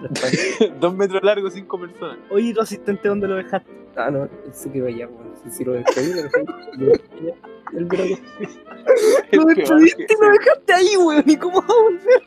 dos 0.80 0.94
metros 0.94 1.22
largos, 1.22 1.52
cinco 1.54 1.78
personas. 1.78 2.18
Oye, 2.30 2.54
¿tu 2.54 2.60
asistente 2.60 3.08
dónde 3.08 3.28
lo 3.28 3.36
dejaste? 3.36 3.70
Ah, 3.96 4.10
no, 4.10 4.28
se 4.52 4.70
quedó 4.70 4.86
allá, 4.86 5.08
weón. 5.08 5.32
Si, 5.42 5.50
si 5.50 5.64
lo 5.64 5.72
despedí, 5.72 6.12
lo 6.12 6.92
que 6.92 7.34
El 7.72 7.88
Lo 9.32 9.44
despediste 9.44 10.06
y 10.08 10.20
lo 10.20 10.30
dejaste 10.30 10.72
ahí, 10.72 10.96
weón. 10.96 11.24
¿Y 11.26 11.36
cómo 11.36 11.60
va 11.60 11.66
a 11.66 11.82
volver? 11.82 12.22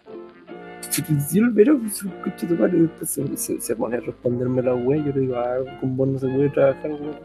si 0.92 1.38
él 1.38 1.50
verá, 1.52 1.74
pues, 1.74 2.04
coche 2.24 2.48
de 2.48 2.56
madre, 2.56 2.82
después 2.82 3.10
se, 3.10 3.38
se, 3.38 3.62
se 3.62 3.76
pone 3.76 3.98
a 3.98 4.00
responderme 4.02 4.62
la 4.62 4.76
weá. 4.76 4.98
Yo 4.98 5.14
le 5.14 5.22
digo, 5.22 5.36
ah, 5.38 5.60
con 5.80 5.96
vos 5.96 6.08
no 6.10 6.20
se 6.20 6.28
puede 6.28 6.50
trabajar, 6.50 6.92
weón. 6.92 7.16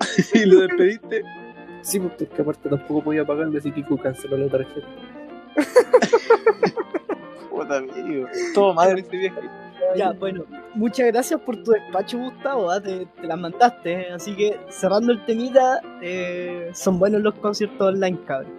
y 0.34 0.44
lo 0.46 0.60
despediste. 0.60 1.22
Sí, 1.82 1.98
pues 1.98 2.20
es 2.20 2.28
que 2.28 2.42
aparte 2.42 2.68
tampoco 2.68 3.04
podía 3.04 3.24
pagarle, 3.24 3.58
así 3.58 3.72
que 3.72 3.84
canceló 4.02 4.36
la 4.36 4.48
tarjeta. 4.48 4.86
Puta, 7.50 7.76
amigo. 7.76 8.26
Todo 8.54 8.74
madre 8.74 9.00
ese 9.00 9.16
viaje. 9.16 9.40
Ya, 9.96 10.12
bueno, 10.12 10.44
muchas 10.74 11.06
gracias 11.08 11.40
por 11.40 11.62
tu 11.62 11.72
despacho, 11.72 12.18
Gustavo. 12.18 12.70
¿ah? 12.70 12.80
Te, 12.80 13.06
te 13.06 13.26
las 13.26 13.38
mandaste. 13.38 13.92
¿eh? 13.92 14.12
Así 14.12 14.34
que 14.34 14.58
cerrando 14.68 15.12
el 15.12 15.24
temita, 15.24 15.80
eh, 16.00 16.70
son 16.72 16.98
buenos 16.98 17.20
los 17.20 17.34
conciertos 17.34 17.88
online, 17.88 18.18
cabrón. 18.24 18.52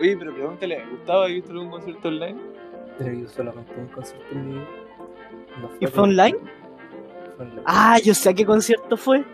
Oye, 0.00 0.16
pero 0.16 0.34
pregúntale, 0.34 0.84
¿Gustavo 0.90 1.22
ha 1.22 1.26
visto 1.26 1.52
algún 1.52 1.70
concierto 1.70 2.08
online? 2.08 2.36
He 3.00 3.14
ido 3.14 3.28
solamente 3.28 3.72
un 3.76 3.88
concierto 3.88 4.26
en 4.32 4.48
mi 4.48 4.54
vida. 4.54 4.66
No 5.60 5.70
¿Y 5.78 5.86
fue 5.86 6.02
online? 6.02 6.38
Fue 7.36 7.46
online. 7.46 7.62
Ah, 7.64 7.98
yo 8.02 8.14
sé 8.14 8.30
a 8.30 8.34
qué 8.34 8.44
concierto 8.44 8.96
fue. 8.96 9.24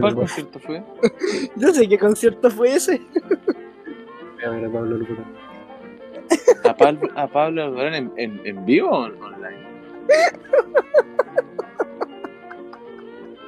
¿Cuál 0.00 0.14
concierto 0.14 0.58
fue? 0.58 0.82
Yo 1.56 1.72
sé 1.72 1.86
qué 1.86 1.98
concierto 1.98 2.50
fue 2.50 2.74
ese. 2.74 3.02
a 4.44 4.50
ver 4.50 4.64
a 4.64 4.70
Pablo 4.72 4.96
Locura. 4.98 5.24
¿A 6.64 6.74
Pablo, 6.76 7.08
a 7.14 7.26
Pablo 7.26 7.62
Alborán 7.64 7.94
en, 7.94 8.12
en, 8.16 8.40
en 8.44 8.64
vivo 8.64 8.88
o 8.90 9.04
online? 9.04 9.58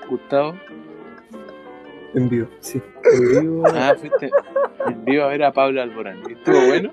Gustavo. 0.09 0.55
En 2.15 2.29
vivo, 2.29 2.49
sí. 2.61 2.81
En 3.13 3.41
vivo. 3.43 3.65
Ah, 3.67 3.95
fuiste 3.99 4.31
en 4.87 5.05
vivo 5.05 5.25
a 5.25 5.29
ver 5.29 5.43
a 5.45 5.53
Pablo 5.53 5.83
Alborán. 5.83 6.23
¿Y 6.29 6.33
¿Estuvo 6.33 6.67
bueno? 6.67 6.91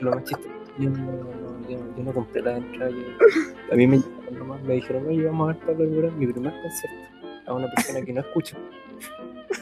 lo 0.00 0.10
más 0.12 0.24
chistoso. 0.24 0.48
Yo 0.78 0.90
no, 0.90 0.98
no, 0.98 1.68
yo, 1.68 1.78
yo 1.96 2.02
no 2.04 2.12
compré 2.12 2.42
la 2.42 2.56
entrada. 2.56 2.90
yo- 2.90 3.72
a 3.72 3.74
mí 3.76 3.86
me 3.86 3.98
llamaron 3.98 4.38
nomás, 4.38 4.62
me 4.62 4.74
dijeron, 4.74 5.06
oye, 5.06 5.24
vamos 5.24 5.50
a 5.50 5.52
ver 5.52 5.62
Pablo 5.66 5.84
Alborán, 5.84 6.18
mi 6.18 6.26
primer 6.26 6.52
concierto. 6.52 7.08
A 7.46 7.54
una 7.54 7.70
persona 7.74 8.02
que 8.04 8.12
no 8.12 8.20
escucho. 8.20 8.56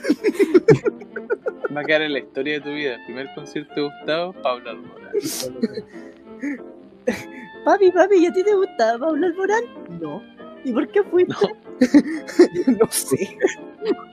Va 1.77 1.81
a 1.81 1.85
quedar 1.85 2.03
en 2.03 2.13
la 2.15 2.19
historia 2.19 2.55
de 2.55 2.61
tu 2.61 2.71
vida. 2.71 2.97
El 2.97 3.05
primer 3.05 3.33
concierto 3.35 3.75
de 3.75 3.83
Gustavo, 3.83 4.33
Pablo 4.43 4.71
Alborán. 4.71 5.13
Papi, 7.65 7.91
papi, 7.93 8.17
¿y 8.17 8.27
a 8.27 8.33
ti 8.33 8.43
te 8.43 8.55
gustaba 8.55 8.99
Pablo 9.07 9.27
Alborán? 9.27 9.63
No. 10.01 10.23
¿Y 10.65 10.73
por 10.73 10.89
qué 10.89 11.03
fuiste? 11.05 11.35
No, 12.67 12.87
sé. 12.91 13.39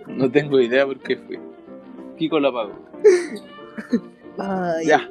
No 0.08 0.32
tengo 0.32 0.60
idea 0.62 0.86
por 0.86 0.97
qué 1.00 1.17
fui. 1.17 1.38
Kiko 2.17 2.39
lo 2.39 2.47
apagó. 2.50 2.73
Ay, 4.38 4.86
Ya. 4.88 5.10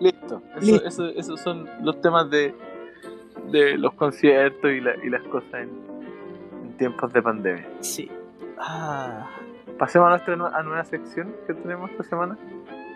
Listo. 0.00 0.40
Eso, 0.56 0.60
Listo. 0.66 0.86
eso- 0.86 1.08
esos 1.08 1.40
son 1.40 1.68
los 1.82 2.00
temas 2.00 2.30
de, 2.30 2.54
de 3.50 3.76
los 3.76 3.92
conciertos 3.94 4.70
y, 4.70 4.80
la- 4.80 4.94
y 5.04 5.10
las 5.10 5.22
cosas 5.24 5.52
en, 5.54 5.68
en 6.64 6.76
tiempos 6.78 7.12
de 7.12 7.20
pandemia. 7.22 7.68
Sí. 7.80 8.08
Ah, 8.58 9.28
Pasemos 9.78 10.06
a 10.06 10.10
nuestra 10.10 10.36
nue- 10.36 10.50
a 10.52 10.62
nueva 10.62 10.84
sección 10.84 11.34
que 11.46 11.54
tenemos 11.54 11.90
esta 11.90 12.02
semana. 12.04 12.36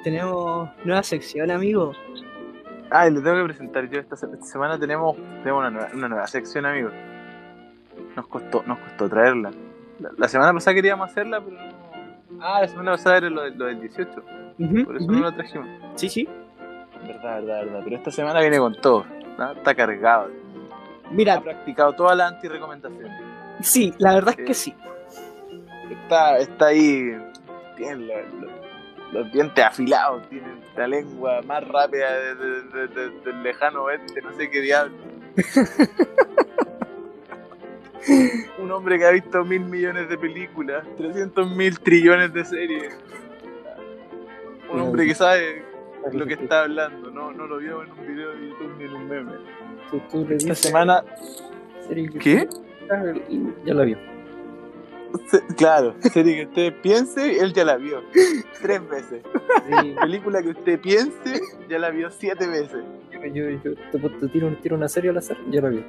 tenemos 0.03 0.69
nueva 0.85 1.03
sección, 1.05 1.51
amigo. 1.51 1.93
Ah, 2.91 3.07
y 3.07 3.13
le 3.13 3.21
tengo 3.21 3.37
que 3.37 3.45
presentar 3.45 3.89
yo. 3.89 4.01
Esta, 4.01 4.17
se- 4.17 4.27
esta 4.27 4.45
semana 4.45 4.79
tenemos, 4.79 5.17
tenemos 5.43 5.61
una, 5.61 5.71
nueva, 5.71 5.89
una 5.95 6.09
nueva 6.09 6.27
sección, 6.27 6.67
amigo. 6.67 6.91
Nos 8.17 8.27
costó, 8.27 8.63
nos 8.67 8.79
costó 8.81 9.09
traerla. 9.09 9.51
La, 10.01 10.11
la 10.19 10.29
semana 10.29 10.53
pasada 10.53 10.75
queríamos 10.75 11.09
hacerla, 11.11 11.41
pero 11.41 11.57
no. 11.57 11.73
Ah, 12.41 12.61
la 12.63 12.69
semana 12.69 12.91
pasada 12.93 13.19
era 13.19 13.31
lo, 13.31 13.43
del- 13.43 13.57
lo 13.57 13.67
del 13.67 13.81
18. 13.81 14.11
Ujú, 14.59 14.85
Por 14.85 14.97
eso 14.97 15.11
no 15.13 15.21
la 15.21 15.33
trajimos. 15.33 15.69
Sí, 15.95 16.09
sí. 16.09 16.29
Verdad, 17.07 17.41
verdad, 17.43 17.65
verdad. 17.65 17.81
Pero 17.85 17.97
esta 17.97 18.11
semana 18.11 18.41
viene 18.41 18.59
con 18.59 18.75
todo. 18.75 19.07
¿no? 19.39 19.53
Está 19.53 19.75
cargado. 19.75 20.31
Ha 21.05 21.11
Mira, 21.13 21.41
practicado 21.41 21.93
todas 21.93 22.17
las 22.17 22.33
anti-recomendaciones. 22.33 23.13
sí, 23.61 23.95
la 23.99 24.15
verdad 24.15 24.35
es 24.39 24.47
que 24.47 24.55
sí. 24.55 24.75
Está, 25.93 26.39
está 26.39 26.67
ahí. 26.67 27.17
Tiene 27.77 28.07
los, 28.07 28.35
los- 28.41 28.51
los 29.13 29.33
dientes 29.33 29.65
afilados. 29.65 30.29
Tiene 30.29 30.49
la 30.77 30.89
lengua 30.89 31.41
más 31.47 31.67
rápida 31.69 32.11
de- 32.13 32.35
de- 32.35 32.63
de- 32.63 32.89
de- 32.89 33.11
del 33.21 33.43
lejano 33.43 33.85
oeste. 33.85 34.21
No 34.23 34.33
sé 34.33 34.51
qué 34.51 34.61
diablo. 34.63 34.97
Un 38.59 38.71
hombre 38.73 38.99
que 38.99 39.05
ha 39.05 39.11
visto 39.11 39.45
mil 39.45 39.61
millones 39.61 40.09
de 40.09 40.19
películas, 40.19 40.85
300 40.97 41.55
mil 41.57 41.79
trillones 41.79 42.33
de 42.33 42.45
series. 42.45 42.99
Un 44.73 44.81
hombre 44.81 45.07
que 45.07 45.15
sabe 45.15 45.63
lo 46.13 46.27
que 46.27 46.35
está 46.35 46.63
hablando, 46.63 47.11
no, 47.11 47.33
no 47.33 47.47
lo 47.47 47.59
vio 47.59 47.83
en 47.83 47.93
un 47.93 48.07
video 48.07 48.31
de 48.33 48.49
YouTube 48.49 48.75
ni 48.79 48.85
en 48.85 48.93
un 48.95 49.09
meme. 49.09 49.33
Esta 50.37 50.55
semana. 50.55 51.05
¿Qué? 52.19 52.49
Ya 53.65 53.75
la 53.75 53.85
vio. 53.85 53.99
Se- 55.29 55.43
Claro, 55.57 55.95
serie 56.13 56.37
que 56.37 56.45
usted 56.47 56.81
piense, 56.83 57.39
él 57.41 57.53
ya 57.53 57.65
la 57.65 57.77
vio. 57.77 58.03
Tres 58.61 58.89
veces. 58.89 59.23
Sí, 59.81 59.95
Película 60.01 60.43
que 60.43 60.49
usted 60.51 60.81
piense, 60.81 61.41
ya 61.69 61.79
la 61.79 61.91
vio 61.91 62.11
siete 62.11 62.47
veces. 62.47 62.83
yo, 63.13 63.27
yo, 63.29 63.51
yo 63.51 63.75
te, 63.75 63.99
te 63.99 64.29
tiro, 64.29 64.49
tiro 64.63 64.77
una 64.77 64.89
serie 64.89 65.11
al 65.11 65.19
azar, 65.19 65.37
ya 65.51 65.61
la 65.61 65.69
vio. 65.69 65.83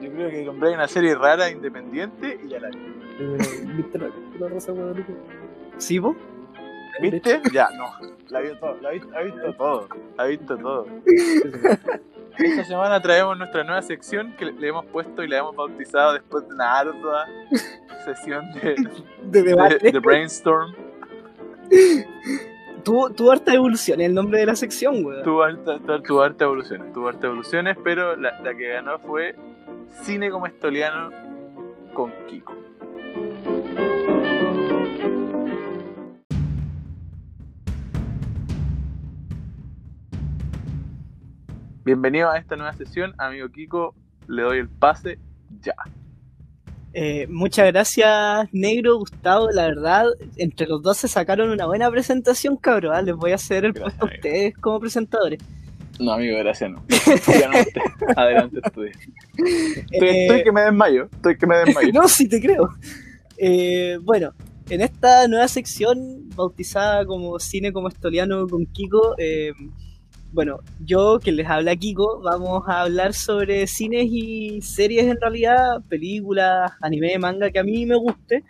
Yo 0.00 0.10
creo 0.12 0.30
que 0.30 0.46
compré 0.46 0.72
una 0.74 0.86
serie 0.88 1.14
rara, 1.16 1.50
independiente, 1.50 2.38
y 2.44 2.48
ya 2.48 2.60
la 2.60 2.68
vi. 2.70 2.78
¿Viste 3.76 3.98
la, 3.98 4.10
la 4.38 4.48
Rosa 4.48 4.72
Guadalupe? 4.72 5.12
¿Sí, 5.78 5.98
vos? 5.98 6.16
¿Viste? 7.00 7.40
Ya, 7.52 7.68
no. 7.76 7.86
La 8.28 8.40
vio 8.40 8.58
todo, 8.58 8.76
la 8.80 8.88
ha 8.90 8.92
visto, 9.22 9.52
todo. 9.56 9.88
Ha 10.16 10.24
visto 10.24 10.56
todo. 10.56 10.86
Esta 12.38 12.64
semana 12.64 13.00
traemos 13.02 13.36
nuestra 13.36 13.64
nueva 13.64 13.82
sección 13.82 14.34
que 14.36 14.44
le- 14.46 14.68
hemos 14.68 14.84
puesto 14.86 15.22
y 15.24 15.28
la 15.28 15.38
hemos 15.38 15.56
bautizado 15.56 16.12
después 16.12 16.46
de 16.48 16.54
una 16.54 16.78
ardua 16.78 17.26
sesión 18.04 18.52
de, 18.52 18.76
De 19.22 19.42
de, 19.42 19.42
debate. 19.42 19.90
de 19.90 19.98
brainstorm. 19.98 20.72
tuvo, 22.84 23.10
tuvo 23.10 23.32
harta 23.32 23.52
evolución 23.54 24.00
el 24.00 24.14
nombre 24.14 24.38
de 24.40 24.46
la 24.46 24.54
sección, 24.56 25.04
weón. 25.04 25.22
Tuvo 25.24 25.42
harta, 25.42 25.78
tu, 25.80 26.02
tu 26.02 26.20
harta 26.22 26.44
evoluciones, 26.44 26.92
tuvo 26.92 27.08
harta 27.08 27.26
evoluciones, 27.26 27.76
pero 27.82 28.14
la, 28.16 28.40
la 28.40 28.54
que 28.54 28.68
ganó 28.68 28.98
fue 29.00 29.34
Cine 30.02 30.30
como 30.30 30.46
Estoliano 30.46 31.10
con 31.94 32.12
Kiko. 32.28 32.54
Bienvenido 41.88 42.30
a 42.30 42.36
esta 42.36 42.54
nueva 42.54 42.74
sesión, 42.74 43.14
amigo 43.16 43.48
Kiko. 43.48 43.94
Le 44.26 44.42
doy 44.42 44.58
el 44.58 44.68
pase 44.68 45.18
ya. 45.62 45.72
Eh, 46.92 47.26
muchas 47.30 47.66
gracias, 47.68 48.46
Negro, 48.52 48.98
Gustavo. 48.98 49.50
La 49.50 49.68
verdad, 49.68 50.04
entre 50.36 50.66
los 50.66 50.82
dos 50.82 50.98
se 50.98 51.08
sacaron 51.08 51.48
una 51.48 51.64
buena 51.64 51.90
presentación, 51.90 52.58
cabrón. 52.58 52.94
¿ah? 52.94 53.00
Les 53.00 53.16
voy 53.16 53.32
a 53.32 53.36
hacer 53.36 53.64
el 53.64 53.72
Gracias, 53.72 53.98
puesto 54.00 54.04
a 54.04 54.16
ustedes 54.16 54.54
como 54.58 54.80
presentadores. 54.80 55.40
No, 55.98 56.12
amigo, 56.12 56.36
gracias, 56.36 56.70
no. 56.70 56.84
Adelante, 58.16 58.60
estudia. 58.62 58.90
Estoy, 58.90 60.08
Eh, 60.08 60.22
estoy 60.26 60.44
que 60.44 60.52
me 60.52 60.60
desmayo, 60.60 61.08
estoy 61.10 61.38
que 61.38 61.46
me 61.46 61.56
desmayo. 61.56 61.90
no, 61.94 62.06
sí 62.06 62.28
te 62.28 62.38
creo. 62.38 62.68
Eh, 63.38 63.96
bueno, 64.02 64.34
en 64.68 64.82
esta 64.82 65.26
nueva 65.26 65.48
sección, 65.48 66.28
bautizada 66.36 67.06
como 67.06 67.38
Cine 67.38 67.72
como 67.72 67.88
Estoliano 67.88 68.46
con 68.46 68.66
Kiko, 68.66 69.14
bueno, 70.32 70.58
yo 70.84 71.18
que 71.18 71.32
les 71.32 71.46
habla 71.46 71.76
Kiko, 71.76 72.20
vamos 72.22 72.62
a 72.66 72.82
hablar 72.82 73.14
sobre 73.14 73.66
cines 73.66 74.06
y 74.10 74.60
series 74.62 75.06
en 75.06 75.20
realidad, 75.20 75.82
películas, 75.88 76.72
anime, 76.80 77.18
manga 77.18 77.50
que 77.50 77.58
a 77.58 77.64
mí 77.64 77.86
me 77.86 77.96
guste. 77.96 78.44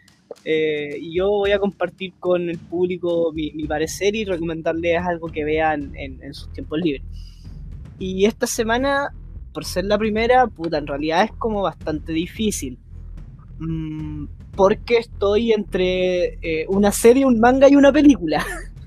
eh, 0.45 0.97
y 1.01 1.14
yo 1.16 1.29
voy 1.29 1.53
a 1.53 1.59
compartir 1.59 2.12
con 2.20 2.49
el 2.51 2.59
público 2.59 3.33
mi, 3.33 3.51
parecer 3.66 4.14
y 4.14 4.24
recomendarles 4.24 5.01
algo 5.07 5.29
que 5.29 5.45
vean 5.45 5.93
en, 5.97 6.22
en 6.22 6.35
sus 6.35 6.53
tiempos 6.53 6.81
libres. 6.81 7.03
Y 7.99 8.26
esta 8.26 8.47
semana, 8.47 9.09
por 9.53 9.64
ser 9.64 9.85
la 9.85 9.99
primera, 9.99 10.47
puta, 10.47 10.79
en 10.79 10.87
realidad 10.87 11.24
es 11.24 11.33
como 11.33 11.62
bastante 11.62 12.12
difícil. 12.12 12.79
Mm, 13.59 14.26
porque 14.55 14.99
estoy 14.99 15.53
entre 15.53 16.39
eh, 16.43 16.66
una 16.68 16.93
serie, 16.93 17.24
un 17.24 17.41
manga 17.41 17.68
y 17.68 17.76
una 17.76 17.93
película. 17.93 18.45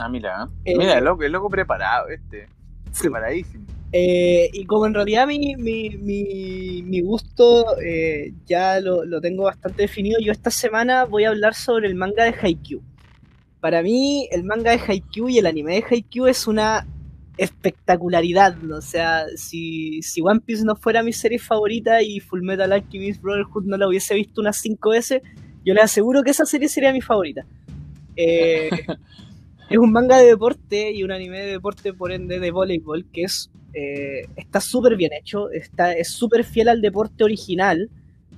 Ah, 0.00 0.08
mira. 0.08 0.48
Eh, 0.64 0.76
Mira, 0.76 0.98
el 0.98 1.04
loco, 1.04 1.22
el 1.22 1.32
loco 1.32 1.50
preparado, 1.50 2.08
este. 2.08 2.48
Preparadísimo. 2.98 3.66
Eh, 3.92 4.48
y 4.52 4.64
como 4.66 4.86
en 4.86 4.94
realidad 4.94 5.26
mi, 5.26 5.56
mi, 5.56 5.90
mi, 5.90 6.82
mi 6.82 7.00
gusto 7.00 7.78
eh, 7.84 8.32
ya 8.46 8.80
lo, 8.80 9.04
lo 9.04 9.20
tengo 9.20 9.44
bastante 9.44 9.82
definido, 9.82 10.20
yo 10.20 10.30
esta 10.30 10.50
semana 10.50 11.04
voy 11.06 11.24
a 11.24 11.30
hablar 11.30 11.54
sobre 11.54 11.88
el 11.88 11.96
manga 11.96 12.24
de 12.24 12.34
Haikyuu. 12.40 12.80
Para 13.60 13.82
mí, 13.82 14.28
el 14.30 14.44
manga 14.44 14.70
de 14.70 14.78
Haikyuu 14.78 15.28
y 15.28 15.38
el 15.38 15.46
anime 15.46 15.74
de 15.74 15.84
Haikyuu 15.90 16.28
es 16.28 16.46
una 16.46 16.86
espectacularidad. 17.36 18.56
¿no? 18.56 18.76
O 18.76 18.80
sea, 18.80 19.24
si, 19.36 20.02
si 20.02 20.20
One 20.22 20.40
Piece 20.40 20.64
no 20.64 20.76
fuera 20.76 21.02
mi 21.02 21.12
serie 21.12 21.38
favorita 21.38 22.02
y 22.02 22.20
Full 22.20 22.42
Metal 22.42 22.72
Alchemist 22.72 23.20
Brotherhood 23.20 23.64
no 23.64 23.76
la 23.76 23.88
hubiese 23.88 24.14
visto 24.14 24.40
unas 24.40 24.56
5 24.58 24.90
veces, 24.90 25.22
yo 25.64 25.74
les 25.74 25.84
aseguro 25.84 26.22
que 26.22 26.30
esa 26.30 26.46
serie 26.46 26.68
sería 26.68 26.92
mi 26.92 27.00
favorita. 27.00 27.44
Eh, 28.16 28.70
es 29.70 29.78
un 29.78 29.92
manga 29.92 30.18
de 30.18 30.26
deporte 30.26 30.92
y 30.92 31.02
un 31.04 31.12
anime 31.12 31.40
de 31.40 31.52
deporte, 31.52 31.94
por 31.94 32.12
ende, 32.12 32.40
de 32.40 32.50
voleibol, 32.50 33.06
que 33.12 33.22
es 33.22 33.50
eh, 33.72 34.26
está 34.36 34.60
súper 34.60 34.96
bien 34.96 35.12
hecho, 35.12 35.50
está, 35.50 35.92
es 35.92 36.12
súper 36.12 36.44
fiel 36.44 36.68
al 36.68 36.80
deporte 36.80 37.22
original, 37.24 37.88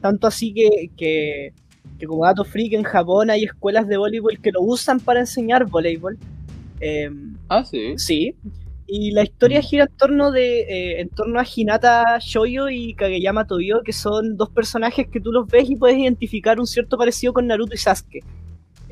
tanto 0.01 0.27
así 0.27 0.53
que, 0.53 0.91
que, 0.97 1.55
que 1.99 2.07
como 2.07 2.25
dato 2.25 2.45
freak 2.45 2.75
en 2.75 2.83
Japón 2.83 3.31
hay 3.31 3.45
escuelas 3.45 3.89
de 3.89 3.97
voleibol 3.97 4.39
que 4.41 4.53
lo 4.53 4.61
usan 4.61 5.01
para 5.01 5.21
enseñar 5.21 5.67
voleibol. 5.67 6.19
Eh, 6.81 7.11
Ah, 7.49 7.65
sí. 7.65 7.95
sí, 7.97 8.37
y 8.87 9.13
la 9.13 9.23
historia 9.23 9.63
gira 9.63 9.85
en 9.85 9.97
torno, 9.97 10.33
de, 10.33 10.61
eh, 10.63 11.01
en 11.01 11.09
torno 11.09 11.41
a 11.41 11.47
Hinata 11.47 12.19
Shoyo 12.21 12.69
y 12.69 12.95
Kageyama 12.95 13.47
Tobio, 13.47 13.83
que 13.83 13.93
son 13.95 14.37
dos 14.37 14.51
personajes 14.51 15.09
que 15.09 15.21
tú 15.21 15.33
los 15.33 15.47
ves 15.49 15.71
y 15.71 15.77
puedes 15.77 15.97
identificar 15.99 16.61
un 16.61 16.67
cierto 16.67 16.99
parecido 16.99 17.33
con 17.33 17.47
Naruto 17.47 17.75
y 17.75 17.79
Sasuke. 17.79 18.21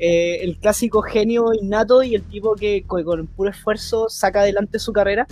Eh, 0.03 0.43
el 0.43 0.57
clásico 0.57 1.03
genio 1.03 1.53
innato 1.53 2.01
y 2.01 2.15
el 2.15 2.23
tipo 2.23 2.55
que 2.55 2.81
co- 2.87 3.03
con 3.03 3.27
puro 3.27 3.51
esfuerzo 3.51 4.09
saca 4.09 4.39
adelante 4.41 4.79
su 4.79 4.91
carrera. 4.91 5.27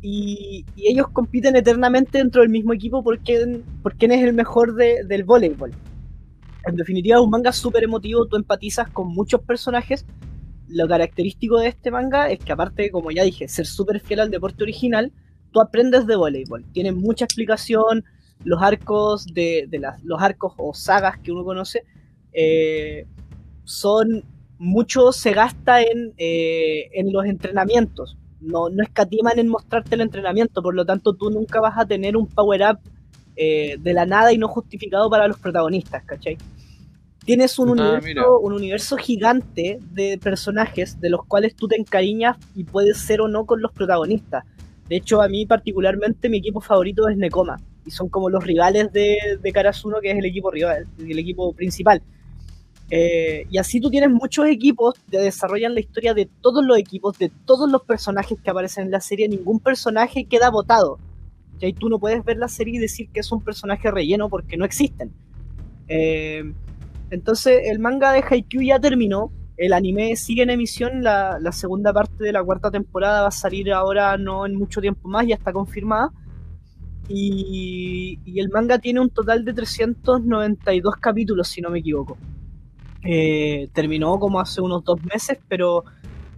Y, 0.00 0.64
ellos 0.76 1.06
compiten 1.12 1.54
eternamente 1.54 2.18
dentro 2.18 2.42
del 2.42 2.50
mismo 2.50 2.72
equipo 2.72 3.04
por 3.04 3.20
quién, 3.20 3.62
por 3.80 3.94
es 4.00 4.24
el 4.24 4.32
mejor 4.32 4.74
de- 4.74 5.04
del 5.04 5.22
voleibol. 5.22 5.70
En 6.66 6.74
definitiva, 6.74 7.18
es 7.18 7.22
un 7.22 7.30
manga 7.30 7.52
súper 7.52 7.84
emotivo, 7.84 8.26
tú 8.26 8.34
empatizas 8.34 8.88
con 8.90 9.06
muchos 9.06 9.40
personajes. 9.42 10.04
Lo 10.66 10.88
característico 10.88 11.60
de 11.60 11.68
este 11.68 11.92
manga 11.92 12.28
es 12.28 12.40
que 12.40 12.50
aparte, 12.52 12.90
como 12.90 13.12
ya 13.12 13.22
dije, 13.22 13.46
ser 13.46 13.66
súper 13.66 14.00
fiel 14.00 14.18
al 14.18 14.32
deporte 14.32 14.64
original, 14.64 15.12
tú 15.52 15.60
aprendes 15.60 16.08
de 16.08 16.16
voleibol. 16.16 16.64
Tiene 16.72 16.90
mucha 16.90 17.24
explicación, 17.24 18.04
los 18.42 18.60
arcos 18.60 19.26
de, 19.32 19.66
de 19.68 19.78
las, 19.78 20.02
los 20.02 20.20
arcos 20.20 20.54
o 20.56 20.74
sagas 20.74 21.18
que 21.20 21.30
uno 21.30 21.44
conoce 21.44 21.84
eh, 22.32 23.06
son 23.64 24.24
mucho 24.58 25.12
se 25.12 25.32
gasta 25.32 25.82
en, 25.82 26.14
eh, 26.18 26.88
en 26.92 27.12
los 27.12 27.24
entrenamientos. 27.24 28.16
No, 28.40 28.68
no 28.70 28.82
escatiman 28.82 29.38
en 29.38 29.48
mostrarte 29.48 29.94
el 29.94 30.00
entrenamiento, 30.00 30.62
por 30.62 30.74
lo 30.74 30.84
tanto 30.84 31.14
tú 31.14 31.30
nunca 31.30 31.60
vas 31.60 31.78
a 31.78 31.86
tener 31.86 32.16
un 32.16 32.26
power 32.26 32.62
up 32.72 32.78
eh, 33.36 33.76
de 33.80 33.94
la 33.94 34.04
nada 34.04 34.32
y 34.32 34.38
no 34.38 34.48
justificado 34.48 35.08
para 35.08 35.26
los 35.26 35.38
protagonistas, 35.38 36.04
¿cachai? 36.04 36.36
Tienes 37.24 37.58
un, 37.58 37.78
Ah, 37.80 37.98
universo, 38.02 38.40
un 38.40 38.52
universo 38.52 38.96
gigante 38.96 39.78
de 39.92 40.18
personajes 40.18 41.00
de 41.00 41.08
los 41.08 41.24
cuales 41.24 41.54
tú 41.54 41.68
te 41.68 41.76
encariñas 41.76 42.36
y 42.54 42.64
puedes 42.64 42.98
ser 42.98 43.20
o 43.20 43.28
no 43.28 43.46
con 43.46 43.62
los 43.62 43.72
protagonistas. 43.72 44.44
De 44.88 44.96
hecho, 44.96 45.22
a 45.22 45.28
mí 45.28 45.46
particularmente 45.46 46.28
mi 46.28 46.38
equipo 46.38 46.60
favorito 46.60 47.08
es 47.08 47.16
Nekoma. 47.16 47.58
Y 47.86 47.90
son 47.90 48.08
como 48.08 48.28
los 48.28 48.44
rivales 48.44 48.92
de, 48.92 49.16
de 49.40 49.52
Karasuno, 49.52 50.00
que 50.00 50.10
es 50.10 50.18
el 50.18 50.24
equipo 50.24 50.50
rival, 50.50 50.86
el 50.98 51.18
equipo 51.18 51.52
principal. 51.52 52.02
Eh, 52.90 53.46
y 53.50 53.58
así 53.58 53.80
tú 53.80 53.90
tienes 53.90 54.10
muchos 54.10 54.46
equipos 54.46 54.94
que 55.10 55.18
desarrollan 55.18 55.74
la 55.74 55.80
historia 55.80 56.12
de 56.14 56.28
todos 56.40 56.64
los 56.64 56.76
equipos, 56.76 57.18
de 57.18 57.30
todos 57.46 57.70
los 57.70 57.82
personajes 57.82 58.38
que 58.42 58.50
aparecen 58.50 58.84
en 58.86 58.90
la 58.90 59.00
serie. 59.00 59.28
Ningún 59.28 59.60
personaje 59.60 60.24
queda 60.24 60.50
votado. 60.50 60.98
Y 61.60 61.72
tú 61.74 61.88
no 61.88 61.98
puedes 61.98 62.24
ver 62.24 62.38
la 62.38 62.48
serie 62.48 62.76
y 62.76 62.78
decir 62.78 63.08
que 63.10 63.20
es 63.20 63.30
un 63.30 63.42
personaje 63.42 63.90
relleno 63.90 64.28
porque 64.28 64.56
no 64.56 64.64
existen. 64.64 65.12
Eh, 65.88 66.52
entonces, 67.10 67.62
el 67.66 67.78
manga 67.78 68.12
de 68.12 68.24
Haikyuu 68.28 68.62
ya 68.62 68.80
terminó. 68.80 69.30
El 69.56 69.72
anime 69.72 70.16
sigue 70.16 70.42
en 70.42 70.50
emisión. 70.50 71.02
La, 71.02 71.38
segunda 71.52 71.92
parte 71.92 72.24
de 72.24 72.32
la 72.32 72.42
cuarta 72.42 72.70
temporada 72.70 73.22
va 73.22 73.28
a 73.28 73.32
salir 73.32 73.72
ahora 73.72 74.16
no 74.16 74.44
en 74.44 74.56
mucho 74.56 74.80
tiempo 74.80 75.08
más, 75.08 75.26
ya 75.26 75.36
está 75.36 75.52
confirmada. 75.52 76.10
Y, 77.08 78.18
y 78.24 78.40
el 78.40 78.48
manga 78.48 78.78
tiene 78.78 79.00
un 79.00 79.10
total 79.10 79.44
de 79.44 79.52
392 79.52 80.96
capítulos, 80.96 81.48
si 81.48 81.60
no 81.60 81.70
me 81.70 81.80
equivoco. 81.80 82.16
Eh, 83.04 83.68
terminó 83.72 84.18
como 84.18 84.40
hace 84.40 84.60
unos 84.60 84.84
dos 84.84 85.02
meses, 85.04 85.38
pero 85.48 85.84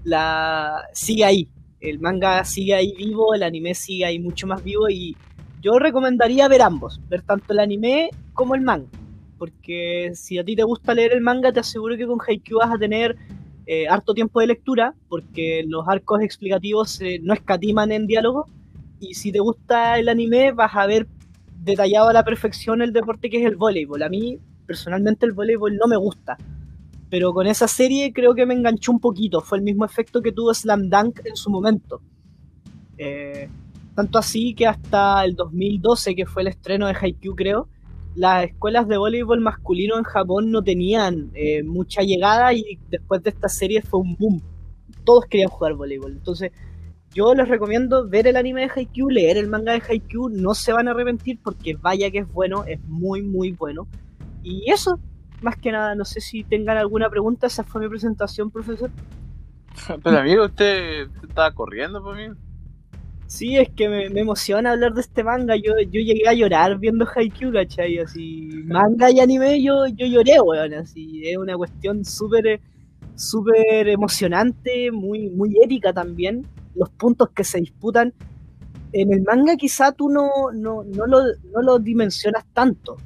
la 0.05 0.83
sigue 0.93 1.25
ahí. 1.25 1.49
El 1.81 1.99
manga 1.99 2.45
sigue 2.45 2.75
ahí 2.75 2.95
vivo, 2.97 3.35
el 3.35 3.43
anime 3.43 3.75
sigue 3.75 4.07
ahí 4.07 4.19
mucho 4.19 4.47
más 4.47 4.62
vivo 4.65 4.89
y 4.89 5.17
yo 5.61 5.79
recomendaría 5.79 6.49
ver 6.49 6.62
ambos, 6.62 7.01
ver 7.09 7.23
tanto 7.23 7.53
el 7.53 7.59
anime 7.59 8.11
como 8.33 8.55
el 8.55 8.62
manga. 8.62 8.89
Porque 9.39 10.12
si 10.15 10.39
a 10.39 10.45
ti 10.45 10.57
te 10.57 10.62
gusta 10.62 10.95
leer 10.95 11.12
el 11.12 11.21
manga, 11.21 11.53
te 11.53 11.61
aseguro 11.61 11.97
que 11.97 12.07
con 12.07 12.19
Haikyuu 12.27 12.59
vas 12.59 12.73
a 12.73 12.79
tener 12.79 13.17
eh, 13.67 13.89
harto 13.89 14.15
tiempo 14.15 14.41
de 14.41 14.47
lectura, 14.47 14.95
porque 15.09 15.65
los 15.67 15.87
arcos 15.89 16.23
explicativos 16.23 17.01
eh, 17.01 17.19
no 17.23 17.35
escatiman 17.35 17.93
en 17.93 18.07
diálogo. 18.07 18.47
Y 19.01 19.15
si 19.15 19.33
te 19.33 19.41
gusta 19.41 19.99
el 19.99 20.09
anime, 20.09 20.53
vas 20.53 20.75
a 20.75 20.87
ver 20.87 21.07
detallado 21.62 22.09
a 22.09 22.12
la 22.12 22.25
perfección 22.25 22.83
el 22.83 22.93
deporte 22.93 23.29
que 23.31 23.41
es 23.41 23.47
el 23.47 23.57
voleibol. 23.57 24.03
A 24.03 24.09
mí, 24.09 24.39
personalmente, 24.67 25.27
el 25.27 25.33
voleibol 25.33 25.77
no 25.77 25.87
me 25.87 25.97
gusta. 25.97 26.37
Pero 27.15 27.33
con 27.33 27.47
esa 27.47 27.69
serie 27.69 28.12
creo 28.12 28.35
que 28.35 28.45
me 28.45 28.55
enganchó 28.55 28.91
un 28.91 28.99
poquito. 28.99 29.41
Fue 29.41 29.59
el 29.59 29.62
mismo 29.62 29.85
efecto 29.85 30.21
que 30.21 30.33
tuvo 30.33 30.53
Slam 30.53 30.91
Dunk 30.91 31.21
en 31.25 31.37
su 31.37 31.49
momento. 31.49 32.01
Eh, 32.99 33.49
tanto 33.95 34.19
así 34.19 34.53
que 34.53 34.67
hasta 34.67 35.25
el 35.25 35.37
2012, 35.37 36.17
que 36.17 36.27
fue 36.27 36.43
el 36.43 36.49
estreno 36.49 36.89
de 36.89 36.97
Haikyuu, 37.01 37.37
creo, 37.37 37.69
las 38.17 38.47
escuelas 38.47 38.89
de 38.89 38.97
voleibol 38.97 39.41
masculino 39.41 39.97
en 39.97 40.03
Japón 40.03 40.51
no 40.51 40.65
tenían 40.65 41.31
eh, 41.35 41.62
mucha 41.62 42.03
llegada 42.03 42.53
y 42.53 42.81
después 42.91 43.23
de 43.23 43.31
esta 43.31 43.49
serie 43.49 43.81
fue 43.81 44.01
un 44.01 44.17
boom. 44.17 44.43
Todos 45.05 45.27
querían 45.27 45.51
jugar 45.51 45.75
voleibol. 45.75 46.15
Entonces, 46.15 46.51
yo 47.15 47.33
les 47.33 47.47
recomiendo 47.47 48.09
ver 48.09 48.27
el 48.27 48.35
anime 48.35 48.62
de 48.62 48.73
Haikyuu, 48.75 49.09
leer 49.09 49.37
el 49.37 49.47
manga 49.47 49.71
de 49.71 49.83
Haikyuu, 49.89 50.31
no 50.31 50.53
se 50.53 50.73
van 50.73 50.89
a 50.89 50.91
arrepentir 50.91 51.39
porque 51.45 51.77
vaya 51.77 52.11
que 52.11 52.19
es 52.19 52.33
bueno, 52.33 52.65
es 52.65 52.81
muy, 52.89 53.23
muy 53.23 53.53
bueno. 53.53 53.87
Y 54.43 54.69
eso, 54.69 54.99
más 55.43 55.57
que 55.57 55.72
nada, 55.72 55.95
no 55.95 56.05
sé 56.05 56.20
si 56.20 56.45
tengan 56.45 56.76
alguna 56.76 57.11
pregunta, 57.11 57.47
esa 57.47 57.64
fue 57.64 57.82
mi 57.82 57.89
presentación, 57.89 58.51
profesor. 58.51 58.91
Pero 60.03 60.18
amigo, 60.18 60.45
usted, 60.45 61.09
estaba 61.26 61.53
corriendo 61.53 62.03
por 62.03 62.16
mí. 62.16 62.28
Sí, 63.26 63.57
es 63.57 63.68
que 63.70 63.89
me, 63.89 64.11
me 64.11 64.20
emociona 64.20 64.72
hablar 64.72 64.93
de 64.93 65.01
este 65.01 65.24
manga. 65.24 65.57
Yo, 65.57 65.72
yo 65.80 66.01
llegué 66.01 66.28
a 66.28 66.35
llorar 66.35 66.78
viendo 66.78 67.07
Haikyuu, 67.07 67.53
¿cachai? 67.53 67.99
Así, 67.99 68.49
manga 68.66 69.11
y 69.11 69.18
anime, 69.20 69.62
yo, 69.62 69.87
yo 69.89 70.07
lloré, 70.07 70.41
weón. 70.41 70.74
Así, 70.74 71.22
es 71.24 71.37
una 71.37 71.57
cuestión 71.57 72.05
súper 72.05 72.61
súper 73.16 73.89
emocionante, 73.89 74.91
muy, 74.91 75.30
muy 75.30 75.57
épica 75.62 75.93
también. 75.93 76.47
Los 76.74 76.91
puntos 76.91 77.30
que 77.30 77.45
se 77.45 77.61
disputan. 77.61 78.12
En 78.93 79.12
el 79.12 79.22
manga 79.22 79.57
quizá 79.57 79.93
tú 79.93 80.09
no, 80.09 80.53
no, 80.53 80.85
no, 80.85 81.07
lo, 81.07 81.22
no 81.53 81.62
lo 81.62 81.78
dimensionas 81.80 82.45
tanto, 82.53 82.97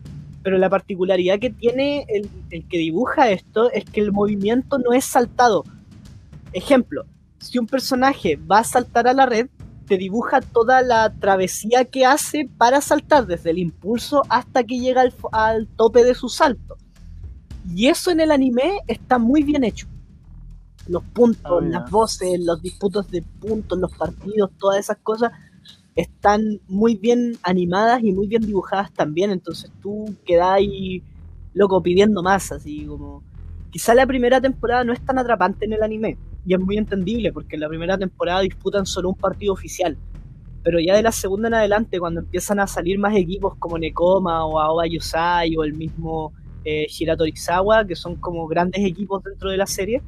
pero 0.43 0.59
la 0.59 0.71
particularidad 0.71 1.39
que 1.39 1.51
tiene 1.51 2.07
el, 2.09 2.29
el 2.51 2.67
que 2.69 2.79
dibuja 2.79 3.31
esto 3.31 3.71
es 3.73 3.85
que 3.85 4.01
el 4.01 4.13
movimiento 4.13 4.79
no 4.79 4.93
es 4.93 5.05
saltado. 5.05 5.65
Ejemplo, 6.53 7.05
si 7.39 7.59
un 7.59 7.67
personaje 7.67 8.37
va 8.37 8.61
a 8.61 8.65
saltar 8.65 9.07
a 9.09 9.13
la 9.13 9.27
red, 9.27 9.49
te 9.87 9.97
dibuja 9.97 10.41
toda 10.41 10.83
la 10.83 11.13
travesía 11.15 11.85
que 11.87 12.05
hace 12.05 12.49
para 12.59 12.81
saltar, 12.81 13.27
desde 13.27 13.51
el 13.51 13.59
impulso 13.59 14.23
hasta 14.29 14.65
que 14.65 14.79
llega 14.79 15.01
al, 15.03 15.15
al 15.33 15.67
tope 15.67 16.05
de 16.05 16.15
su 16.15 16.29
salto. 16.29 16.77
Y 17.75 17.87
eso 17.89 18.11
en 18.11 18.21
el 18.21 18.31
anime 18.31 18.81
está 18.87 19.19
muy 19.19 19.43
bien 19.43 19.65
hecho. 19.65 19.87
Los 20.89 21.03
puntos, 21.05 21.51
Oh, 21.51 21.61
ya. 21.63 21.81
las 21.81 21.91
voces, 21.91 22.41
los 22.41 22.63
disputos 22.63 23.11
de 23.11 23.23
puntos, 23.23 23.79
los 23.79 23.93
partidos, 23.95 24.51
todas 24.59 24.79
esas 24.79 24.97
cosas 25.03 25.33
están 25.99 26.61
muy 26.69 26.95
bien 26.95 27.37
animadas 27.43 28.05
y 28.05 28.13
muy 28.13 28.29
bien 28.29 28.43
dibujadas 28.43 28.93
también. 28.93 29.33
Entonces 29.33 29.71
tú 29.83 30.15
quedas 30.25 30.51
ahí, 30.51 31.03
loco, 31.55 31.83
pidiendo 31.83 32.23
más, 32.23 32.53
así 32.53 32.87
como. 32.87 33.23
Quizá 33.71 33.95
la 33.95 34.07
primera 34.07 34.41
temporada 34.41 34.85
no 34.85 34.93
es 34.93 35.05
tan 35.05 35.19
atrapante 35.19 35.67
en 35.67 35.73
el 35.73 35.83
anime. 35.83 36.17
Y 36.47 36.55
es 36.55 36.61
muy 36.61 36.79
entendible, 36.79 37.33
porque 37.33 37.57
en 37.57 37.61
la 37.61 37.69
primera 37.69 37.99
temporada 37.99 38.41
disputan 38.41 38.87
solo 38.87 39.09
un 39.11 39.17
partido 39.17 39.53
oficial. 39.53 39.99
Pero 40.63 40.79
ya 40.79 40.95
de 40.95 41.03
la 41.03 41.13
segunda 41.13 41.49
en 41.49 41.55
adelante, 41.55 41.99
cuando 41.99 42.21
empiezan 42.21 42.61
a 42.61 42.69
salir 42.69 42.99
más 42.99 43.17
equipos 43.17 43.57
como 43.59 43.77
Nekoma 43.77 44.47
o 44.47 44.61
Aoba 44.61 44.87
Yosai 44.87 45.57
o 45.57 45.65
el 45.65 45.75
mismo 45.75 46.33
eh, 46.65 46.87
Shirato 46.89 47.27
Izawa, 47.27 47.85
que 47.85 47.97
son 47.97 48.15
como 48.17 48.47
grandes 48.47 48.85
equipos 48.85 49.23
dentro 49.25 49.51
de 49.51 49.57
la 49.57 49.67
serie, 49.67 50.01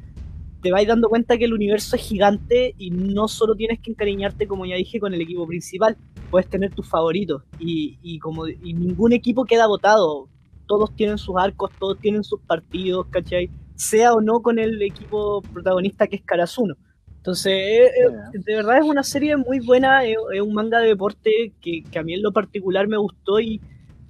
te 0.61 0.71
vais 0.71 0.87
dando 0.87 1.09
cuenta 1.09 1.37
que 1.37 1.45
el 1.45 1.53
universo 1.53 1.95
es 1.95 2.01
gigante 2.03 2.75
y 2.77 2.91
no 2.91 3.27
solo 3.27 3.55
tienes 3.55 3.79
que 3.79 3.91
encariñarte, 3.91 4.47
como 4.47 4.65
ya 4.65 4.75
dije, 4.75 4.99
con 4.99 5.13
el 5.13 5.21
equipo 5.21 5.47
principal, 5.47 5.97
puedes 6.29 6.47
tener 6.49 6.73
tus 6.73 6.87
favoritos 6.87 7.43
y, 7.59 7.97
y 8.03 8.19
como, 8.19 8.47
y 8.47 8.73
ningún 8.73 9.13
equipo 9.13 9.45
queda 9.45 9.67
votado. 9.67 10.29
Todos 10.67 10.95
tienen 10.95 11.17
sus 11.17 11.35
arcos, 11.37 11.71
todos 11.79 11.99
tienen 11.99 12.23
sus 12.23 12.39
partidos, 12.41 13.07
¿cachai? 13.09 13.49
Sea 13.75 14.13
o 14.13 14.21
no 14.21 14.41
con 14.41 14.59
el 14.59 14.81
equipo 14.81 15.41
protagonista 15.41 16.07
que 16.07 16.17
es 16.17 16.21
Karasuno. 16.21 16.75
Entonces, 17.17 17.53
eh, 17.53 17.85
eh, 17.85 18.39
de 18.39 18.55
verdad 18.55 18.77
es 18.77 18.85
una 18.85 19.03
serie 19.03 19.37
muy 19.37 19.59
buena, 19.59 20.05
es, 20.05 20.17
es 20.33 20.41
un 20.41 20.53
manga 20.53 20.79
de 20.79 20.87
deporte 20.87 21.53
que, 21.61 21.83
que 21.83 21.99
a 21.99 22.03
mí 22.03 22.13
en 22.13 22.23
lo 22.23 22.31
particular 22.31 22.87
me 22.87 22.97
gustó 22.97 23.39
y, 23.39 23.61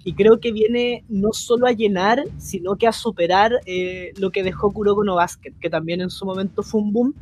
y 0.03 0.13
creo 0.13 0.39
que 0.39 0.51
viene 0.51 1.03
no 1.09 1.31
solo 1.31 1.67
a 1.67 1.71
llenar, 1.71 2.23
sino 2.37 2.75
que 2.75 2.87
a 2.87 2.91
superar 2.91 3.59
eh, 3.65 4.13
lo 4.17 4.31
que 4.31 4.43
dejó 4.43 4.71
Kuroko 4.71 5.03
no 5.03 5.15
Basket, 5.15 5.53
que 5.59 5.69
también 5.69 6.01
en 6.01 6.09
su 6.09 6.25
momento 6.25 6.63
fue 6.63 6.81
un 6.81 6.91
boom, 6.91 7.15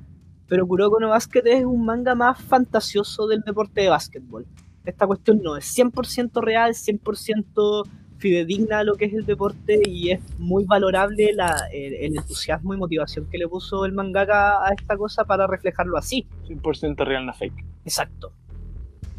pero 0.47 0.67
Kuroko 0.67 0.99
no 0.99 1.09
Basket 1.09 1.43
es 1.45 1.65
un 1.65 1.85
manga 1.85 2.15
más 2.15 2.41
fantasioso 2.41 3.27
del 3.27 3.41
deporte 3.41 3.81
de 3.81 3.89
básquetbol. 3.89 4.45
Esta 4.85 5.05
cuestión 5.05 5.41
no 5.43 5.57
es 5.57 5.77
100% 5.77 6.41
real, 6.41 6.73
100% 6.73 7.87
fidedigna 8.17 8.79
a 8.79 8.83
lo 8.83 8.95
que 8.95 9.05
es 9.05 9.13
el 9.13 9.25
deporte 9.25 9.81
y 9.85 10.11
es 10.11 10.19
muy 10.37 10.65
valorable 10.65 11.33
la, 11.33 11.55
el, 11.71 11.93
el 11.93 12.17
entusiasmo 12.17 12.73
y 12.73 12.77
motivación 12.77 13.27
que 13.29 13.37
le 13.37 13.47
puso 13.47 13.85
el 13.85 13.93
mangaka 13.93 14.65
a 14.65 14.73
esta 14.77 14.97
cosa 14.97 15.25
para 15.25 15.47
reflejarlo 15.47 15.97
así. 15.97 16.27
100% 16.47 17.05
real, 17.05 17.25
no 17.25 17.33
fake. 17.33 17.65
Exacto. 17.85 18.33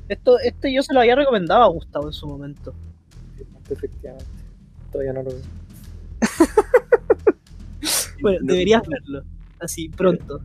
Esto, 0.09 0.39
esto 0.41 0.69
yo 0.69 0.83
se 0.83 0.93
lo 0.93 1.01
había 1.01 1.15
recomendado 1.15 1.63
a 1.63 1.69
Gustavo 1.69 2.07
en 2.07 2.13
su 2.13 2.27
momento. 2.27 2.75
Efectivamente. 3.71 4.27
Todavía 4.93 5.13
no 5.13 5.23
lo 5.23 5.31
veo. 5.31 5.41
Bueno, 8.21 8.41
No, 8.43 8.53
deberías 8.53 8.83
verlo. 8.87 9.23
Así, 9.59 9.89
pronto. 9.89 10.43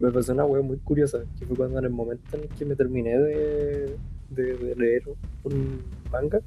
Me 0.00 0.10
pasó 0.10 0.32
una 0.32 0.44
wea 0.46 0.62
muy 0.62 0.78
curiosa, 0.78 1.24
que 1.38 1.46
fue 1.46 1.56
cuando 1.56 1.78
en 1.78 1.84
el 1.84 1.90
momento 1.90 2.36
en 2.36 2.44
el 2.44 2.48
que 2.48 2.64
me 2.64 2.74
terminé 2.74 3.18
de, 3.18 3.96
de, 4.30 4.56
de 4.56 4.74
leer 4.76 5.02
un 5.44 5.82
manga, 6.10 6.40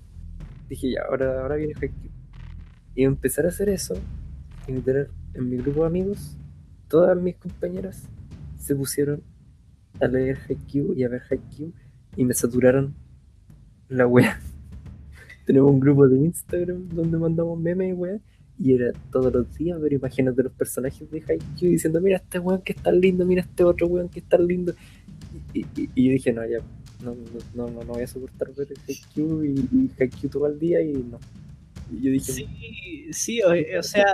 dije 0.67 0.91
ya, 0.91 1.01
ahora, 1.09 1.41
ahora 1.41 1.55
viene 1.55 1.73
Haikyuu. 1.79 2.11
Y 2.95 3.03
empezar 3.03 3.45
a 3.45 3.49
hacer 3.49 3.69
eso, 3.69 3.95
y 4.67 4.73
tener 4.81 5.09
en 5.33 5.49
mi 5.49 5.57
grupo 5.57 5.81
de 5.81 5.87
amigos, 5.87 6.37
todas 6.87 7.15
mis 7.19 7.35
compañeras 7.35 8.03
se 8.59 8.75
pusieron 8.75 9.21
a 9.99 10.07
leer 10.07 10.37
Haikyuu 10.47 10.93
y 10.93 11.03
a 11.03 11.09
ver 11.09 11.23
Haikyuu 11.29 11.73
y 12.15 12.25
me 12.25 12.33
saturaron 12.33 12.95
la 13.87 14.05
wea. 14.07 14.39
Tenemos 15.49 15.71
un 15.71 15.79
grupo 15.79 16.07
de 16.07 16.15
Instagram 16.15 16.89
donde 16.89 17.17
mandamos 17.17 17.59
memes 17.59 17.95
wea. 17.97 18.19
Y 18.59 18.75
era 18.75 18.91
todos 19.11 19.33
los 19.33 19.57
días 19.57 19.81
ver 19.81 19.93
imágenes 19.93 20.35
de 20.35 20.43
los 20.43 20.51
personajes 20.51 21.09
de 21.09 21.23
Haikyuu 21.27 21.71
diciendo, 21.71 21.99
mira 21.99 22.17
este 22.17 22.37
weón 22.37 22.61
que 22.61 22.73
está 22.73 22.91
lindo, 22.91 23.25
mira 23.25 23.41
este 23.41 23.63
otro 23.63 23.87
weón 23.87 24.09
que 24.09 24.19
está 24.19 24.37
lindo. 24.37 24.75
Y, 25.51 25.63
dije, 25.95 26.31
no, 26.33 26.45
ya, 26.45 26.59
no, 27.03 27.15
no, 27.55 27.67
no, 27.67 27.83
no 27.83 27.93
voy 27.93 28.03
a 28.03 28.07
soportar 28.07 28.53
ver 28.53 28.67
Haikyuu 28.87 29.43
y, 29.43 29.55
y 29.71 29.91
Haikyuu 29.99 30.29
todo 30.29 30.45
el 30.45 30.59
día 30.59 30.83
y 30.83 30.93
no. 30.93 31.17
Y 31.91 32.03
yo 32.03 32.11
dije, 32.11 32.31
Sí, 32.31 33.07
sí, 33.09 33.41
o, 33.41 33.49
o 33.79 33.81
sea, 33.81 34.05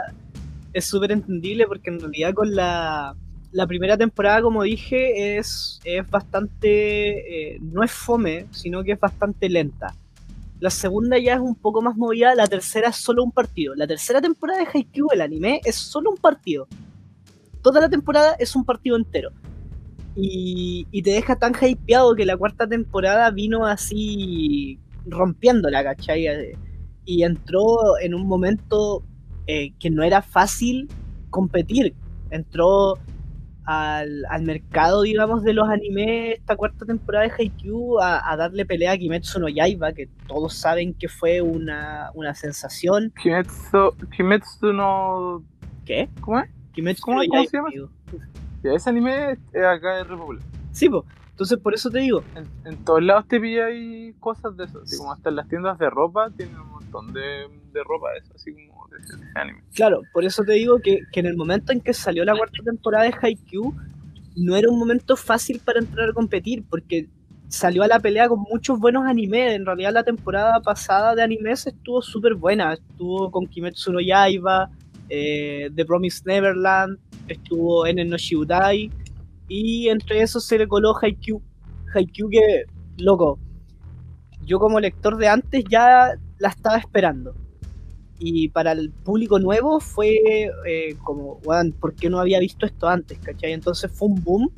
es 0.71 0.85
súper 0.85 1.11
entendible 1.11 1.65
porque 1.67 1.89
en 1.89 1.99
realidad 1.99 2.33
con 2.33 2.55
la, 2.55 3.13
la 3.51 3.67
primera 3.67 3.97
temporada, 3.97 4.41
como 4.41 4.63
dije, 4.63 5.35
es, 5.37 5.81
es 5.83 6.09
bastante, 6.09 7.55
eh, 7.55 7.59
no 7.59 7.83
es 7.83 7.91
fome, 7.91 8.45
sino 8.51 8.85
que 8.85 8.93
es 8.93 8.99
bastante 9.01 9.49
lenta. 9.49 9.93
La 10.59 10.69
segunda 10.69 11.17
ya 11.19 11.35
es 11.35 11.39
un 11.39 11.55
poco 11.55 11.81
más 11.81 11.97
movida, 11.97 12.33
la 12.33 12.47
tercera 12.47 12.89
es 12.89 12.95
solo 12.95 13.23
un 13.23 13.31
partido. 13.31 13.75
La 13.75 13.87
tercera 13.87 14.21
temporada 14.21 14.59
de 14.59 14.67
Haikyuu, 14.73 15.09
el 15.11 15.21
anime, 15.21 15.61
es 15.65 15.75
solo 15.75 16.11
un 16.11 16.17
partido. 16.17 16.67
Toda 17.61 17.81
la 17.81 17.89
temporada 17.89 18.35
es 18.39 18.55
un 18.55 18.63
partido 18.63 18.95
entero. 18.95 19.31
Y, 20.15 20.87
y 20.91 21.01
te 21.01 21.11
deja 21.11 21.35
tan 21.35 21.53
hypeado 21.61 22.15
que 22.15 22.25
la 22.25 22.37
cuarta 22.37 22.67
temporada 22.67 23.29
vino 23.31 23.65
así 23.65 24.79
rompiéndola, 25.05 25.83
¿cachai? 25.83 26.55
Y 27.05 27.23
entró 27.23 27.99
en 28.01 28.15
un 28.15 28.27
momento 28.27 29.03
eh, 29.47 29.73
que 29.79 29.89
no 29.89 30.03
era 30.03 30.21
fácil 30.21 30.87
competir. 31.29 31.93
Entró 32.29 32.97
al, 33.65 34.25
al 34.29 34.43
mercado, 34.43 35.01
digamos, 35.01 35.43
de 35.43 35.53
los 35.53 35.67
animes 35.69 36.37
esta 36.39 36.55
cuarta 36.55 36.85
temporada 36.85 37.25
de 37.25 37.31
Haikyuu 37.37 37.99
a, 37.99 38.31
a 38.31 38.37
darle 38.37 38.65
pelea 38.65 38.91
a 38.93 38.97
Kimetsu 38.97 39.39
no 39.39 39.47
Yaiba, 39.49 39.93
que 39.93 40.07
todos 40.27 40.53
saben 40.53 40.93
que 40.93 41.07
fue 41.09 41.41
una, 41.41 42.11
una 42.13 42.33
sensación. 42.35 43.11
Kimetsu, 43.21 43.93
Kimetsu 44.15 44.73
no. 44.73 45.43
¿Qué? 45.85 46.09
¿Cómo 46.21 46.39
es? 46.39 46.49
Kimetsu 46.73 47.01
¿Cómo- 47.03 47.23
no 47.23 47.29
cómo 47.29 47.43
se 47.43 47.49
Yaiba, 47.51 47.69
llama? 47.69 47.69
digo. 47.73 47.89
Ya, 48.63 48.73
ese 48.73 48.89
anime 48.89 49.31
es 49.53 49.63
acá 49.63 49.95
de 49.97 50.03
República. 50.05 50.45
Sí, 50.71 50.89
pues. 50.89 51.03
Entonces, 51.31 51.57
por 51.59 51.73
eso 51.73 51.89
te 51.89 51.99
digo, 51.99 52.23
En, 52.35 52.47
en 52.71 52.85
todos 52.85 53.03
lados 53.03 53.27
te 53.27 53.39
pilla 53.41 53.65
ahí 53.65 54.13
cosas 54.21 54.55
de 54.55 54.63
eso. 54.65 54.79
Así 54.83 54.97
como 54.97 55.11
hasta 55.11 55.29
en 55.29 55.35
las 55.35 55.47
tiendas 55.49 55.77
de 55.77 55.89
ropa 55.89 56.29
tienen 56.35 56.55
de, 57.13 57.83
ropa 57.83 58.07
eso, 58.17 58.31
así 58.35 58.53
como 58.53 58.87
de 58.87 58.97
anime. 59.35 59.63
Claro, 59.73 60.01
por 60.13 60.25
eso 60.25 60.43
te 60.43 60.53
digo 60.53 60.79
que, 60.79 61.01
que 61.11 61.19
en 61.19 61.25
el 61.27 61.37
momento 61.37 61.71
en 61.71 61.81
que 61.81 61.93
salió 61.93 62.23
la 62.25 62.35
cuarta 62.35 62.63
temporada 62.63 63.05
de 63.05 63.13
Haikyuu, 63.21 63.75
no 64.35 64.55
era 64.55 64.69
un 64.69 64.77
momento 64.77 65.15
fácil 65.15 65.61
para 65.63 65.79
entrar 65.79 66.09
a 66.09 66.13
competir, 66.13 66.63
porque 66.69 67.09
salió 67.47 67.83
a 67.83 67.87
la 67.87 67.99
pelea 67.99 68.27
con 68.27 68.41
muchos 68.41 68.79
buenos 68.79 69.05
animes. 69.05 69.53
En 69.53 69.65
realidad 69.65 69.93
la 69.93 70.03
temporada 70.03 70.59
pasada 70.61 71.15
de 71.15 71.23
animes 71.23 71.67
estuvo 71.67 72.01
súper 72.01 72.35
buena. 72.35 72.73
Estuvo 72.73 73.31
con 73.31 73.47
Kimetsu 73.47 73.93
no 73.93 74.01
Yaiba, 74.01 74.69
eh, 75.09 75.69
The 75.73 75.85
Promised 75.85 76.25
Neverland, 76.25 76.97
estuvo 77.27 77.85
Enen 77.85 78.09
no 78.09 78.17
Shiudai, 78.17 78.91
y 79.47 79.89
entre 79.89 80.21
esos 80.21 80.45
se 80.45 80.57
le 80.57 80.67
coló 80.67 80.93
Haikyuu. 80.99 81.41
Haikyuu 81.93 82.29
que, 82.29 82.65
loco, 82.97 83.39
yo 84.41 84.59
como 84.59 84.79
lector 84.79 85.17
de 85.17 85.27
antes 85.27 85.63
ya 85.69 86.17
la 86.39 86.49
estaba 86.49 86.77
esperando 86.77 87.35
y 88.17 88.49
para 88.49 88.71
el 88.71 88.91
público 88.91 89.39
nuevo 89.39 89.79
fue 89.79 90.19
eh, 90.65 90.95
como, 91.03 91.39
weón, 91.43 91.73
¿por 91.73 91.95
qué 91.95 92.09
no 92.09 92.19
había 92.19 92.39
visto 92.39 92.65
esto 92.65 92.87
antes? 92.87 93.19
¿cachai? 93.19 93.51
Entonces 93.51 93.91
fue 93.91 94.07
un 94.07 94.23
boom 94.23 94.49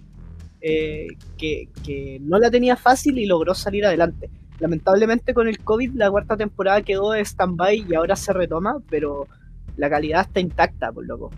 eh, 0.62 1.08
que, 1.38 1.70
que 1.84 2.20
no 2.22 2.38
la 2.40 2.52
tenía 2.52 2.76
fácil 2.76 3.18
y 3.18 3.26
logró 3.26 3.56
salir 3.56 3.86
adelante. 3.86 4.30
Lamentablemente 4.60 5.34
con 5.34 5.48
el 5.48 5.60
COVID 5.60 5.94
la 5.94 6.10
cuarta 6.10 6.38
temporada 6.38 6.82
quedó 6.82 7.12
de 7.12 7.22
stand-by 7.22 7.86
y 7.90 7.96
ahora 7.96 8.16
se 8.16 8.34
retoma, 8.34 8.78
pero 8.90 9.28
la 9.76 9.90
calidad 9.90 10.22
está 10.22 10.40
intacta, 10.40 10.92
por 10.92 11.06
loco. 11.06 11.32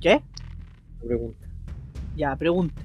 ¿Qué? 0.00 0.22
pregunta. 1.04 1.46
Ya, 2.16 2.34
pregunte. 2.36 2.82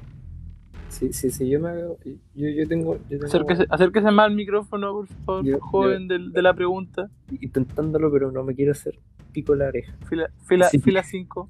Si, 0.92 1.14
si, 1.14 1.32
si 1.32 1.48
yo 1.50 1.60
me 1.62 1.70
hago, 1.70 1.98
yo, 2.36 2.50
yo 2.50 2.68
tengo, 2.68 2.98
yo 3.10 3.18
tengo 3.18 3.26
Acérquese, 3.26 3.66
acérquese 3.70 4.12
más 4.12 4.26
al 4.26 4.36
micrófono, 4.36 4.92
por 4.92 5.08
favor, 5.08 5.46
Yo- 5.46 5.60
joven 5.62 6.08
de, 6.10 6.42
la 6.42 6.54
pregunta. 6.54 7.10
intentándolo, 7.40 8.12
pero 8.12 8.30
no 8.32 8.44
me 8.44 8.54
quiero 8.54 8.74
hacer 8.74 9.00
pico 9.32 9.56
la 9.56 9.68
oreja. 9.68 9.94
Fila 10.10 10.28
5. 10.36 10.46
Fila, 10.48 10.70
Sí. 10.70 10.80
fila 10.80 11.04
cinco. 11.04 11.50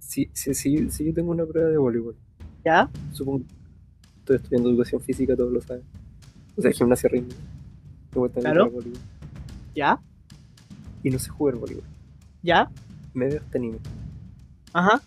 Si, 0.00 0.28
si, 0.32 0.54
si, 0.54 0.90
si 0.90 1.04
yo 1.04 1.14
tengo 1.14 1.30
una 1.30 1.46
prueba 1.46 1.68
de 1.70 1.76
voleibol, 1.78 2.16
¿Ya? 2.64 2.90
supongo 3.12 3.44
estoy 4.18 4.36
estudiando 4.36 4.70
educación 4.70 5.00
física, 5.00 5.36
todos 5.36 5.52
lo 5.52 5.60
saben. 5.60 5.84
O 6.56 6.62
sea, 6.62 6.72
gimnasia 6.72 7.08
rítmica. 7.08 7.36
Claro. 8.40 8.64
el 8.66 8.70
voleibol. 8.72 9.00
¿Ya? 9.74 10.00
Y 11.04 11.10
no 11.10 11.18
sé 11.20 11.30
jugar 11.30 11.54
voleibol. 11.56 11.84
¿Ya? 12.42 12.68
me 13.14 13.26
veo 13.28 13.38
este 13.38 13.58
anime. 13.58 13.78
Ajá, 14.72 15.00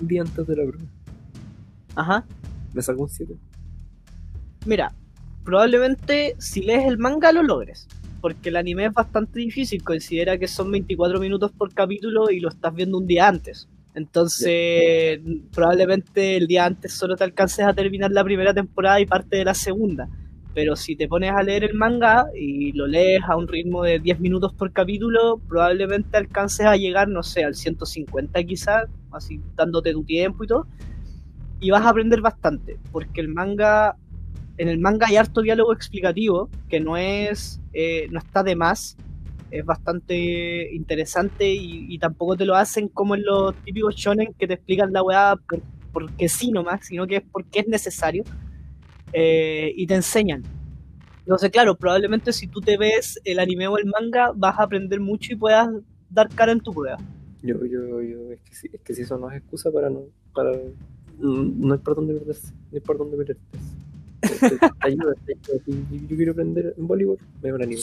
Un 0.00 0.06
día 0.08 0.22
antes 0.22 0.46
de 0.46 0.56
la 0.56 0.64
prueba. 0.66 0.84
Ajá. 1.94 2.24
Me 2.72 2.82
saco 2.82 3.02
un 3.02 3.08
7. 3.08 3.34
Mira, 4.66 4.92
probablemente 5.44 6.34
si 6.38 6.62
lees 6.62 6.86
el 6.86 6.98
manga 6.98 7.32
lo 7.32 7.42
logres. 7.42 7.88
Porque 8.20 8.50
el 8.50 8.56
anime 8.56 8.86
es 8.86 8.92
bastante 8.92 9.40
difícil. 9.40 9.82
Considera 9.82 10.38
que 10.38 10.46
son 10.46 10.70
24 10.70 11.18
minutos 11.18 11.50
por 11.50 11.74
capítulo 11.74 12.30
y 12.30 12.38
lo 12.38 12.50
estás 12.50 12.72
viendo 12.72 12.98
un 12.98 13.06
día 13.06 13.26
antes. 13.26 13.68
Entonces, 13.94 15.20
probablemente 15.52 16.36
el 16.36 16.46
día 16.46 16.64
antes 16.64 16.94
solo 16.94 17.16
te 17.16 17.24
alcances 17.24 17.64
a 17.64 17.74
terminar 17.74 18.10
la 18.12 18.24
primera 18.24 18.54
temporada 18.54 19.00
y 19.00 19.06
parte 19.06 19.36
de 19.36 19.44
la 19.44 19.54
segunda. 19.54 20.08
Pero 20.54 20.76
si 20.76 20.96
te 20.96 21.08
pones 21.08 21.32
a 21.32 21.42
leer 21.42 21.64
el 21.64 21.74
manga 21.74 22.26
y 22.38 22.72
lo 22.72 22.86
lees 22.86 23.22
a 23.26 23.36
un 23.36 23.48
ritmo 23.48 23.82
de 23.82 23.98
10 23.98 24.20
minutos 24.20 24.52
por 24.52 24.72
capítulo, 24.72 25.40
probablemente 25.48 26.16
alcances 26.16 26.66
a 26.66 26.76
llegar, 26.76 27.08
no 27.08 27.22
sé, 27.22 27.42
al 27.42 27.54
150 27.54 28.42
quizás, 28.44 28.84
así 29.10 29.40
dándote 29.56 29.92
tu 29.92 30.04
tiempo 30.04 30.44
y 30.44 30.46
todo. 30.46 30.66
Y 31.62 31.70
vas 31.70 31.86
a 31.86 31.90
aprender 31.90 32.20
bastante, 32.20 32.76
porque 32.90 33.22
el 33.22 33.28
manga 33.28 33.96
en 34.58 34.68
el 34.68 34.78
manga 34.78 35.06
hay 35.06 35.16
harto 35.16 35.42
diálogo 35.42 35.72
explicativo, 35.72 36.50
que 36.68 36.80
no 36.80 36.96
es, 36.96 37.60
eh, 37.72 38.06
no 38.10 38.18
está 38.18 38.42
de 38.42 38.54
más, 38.54 38.96
es 39.50 39.64
bastante 39.64 40.74
interesante 40.74 41.52
y, 41.52 41.98
tampoco 41.98 42.36
te 42.36 42.44
lo 42.44 42.54
hacen 42.54 42.88
como 42.88 43.14
en 43.14 43.24
los 43.24 43.54
típicos 43.64 43.94
shonen 43.96 44.34
que 44.38 44.46
te 44.46 44.54
explican 44.54 44.92
la 44.92 45.02
weá 45.02 45.36
por- 45.48 45.62
porque 45.92 46.28
sí 46.28 46.50
nomás, 46.50 46.86
sino 46.86 47.06
que 47.06 47.16
es 47.16 47.22
porque 47.30 47.60
es 47.60 47.68
necesario 47.68 48.24
eh, 49.12 49.72
y 49.76 49.86
te 49.86 49.94
enseñan. 49.94 50.42
Entonces, 51.20 51.50
claro, 51.50 51.76
probablemente 51.76 52.32
si 52.32 52.46
tú 52.46 52.60
te 52.60 52.76
ves 52.76 53.20
el 53.24 53.38
anime 53.38 53.68
o 53.68 53.78
el 53.78 53.86
manga, 53.86 54.32
vas 54.34 54.58
a 54.58 54.64
aprender 54.64 55.00
mucho 55.00 55.32
y 55.32 55.36
puedas 55.36 55.68
dar 56.10 56.28
cara 56.30 56.52
en 56.52 56.60
tu 56.60 56.72
prueba. 56.72 56.98
Yo, 57.42 57.56
yo, 57.66 58.00
yo, 58.00 58.32
es 58.32 58.40
que, 58.40 58.54
si, 58.54 58.68
es 58.72 58.80
que 58.80 58.94
si 58.94 59.02
eso 59.02 59.18
no 59.18 59.30
es 59.30 59.38
excusa 59.38 59.70
para 59.70 59.90
no, 59.90 60.04
para, 60.34 60.52
no 61.18 61.74
hay 61.74 61.80
por 61.80 61.94
dónde 61.96 62.14
perderse, 62.14 62.52
no 62.52 62.74
hay 62.74 62.80
por 62.80 62.98
dónde 62.98 63.16
perderse. 63.16 63.40
Ayuda, 64.80 65.14
yo 65.66 66.16
quiero 66.16 66.32
aprender 66.32 66.74
en 66.78 66.86
voleibol, 66.86 67.18
me 67.42 67.52
un 67.52 67.62
anime. 67.62 67.80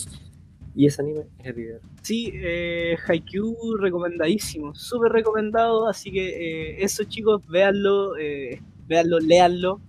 Y 0.75 0.85
ese 0.85 1.01
anime 1.01 1.21
es 1.39 1.45
el 1.47 1.59
ideal. 1.59 1.81
Sí, 2.01 2.31
eh, 2.35 2.95
Haikyuu 3.07 3.75
recomendadísimo, 3.77 4.73
súper 4.75 5.11
recomendado, 5.11 5.87
así 5.89 6.11
que 6.11 6.29
eh, 6.71 6.83
eso 6.83 7.03
chicos, 7.03 7.45
véanlo, 7.47 8.15
eh, 8.17 8.61
véanlo, 8.87 9.19
léanlo, 9.19 9.81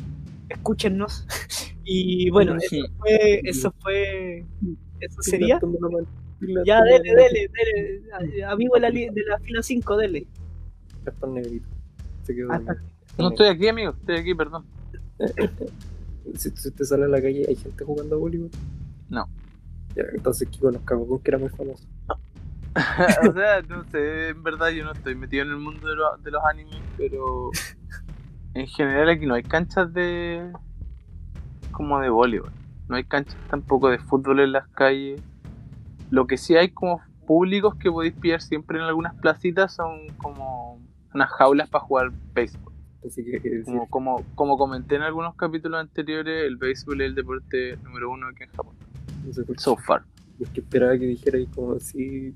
escúchennos. 0.49 1.27
y 1.85 2.31
bueno, 2.31 2.57
eso 2.57 2.87
fue, 2.99 3.41
eso 3.45 3.75
fue, 3.81 4.45
eso 5.01 5.23
sería. 5.23 5.61
Ya, 6.65 6.83
dele, 6.83 7.15
dele, 7.15 7.51
dele, 7.53 8.45
amigo 8.45 8.75
de 8.75 8.81
la, 8.81 8.89
li- 8.91 9.11
de 9.11 9.23
la 9.29 9.39
fila 9.39 9.63
5, 9.63 9.97
dele. 9.99 10.27
Negrito. 11.29 11.67
Se 12.25 12.35
quedó 12.35 12.51
Ah. 12.53 12.61
No 13.23 13.29
estoy 13.31 13.47
aquí, 13.49 13.69
amigo. 13.69 13.91
Estoy 13.93 14.17
aquí, 14.17 14.35
perdón. 14.35 14.65
Si, 16.37 16.51
si 16.51 16.71
te 16.71 16.85
sale 16.85 17.07
a 17.07 17.09
la 17.09 17.21
calle, 17.21 17.45
¿hay 17.49 17.57
gente 17.57 17.83
jugando 17.85 18.15
a 18.15 18.19
voleibol? 18.19 18.51
No. 19.09 19.27
Ya, 19.97 20.05
entonces 20.13 20.49
Kiko 20.49 20.71
nos 20.71 20.83
cagó 20.83 21.09
con 21.09 21.19
que 21.19 21.31
era 21.33 21.39
muy 21.39 21.49
famoso. 21.49 21.85
o 23.29 23.33
sea, 23.33 23.63
no 23.63 23.83
sé, 23.91 24.29
en 24.29 24.43
verdad 24.45 24.69
yo 24.69 24.85
no 24.85 24.93
estoy 24.93 25.17
metido 25.17 25.43
en 25.45 25.51
el 25.51 25.57
mundo 25.57 25.89
de, 25.89 25.97
lo- 25.97 26.17
de 26.19 26.31
los 26.31 26.43
animes, 26.45 26.77
pero 26.97 27.51
en 28.55 28.67
general 28.69 29.09
aquí 29.09 29.27
no 29.27 29.35
hay 29.35 29.43
canchas 29.43 29.93
de 29.93 30.53
como 31.73 31.99
de 31.99 32.11
voleibol, 32.11 32.53
no 32.89 32.95
hay 32.97 33.05
canchas 33.05 33.37
tampoco 33.49 33.89
de 33.89 33.99
fútbol 33.99 34.39
en 34.41 34.53
las 34.53 34.69
calles. 34.69 35.21
Lo 36.11 36.27
que 36.29 36.37
sí 36.37 36.55
hay 36.57 36.69
como 36.71 37.01
públicos 37.27 37.75
que 37.75 37.91
podéis 37.91 38.15
pillar 38.15 38.41
siempre 38.41 38.79
en 38.79 38.85
algunas 38.85 39.15
placitas 39.17 39.75
son 39.75 40.07
como 40.19 40.81
unas 41.13 41.31
jaulas 41.31 41.69
para 41.69 41.85
jugar 41.85 42.13
béisbol. 42.35 42.70
Así 43.07 43.25
que, 43.25 43.41
que 43.41 43.63
Como, 43.65 43.89
como, 43.89 44.25
como 44.35 44.59
comenté 44.59 44.97
en 44.97 45.03
algunos 45.03 45.35
capítulos 45.35 45.81
anteriores, 45.81 46.47
el 46.47 46.57
béisbol 46.57 47.01
es 47.01 47.07
el 47.09 47.15
deporte 47.15 47.77
número 47.83 48.11
uno 48.11 48.27
aquí 48.29 48.43
en 48.45 48.51
Japón. 48.51 48.75
no 49.27 49.33
sé. 49.33 49.43
So 49.57 49.77
far. 49.77 50.03
Es 50.39 50.49
que 50.51 50.61
esperaba 50.61 50.93
que 50.99 51.07
dijera 51.07 51.39
ahí 51.39 51.47
como 51.47 51.79
si, 51.81 52.33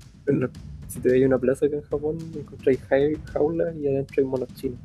si 0.87 0.99
te 0.99 1.09
veis 1.09 1.25
una 1.25 1.37
plaza 1.39 1.65
acá 1.65 1.75
en 1.77 1.81
Japón, 1.83 2.17
encontráis 2.35 2.79
ja- 2.89 3.31
jaulas 3.33 3.75
y 3.77 3.87
adentro 3.87 4.15
hay 4.23 4.25
monos 4.25 4.49
chinos. 4.55 4.79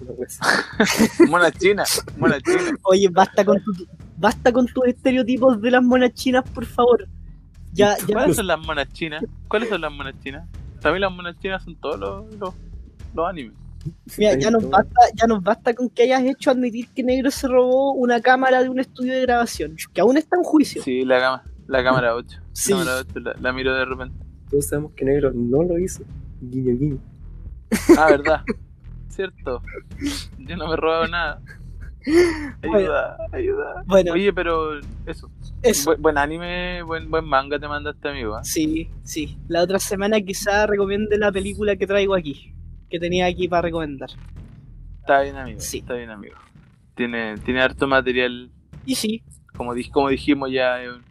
Una 0.00 0.12
wea 0.12 0.26
así. 0.28 1.08
Mona 1.28 1.50
china, 1.52 1.84
mona 2.16 2.40
china. 2.40 2.72
Oye, 2.84 3.08
basta 3.08 3.44
con, 3.44 3.62
tu- 3.62 3.86
basta 4.16 4.52
con 4.52 4.66
tus 4.66 4.86
estereotipos 4.86 5.60
de 5.60 5.70
las 5.72 5.82
monas 5.82 6.12
chinas, 6.14 6.48
por 6.50 6.64
favor. 6.64 7.06
Ya, 7.72 7.96
ya, 7.98 8.14
¿Cuáles 8.14 8.36
son 8.36 8.46
las 8.46 8.58
monas 8.60 8.88
chinas? 8.92 9.24
¿Cuáles 9.48 9.68
son 9.68 9.80
las 9.80 9.92
monas 9.92 10.14
chinas? 10.22 10.48
Para 10.80 10.94
mí 10.94 11.00
las 11.00 11.12
monas 11.12 11.36
chinas 11.38 11.62
son 11.62 11.76
todos 11.76 11.98
los, 12.00 12.34
los, 12.36 12.54
los 13.14 13.28
animes. 13.28 13.54
Mira, 14.18 14.34
ya 14.38 14.50
nos 14.50 14.68
basta, 14.68 15.00
ya 15.14 15.26
nos 15.26 15.42
basta 15.42 15.74
con 15.74 15.88
que 15.88 16.02
hayas 16.04 16.22
hecho 16.24 16.50
admitir 16.50 16.88
que 16.94 17.02
Negro 17.02 17.30
se 17.30 17.48
robó 17.48 17.92
una 17.92 18.20
cámara 18.20 18.62
de 18.62 18.68
un 18.68 18.78
estudio 18.80 19.12
de 19.12 19.22
grabación, 19.22 19.76
que 19.92 20.00
aún 20.00 20.16
está 20.16 20.36
en 20.36 20.42
juicio. 20.42 20.82
Sí, 20.82 21.04
la, 21.04 21.20
cama, 21.20 21.42
la 21.66 21.82
cámara 21.84 22.14
8. 22.14 22.40
Sí. 22.52 22.72
La 22.72 22.78
cámara 22.78 22.96
8 23.00 23.20
la, 23.20 23.34
la 23.40 23.52
miro 23.52 23.74
de 23.74 23.84
repente. 23.84 24.16
Todos 24.50 24.66
sabemos 24.66 24.92
que 24.92 25.04
Negro 25.04 25.30
no 25.34 25.62
lo 25.62 25.78
hizo. 25.78 26.02
Guiño, 26.40 26.76
guiño. 26.76 26.98
Ah, 27.96 28.06
verdad. 28.10 28.42
Cierto. 29.08 29.62
Yo 30.38 30.56
no 30.56 30.66
me 30.68 30.74
he 30.74 30.76
robado 30.76 31.06
nada. 31.06 31.40
Ayuda, 32.62 33.16
ayuda. 33.32 33.82
Bueno. 33.86 34.12
Oye, 34.12 34.32
pero 34.32 34.78
eso. 35.06 35.30
Eso. 35.62 35.92
Bu- 35.92 35.98
buen 36.00 36.18
anime, 36.18 36.82
buen, 36.82 37.10
buen 37.10 37.24
manga 37.24 37.58
te 37.58 37.68
mandaste, 37.68 38.08
amigo. 38.08 38.38
¿eh? 38.38 38.40
Sí, 38.42 38.90
sí. 39.02 39.38
La 39.48 39.62
otra 39.62 39.78
semana 39.78 40.20
quizá 40.20 40.66
recomiende 40.66 41.18
la 41.18 41.30
película 41.30 41.76
que 41.76 41.86
traigo 41.86 42.14
aquí, 42.14 42.54
que 42.90 42.98
tenía 42.98 43.26
aquí 43.26 43.48
para 43.48 43.62
recomendar. 43.62 44.10
Está 45.00 45.22
bien, 45.22 45.36
amigo. 45.36 45.60
Sí. 45.60 45.78
Está 45.78 45.94
bien, 45.94 46.10
amigo. 46.10 46.36
Tiene, 46.94 47.38
tiene 47.38 47.62
harto 47.62 47.86
material. 47.86 48.50
Y 48.84 48.94
sí, 48.96 49.22
Como, 49.56 49.72
como 49.92 50.08
dijimos 50.08 50.50
ya, 50.50 50.82
es 50.82 50.90
un, 50.90 51.02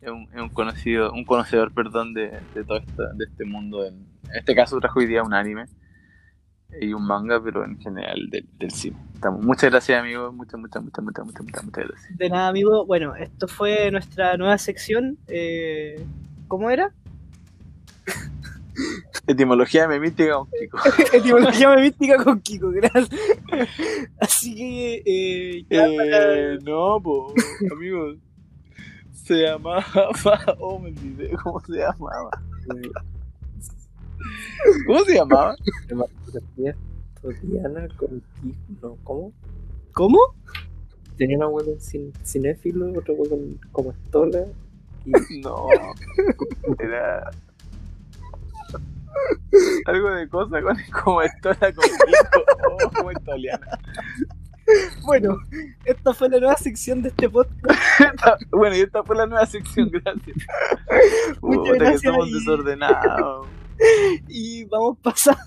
es 0.00 0.10
un, 0.10 0.28
es 0.34 0.40
un 0.40 0.48
conocido, 0.50 1.12
un 1.12 1.24
conocedor, 1.24 1.72
perdón, 1.72 2.14
de, 2.14 2.40
de 2.54 2.64
todo 2.64 2.78
esto, 2.78 3.02
de 3.14 3.24
este 3.24 3.44
mundo. 3.44 3.84
En, 3.84 3.94
en 4.30 4.36
este 4.36 4.54
caso 4.54 4.78
trajo 4.78 5.00
hoy 5.00 5.06
día 5.06 5.22
un 5.22 5.34
anime 5.34 5.66
y 6.80 6.92
un 6.92 7.06
manga, 7.06 7.42
pero 7.42 7.64
en 7.64 7.78
general 7.78 8.28
del, 8.30 8.48
del 8.58 8.70
cine. 8.70 8.96
Estamos, 9.14 9.44
muchas 9.44 9.70
gracias, 9.70 10.00
amigo. 10.00 10.32
Muchas, 10.32 10.58
muchas, 10.58 10.82
muchas, 10.82 11.04
muchas, 11.04 11.24
muchas, 11.24 11.44
muchas, 11.44 11.64
muchas 11.64 11.88
gracias. 11.88 12.16
de 12.16 12.28
nada, 12.30 12.48
amigo. 12.48 12.86
Bueno, 12.86 13.14
esto 13.14 13.46
fue 13.48 13.90
nuestra 13.90 14.36
nueva 14.36 14.58
sección. 14.58 15.18
Eh, 15.28 16.04
¿Cómo 16.48 16.70
era? 16.70 16.92
Etimología 19.26 19.86
memística 19.88 20.34
con 20.34 20.48
Kiko. 20.50 20.78
Etimología 21.12 21.76
mística 21.76 22.24
con 22.24 22.40
Kiko, 22.40 22.70
gracias. 22.70 23.08
Así 24.20 24.54
que, 24.54 25.02
eh, 25.04 25.66
Eh, 25.70 26.58
no, 26.62 27.00
po, 27.02 27.32
amigos. 27.70 28.16
Se 29.12 29.34
llamaba. 29.34 29.84
Oh, 30.58 30.78
me 30.78 30.88
olvidé 30.88 31.30
cómo 31.42 31.60
se 31.60 31.72
llamaba. 31.78 32.30
¿Cómo 34.86 34.98
se 35.04 35.14
llamaba? 35.14 35.56
Diana 37.42 37.88
con 37.96 38.20
Kiko. 38.42 38.56
No, 38.82 38.96
¿cómo? 39.04 39.32
¿Cómo? 39.92 40.18
Tenía 41.16 41.36
una 41.36 41.48
hueá 41.48 41.64
con 41.66 41.74
cin- 41.78 42.12
cinéfilo, 42.24 42.90
otra 42.98 43.14
hueá 43.14 43.30
con 43.30 43.60
como 43.70 43.90
estola. 43.92 44.44
Y 45.04 45.40
No. 45.40 45.66
Era. 46.78 47.30
Algo 49.86 50.10
de 50.10 50.28
cosa 50.28 50.62
con 50.62 50.76
como 51.02 51.22
estola 51.22 51.72
con. 51.72 51.84
Oh, 52.70 52.90
como 52.90 53.10
estoliana. 53.10 53.66
Bueno, 55.04 55.36
esta 55.84 56.14
fue 56.14 56.28
la 56.28 56.38
nueva 56.38 56.56
sección 56.56 57.02
de 57.02 57.08
este 57.08 57.28
podcast. 57.28 57.60
Bueno, 58.50 58.76
y 58.76 58.80
esta 58.80 59.02
fue 59.02 59.16
la 59.16 59.26
nueva 59.26 59.44
sección, 59.46 59.90
gracias. 59.90 60.36
Muchas 61.42 61.58
Puta, 61.58 61.72
que 61.72 61.78
gracias 61.78 62.02
somos 62.02 62.28
y- 62.28 62.32
desordenados. 62.34 63.46
Y 64.28 64.64
vamos 64.66 64.96
pasando, 65.02 65.40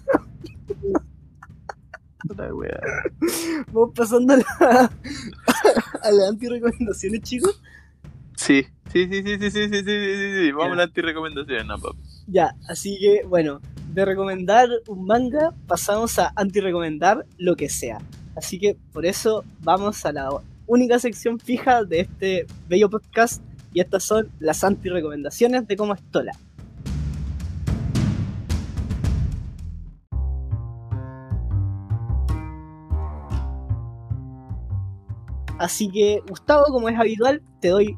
wea. 2.53 2.79
vamos 3.71 3.91
pasando 3.95 4.33
a, 4.33 4.37
la, 4.37 4.91
a 6.03 6.11
las 6.11 6.29
anti-recomendaciones, 6.31 7.21
chicos. 7.21 7.61
Sí, 8.35 8.65
sí, 8.91 9.07
sí, 9.07 9.23
sí, 9.23 9.37
sí, 9.39 9.51
sí, 9.51 9.69
sí, 9.69 9.69
sí, 9.69 9.83
sí, 9.83 10.33
sí. 10.35 10.51
Vamos 10.51 10.73
a 10.73 10.75
las 10.75 10.87
anti-recomendaciones, 10.87 11.65
no, 11.65 11.77
pap. 11.77 11.95
Ya, 12.27 12.55
así 12.67 12.97
que 12.99 13.23
bueno, 13.25 13.61
de 13.93 14.05
recomendar 14.05 14.67
un 14.87 15.05
manga 15.05 15.53
pasamos 15.67 16.19
a 16.19 16.33
anti-recomendar 16.35 17.25
lo 17.37 17.55
que 17.55 17.69
sea. 17.69 17.99
Así 18.35 18.59
que 18.59 18.75
por 18.91 19.05
eso 19.05 19.43
vamos 19.61 20.05
a 20.05 20.11
la 20.11 20.29
única 20.67 20.99
sección 20.99 21.39
fija 21.39 21.83
de 21.83 22.01
este 22.01 22.45
bello 22.67 22.89
podcast 22.89 23.41
y 23.73 23.79
estas 23.79 24.03
son 24.03 24.29
las 24.39 24.63
anti-recomendaciones 24.63 25.67
de 25.67 25.75
Como 25.77 25.93
Estola. 25.93 26.31
Así 35.57 35.89
que, 35.89 36.21
Gustavo, 36.27 36.65
como 36.65 36.89
es 36.89 36.99
habitual, 36.99 37.41
te 37.61 37.69
doy 37.69 37.97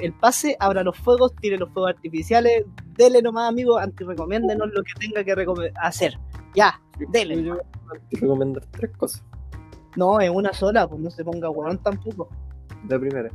el 0.00 0.12
pase, 0.14 0.56
abra 0.60 0.82
los 0.82 0.96
fuegos, 0.96 1.34
tire 1.36 1.58
los 1.58 1.70
fuegos 1.70 1.90
artificiales, 1.90 2.64
dele 2.96 3.22
nomás, 3.22 3.48
amigo, 3.48 3.78
anti-recomiéndenos 3.78 4.68
lo 4.72 4.82
que 4.82 4.92
tenga 4.98 5.24
que 5.24 5.72
hacer. 5.80 6.18
Ya, 6.54 6.80
dele. 7.10 7.42
Yo 7.42 7.56
te 8.10 8.20
recomendar 8.20 8.64
tres 8.66 8.90
cosas. 8.96 9.24
No, 9.96 10.20
en 10.20 10.34
una 10.34 10.52
sola, 10.52 10.86
pues 10.88 11.00
no 11.00 11.10
se 11.10 11.24
ponga 11.24 11.50
weón 11.50 11.78
tampoco. 11.78 12.28
La 12.88 12.98
primera. 12.98 13.30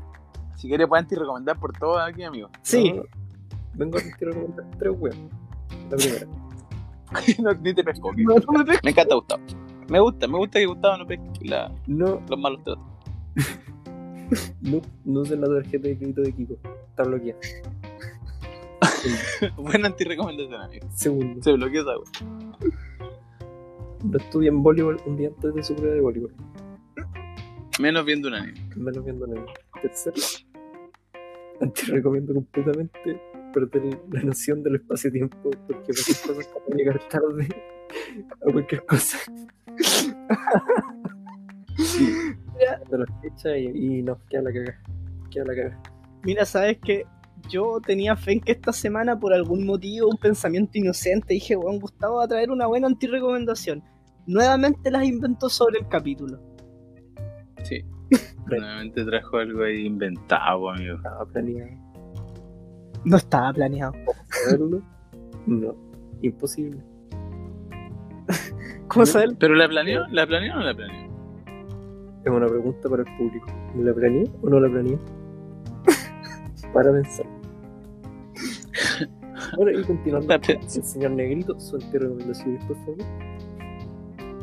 Si 0.55 0.67
quieres, 0.67 0.88
pueden 0.88 1.07
recomendar 1.09 1.59
por 1.59 1.74
todo 1.74 1.99
aquí, 1.99 2.24
amigo. 2.24 2.49
Sí, 2.61 2.93
No, 2.93 3.03
vengo 3.74 3.97
a 3.97 4.01
te 4.01 4.26
recomendar 4.26 4.65
tres 4.80 4.93
weas. 4.97 5.17
La 5.89 5.97
primera. 5.97 6.28
no, 7.43 7.53
ni 7.61 7.74
te 7.74 7.84
pesco. 7.84 8.13
no, 8.15 8.36
no 8.36 8.59
me 8.59 8.65
pesco. 8.65 8.82
Me 8.84 8.91
encanta 8.91 9.15
Gustavo. 9.15 9.43
Me 9.89 9.99
gusta, 9.99 10.28
me 10.28 10.38
gusta 10.38 10.59
que 10.59 10.65
Gustavo 10.65 10.97
no 10.97 11.05
pesque 11.07 11.30
la- 11.41 11.71
No, 11.88 12.21
los 12.30 12.39
malos 12.39 12.63
tratos. 12.63 12.84
no, 14.61 14.81
no 15.05 15.19
usen 15.21 15.41
la 15.41 15.47
tarjeta 15.47 15.88
de 15.88 15.97
crédito 15.97 16.21
de 16.21 16.34
Kiko. 16.34 16.57
Está 16.89 17.03
bloqueada. 17.03 17.39
Buena 19.57 19.88
antirecomendación, 19.88 20.61
amigo. 20.61 20.88
Segundo. 20.93 21.41
Se 21.41 21.51
bloqueó 21.53 21.81
esa 21.81 21.97
wea. 21.97 22.11
No 24.03 24.17
estudien 24.17 24.61
voleibol 24.61 25.01
un 25.05 25.17
día 25.17 25.29
antes 25.29 25.53
de 25.55 25.63
su 25.63 25.75
prueba 25.75 25.95
de 25.95 26.01
voleibol. 26.01 26.34
Menos 27.79 28.05
viendo 28.05 28.27
un 28.27 28.36
anime. 28.36 28.59
Menos 28.75 29.03
viendo 29.03 29.27
nada. 29.27 29.45
Tercero. 29.81 30.15
Antes 31.61 31.88
recomiendo 31.88 32.34
completamente 32.34 33.21
perder 33.53 33.99
la 34.11 34.21
noción 34.21 34.63
del 34.63 34.75
espacio-tiempo 34.75 35.51
porque 35.67 35.93
cosas 35.93 36.47
como 36.47 36.75
llegar 36.75 36.99
tarde 37.07 37.47
a 38.47 38.51
cualquier 38.51 38.86
cosa. 38.86 39.17
De 42.60 43.60
y, 43.60 43.99
y 43.99 44.04
nos 44.04 44.18
queda 44.30 44.43
la 44.43 44.54
cagada. 44.54 44.80
Queda 45.30 45.45
la 45.45 45.56
cagada. 45.56 45.82
Mira, 46.24 46.45
sabes 46.45 46.78
que 46.80 47.06
yo 47.49 47.80
tenía 47.86 48.16
fe 48.16 48.34
en 48.34 48.41
que 48.41 48.54
esta 48.54 48.72
semana, 48.72 49.20
por 49.20 49.34
algún 49.34 49.66
motivo, 49.66 50.08
un 50.08 50.18
pensamiento 50.18 50.78
inocente, 50.78 51.34
dije, 51.34 51.56
weón, 51.56 51.80
Gustavo 51.80 52.18
va 52.18 52.26
a 52.26 52.28
traer 52.28 52.51
una 52.51 52.68
buena 52.68 52.88
antirecomendación. 52.88 53.84
Nuevamente 54.26 54.89
las 54.89 55.04
inventó 55.04 55.49
sobre 55.49 55.80
el 55.80 55.88
capítulo. 55.88 56.39
Sí. 57.64 57.84
Nuevamente 58.47 59.04
trajo 59.04 59.38
algo 59.38 59.64
ahí 59.64 59.86
inventado, 59.86 60.70
amigo. 60.70 60.95
Estaba 60.95 61.26
planeado. 61.26 61.72
No 63.06 63.18
estaba 63.18 63.54
planeado. 63.54 63.93
¿Saberlo? 64.30 64.82
No. 65.45 65.76
Imposible. 66.22 66.82
¿Cómo 68.88 69.06
saber? 69.06 69.36
¿Pero 69.38 69.56
la 69.56 69.68
planeó? 69.68 70.08
¿La 70.08 70.26
planeó 70.26 70.54
o 70.54 70.58
no 70.58 70.64
la 70.64 70.74
planeó? 70.74 71.12
Es 72.24 72.32
una 72.32 72.47
pregunta 72.47 72.89
para 72.89 73.03
el 73.03 73.17
público. 73.17 73.47
¿Me 73.76 73.84
la 73.84 73.93
planeé 73.93 74.24
o 74.41 74.49
no 74.49 74.59
la 74.59 74.69
planeé? 74.69 74.97
para 76.74 76.91
pensar. 76.91 77.26
Bueno, 79.57 79.80
y 79.80 79.84
continuando. 79.84 80.34
El 80.34 80.69
señor 80.69 81.11
Negrito, 81.11 81.59
su 81.59 81.76
antirecomendaciones, 81.76 82.63
por 82.65 82.78
favor. 82.78 82.97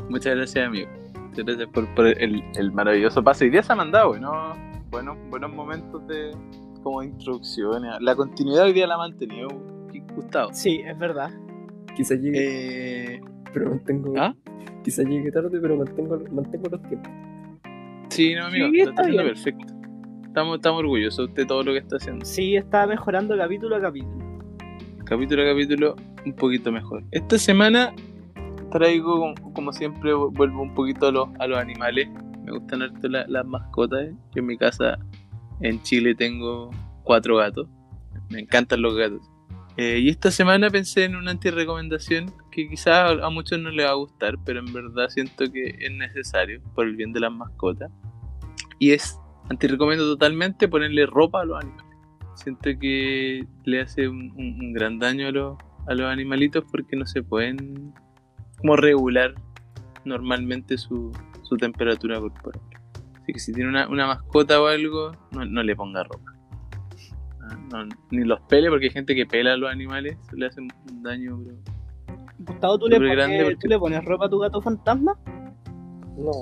Muchas 0.08 0.36
gracias, 0.36 0.66
amigo. 0.66 0.88
Muchas 1.28 1.44
gracias 1.44 1.68
por, 1.70 1.94
por 1.94 2.06
el, 2.06 2.42
el 2.56 2.72
maravilloso 2.72 3.22
pase. 3.22 3.46
Y 3.46 3.50
día 3.50 3.62
se 3.62 3.72
ha 3.72 3.76
mandado, 3.76 4.08
bueno, 4.08 4.52
buenos, 4.90 5.16
buenos 5.30 5.52
momentos 5.52 6.06
de 6.06 6.32
como 6.82 7.00
de 7.00 7.08
introducción. 7.08 7.82
La 8.00 8.14
continuidad 8.16 8.64
hoy 8.64 8.72
día 8.72 8.86
la 8.86 8.94
ha 8.94 8.98
mantenido 8.98 9.48
Gustavo. 10.14 10.50
Sí, 10.52 10.80
es 10.84 10.98
verdad. 10.98 11.30
Quizá 11.96 12.14
llegue, 12.14 13.14
Eh, 13.14 13.20
pero 13.52 13.70
mantengo. 13.70 14.14
¿Ah? 14.16 14.34
Quizá 14.82 15.02
llegue 15.02 15.30
tarde, 15.30 15.58
pero 15.60 15.76
mantengo, 15.76 16.18
mantengo 16.30 16.68
los 16.70 16.82
tiempos. 16.82 17.12
Sí, 18.10 18.34
no, 18.34 18.46
amigo, 18.46 18.66
Sí, 18.68 18.72
lo 18.72 18.78
está 18.78 18.90
está 18.90 19.02
haciendo 19.02 19.22
bien. 19.22 19.34
perfecto. 19.34 19.74
Estamos, 20.26 20.56
estamos 20.56 20.78
orgullosos 20.80 21.34
de 21.34 21.44
todo 21.46 21.62
lo 21.64 21.72
que 21.72 21.78
está 21.78 21.96
haciendo. 21.96 22.24
Sí, 22.24 22.56
estaba 22.56 22.86
mejorando 22.86 23.36
capítulo 23.36 23.76
a 23.76 23.80
capítulo. 23.80 24.18
Capítulo 25.04 25.42
a 25.42 25.46
capítulo, 25.46 25.96
un 26.24 26.32
poquito 26.34 26.70
mejor. 26.70 27.02
Esta 27.10 27.36
semana 27.38 27.92
traigo, 28.70 29.34
como- 29.54 29.72
siempre, 29.72 30.12
vu- 30.14 30.30
vuelvo 30.32 30.62
un 30.62 30.74
poquito 30.74 31.08
a 31.08 31.12
los, 31.12 31.28
a 31.40 31.46
los 31.48 31.58
animales. 31.58 32.08
Me 32.44 32.52
gustan 32.52 32.82
harto 32.82 33.08
la- 33.08 33.26
las 33.26 33.44
mascotas. 33.44 34.02
eh. 34.04 34.14
Yo 34.34 34.40
en 34.40 34.46
mi 34.46 34.56
casa, 34.56 34.98
en 35.60 35.82
Chile, 35.82 36.14
tengo 36.14 36.70
cuatro 37.02 37.36
gatos. 37.36 37.66
Me 38.30 38.40
encantan 38.40 38.82
los 38.82 38.94
gatos. 38.96 39.28
Eh, 39.76 39.98
y 40.00 40.08
esta 40.08 40.30
semana 40.30 40.68
pensé 40.68 41.04
en 41.04 41.16
una 41.16 41.30
antirecomendación 41.30 42.32
que 42.50 42.68
quizás 42.68 43.18
a 43.22 43.30
muchos 43.30 43.58
no 43.58 43.70
les 43.70 43.86
va 43.86 43.90
a 43.90 43.94
gustar, 43.94 44.36
pero 44.44 44.60
en 44.60 44.72
verdad 44.72 45.08
siento 45.08 45.50
que 45.50 45.76
es 45.78 45.92
necesario 45.92 46.60
por 46.74 46.86
el 46.86 46.96
bien 46.96 47.12
de 47.12 47.20
las 47.20 47.32
mascotas. 47.32 47.90
Y 48.78 48.90
es, 48.92 49.18
antirecomiendo 49.48 50.04
totalmente 50.04 50.68
ponerle 50.68 51.06
ropa 51.06 51.42
a 51.42 51.44
los 51.44 51.62
animales. 51.62 51.96
Siento 52.34 52.70
que 52.80 53.46
le 53.64 53.80
hace 53.80 54.08
un, 54.08 54.72
gran 54.72 54.98
daño 54.98 55.28
a 55.28 55.30
los, 55.94 56.10
animalitos 56.10 56.64
porque 56.70 56.96
no 56.96 57.06
se 57.06 57.22
pueden 57.22 57.92
como 58.58 58.76
regular 58.76 59.34
normalmente 60.04 60.78
su, 60.78 61.12
temperatura 61.58 62.20
corporal. 62.20 62.62
Así 63.20 63.32
que 63.32 63.40
si 63.40 63.52
tiene 63.52 63.70
una, 63.70 64.06
mascota 64.06 64.60
o 64.62 64.66
algo, 64.66 65.12
no 65.32 65.62
le 65.62 65.74
ponga 65.74 66.04
ropa. 66.04 66.39
No, 67.72 67.84
ni 68.10 68.24
los 68.24 68.40
pele 68.42 68.68
porque 68.68 68.86
hay 68.86 68.90
gente 68.90 69.14
que 69.14 69.26
pela 69.26 69.52
a 69.52 69.56
los 69.56 69.70
animales, 69.70 70.16
le 70.32 70.46
hace 70.46 70.60
un 70.60 70.68
daño, 71.02 71.36
bro. 71.38 71.54
Gustavo, 72.38 72.78
¿tú 72.78 72.86
le, 72.88 72.96
pones, 72.98 73.42
porque- 73.42 73.56
¿tú 73.60 73.68
le 73.68 73.78
pones 73.78 74.04
ropa 74.04 74.26
a 74.26 74.28
tu 74.30 74.38
gato 74.38 74.60
fantasma? 74.62 75.18
No. 76.16 76.32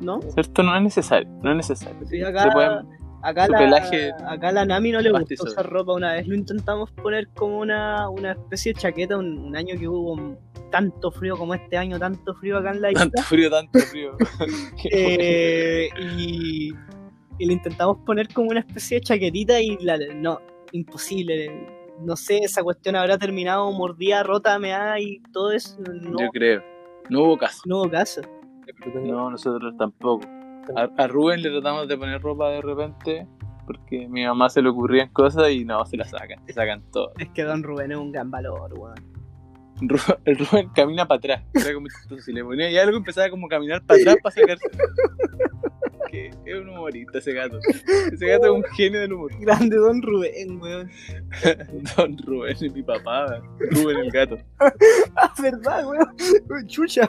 ¿No? 0.00 0.20
¿Cierto? 0.32 0.62
No 0.62 0.76
es 0.76 0.82
necesario, 0.82 1.28
no 1.42 1.50
es 1.50 1.56
necesario. 1.56 1.98
Sí, 2.06 2.18
Se 2.18 2.24
acá, 2.26 2.50
pueden- 2.52 2.86
acá, 3.22 3.48
la, 3.48 3.58
pelaje 3.58 4.10
acá 4.28 4.52
la 4.52 4.64
Nami 4.64 4.92
no 4.92 5.00
le 5.00 5.10
gusta 5.10 5.20
pastizo. 5.22 5.44
usar 5.44 5.68
ropa. 5.68 5.92
Una 5.92 6.12
vez 6.12 6.26
lo 6.28 6.34
intentamos 6.36 6.90
poner 6.92 7.28
como 7.28 7.58
una, 7.58 8.08
una 8.08 8.32
especie 8.32 8.72
de 8.74 8.80
chaqueta, 8.80 9.16
un, 9.16 9.38
un 9.38 9.56
año 9.56 9.76
que 9.78 9.88
hubo 9.88 10.36
tanto 10.70 11.10
frío 11.10 11.36
como 11.36 11.54
este 11.54 11.76
año, 11.78 11.98
tanto 11.98 12.34
frío 12.34 12.58
acá 12.58 12.70
en 12.72 12.82
la 12.82 12.90
isla. 12.92 13.00
tanto 13.02 13.22
frío, 13.22 13.50
tanto 13.50 13.78
frío. 13.80 14.12
Eh, 14.92 15.88
y, 16.16 16.72
y 17.38 17.46
le 17.46 17.52
intentamos 17.54 17.98
poner 18.04 18.28
como 18.32 18.50
una 18.50 18.60
especie 18.60 18.98
de 18.98 19.04
chaquetita 19.04 19.60
y 19.60 19.76
la, 19.78 19.98
no, 20.14 20.40
imposible. 20.72 21.50
No 22.00 22.16
sé, 22.16 22.38
esa 22.38 22.62
cuestión 22.62 22.96
habrá 22.96 23.18
terminado 23.18 23.70
mordida, 23.72 24.22
rota, 24.22 24.58
meada 24.58 25.00
y 25.00 25.20
todo 25.32 25.52
eso. 25.52 25.76
No, 25.80 26.20
Yo 26.20 26.28
creo. 26.30 26.62
No 27.10 27.22
hubo 27.22 27.38
caso. 27.38 27.60
no 27.66 27.80
hubo 27.82 27.90
caso. 27.90 28.22
No, 28.94 29.30
nosotros 29.30 29.74
tampoco. 29.76 30.26
A, 30.76 30.88
a 31.02 31.06
Rubén 31.08 31.42
le 31.42 31.50
tratamos 31.50 31.88
de 31.88 31.96
poner 31.96 32.20
ropa 32.20 32.50
de 32.50 32.60
repente 32.60 33.26
porque 33.68 34.06
a 34.06 34.08
mi 34.08 34.24
mamá 34.24 34.48
se 34.48 34.62
le 34.62 34.70
ocurrían 34.70 35.10
cosas 35.10 35.50
y 35.50 35.62
no, 35.62 35.84
se 35.84 35.98
la 35.98 36.04
sacan, 36.04 36.44
se 36.46 36.54
sacan 36.54 36.82
todo. 36.90 37.12
Es 37.18 37.28
que 37.28 37.44
Don 37.44 37.62
Rubén 37.62 37.92
es 37.92 37.98
un 37.98 38.10
gran 38.10 38.30
valor, 38.30 38.72
weón. 38.72 38.94
El 40.24 40.38
Rubén 40.38 40.70
camina 40.74 41.06
para 41.06 41.18
atrás. 41.18 41.42
Era 41.52 41.74
como. 41.74 41.86
Si 42.24 42.32
le 42.32 42.42
ponía 42.42 42.70
y 42.70 42.78
algo 42.78 42.96
empezaba 42.96 43.28
como 43.28 43.46
a 43.46 43.50
caminar 43.50 43.84
para 43.84 44.00
atrás 44.00 44.16
para 44.22 44.34
sacarse. 44.34 44.64
Que 46.10 46.30
es 46.46 46.58
un 46.60 46.68
humorista 46.70 47.18
ese 47.18 47.32
gato. 47.34 47.58
Ese 48.12 48.26
gato 48.26 48.46
es 48.46 48.50
un 48.52 48.64
genio 48.76 49.00
del 49.00 49.12
humor. 49.12 49.30
Grande 49.40 49.76
Don 49.76 50.00
Rubén, 50.02 50.60
weón. 50.60 50.90
Don 51.96 52.16
Rubén 52.26 52.52
es 52.60 52.72
mi 52.74 52.82
papá. 52.82 53.40
Rubén 53.72 53.98
el 53.98 54.10
gato. 54.10 54.36
Ah, 55.16 55.32
verdad, 55.42 55.86
weón. 55.88 56.66
Chucha. 56.68 57.08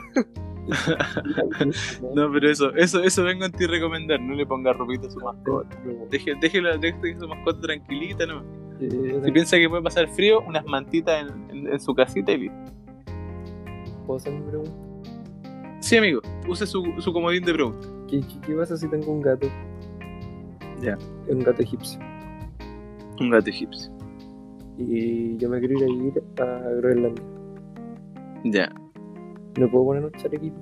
No, 2.14 2.32
pero 2.32 2.50
eso, 2.50 2.74
eso, 2.76 3.02
eso 3.04 3.24
vengo 3.24 3.46
a 3.46 3.50
ti 3.50 3.66
recomendar. 3.66 4.20
No 4.20 4.34
le 4.36 4.46
ponga 4.46 4.74
ropita 4.74 5.08
a 5.08 5.12
su 5.12 5.20
mascota. 5.20 5.70
Deje, 6.10 6.34
déjela, 6.42 6.78
deje 6.78 7.18
su 7.20 7.28
mascota 7.28 7.62
tranquilita, 7.62 8.26
¿no? 8.26 8.44
Eh, 8.82 9.22
Si 9.26 9.32
piensa 9.32 9.58
que 9.58 9.68
puede 9.70 9.84
pasar 9.84 10.08
frío, 10.10 10.42
unas 10.42 10.66
mantitas 10.66 11.22
en, 11.30 11.50
en- 11.50 11.74
en 11.74 11.80
su 11.80 11.94
casita 11.94 12.32
y 12.32 12.38
listo. 12.38 12.58
¿Puedo 14.06 14.18
hacer 14.18 14.34
mi 14.34 14.42
pregunta? 14.50 14.72
Sí, 15.82 15.98
amigo, 15.98 16.22
use 16.48 16.66
su, 16.66 16.84
su 17.00 17.14
comodín 17.14 17.44
de 17.46 17.54
pregunta. 17.54 17.88
¿Qué, 18.10 18.22
qué, 18.22 18.42
qué 18.48 18.56
pasa 18.56 18.76
si 18.76 18.90
tengo 18.90 19.12
un 19.12 19.22
gato? 19.22 19.48
Ya. 20.82 20.98
Es 21.28 21.36
un 21.36 21.44
gato 21.44 21.62
egipcio. 21.62 22.00
Un 23.20 23.30
gato 23.30 23.50
egipcio. 23.50 23.92
Y 24.78 25.38
yo 25.38 25.50
me 25.50 25.60
quiero 25.60 25.78
ir 25.78 25.84
a 25.84 25.88
vivir 25.88 26.24
a 26.40 26.70
Groenlandia. 26.78 27.24
Ya. 28.46 28.74
¿Me 29.60 29.68
puedo 29.68 29.86
poner 29.86 30.06
un 30.06 30.12
chalequito? 30.14 30.58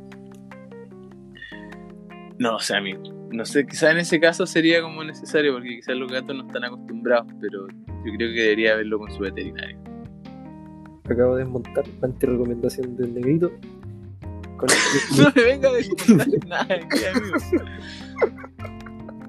No, 2.39 2.55
o 2.55 2.59
sea, 2.59 2.79
amigo. 2.79 3.01
No 3.31 3.45
sé, 3.45 3.65
quizás 3.65 3.91
en 3.91 3.97
ese 3.97 4.19
caso 4.19 4.45
sería 4.45 4.81
como 4.81 5.03
necesario 5.03 5.53
porque 5.53 5.69
quizás 5.69 5.95
los 5.95 6.11
gatos 6.11 6.35
no 6.35 6.47
están 6.47 6.63
acostumbrados, 6.63 7.31
pero 7.41 7.67
yo 7.67 8.13
creo 8.15 8.33
que 8.33 8.41
debería 8.41 8.75
verlo 8.75 8.99
con 8.99 9.11
su 9.11 9.19
veterinario. 9.19 9.77
Acabo 11.05 11.35
de 11.35 11.43
desmontar 11.43 11.85
la 12.01 12.07
antirecomendación 12.07 12.95
del 12.97 13.13
negrito. 13.13 13.51
Con 14.57 14.67
No 15.17 15.31
me 15.35 15.43
venga 15.43 15.69
a 15.69 15.73
descontar 15.73 16.27
nada 16.47 16.63
aquí, 16.75 17.05
amigo. 17.05 17.37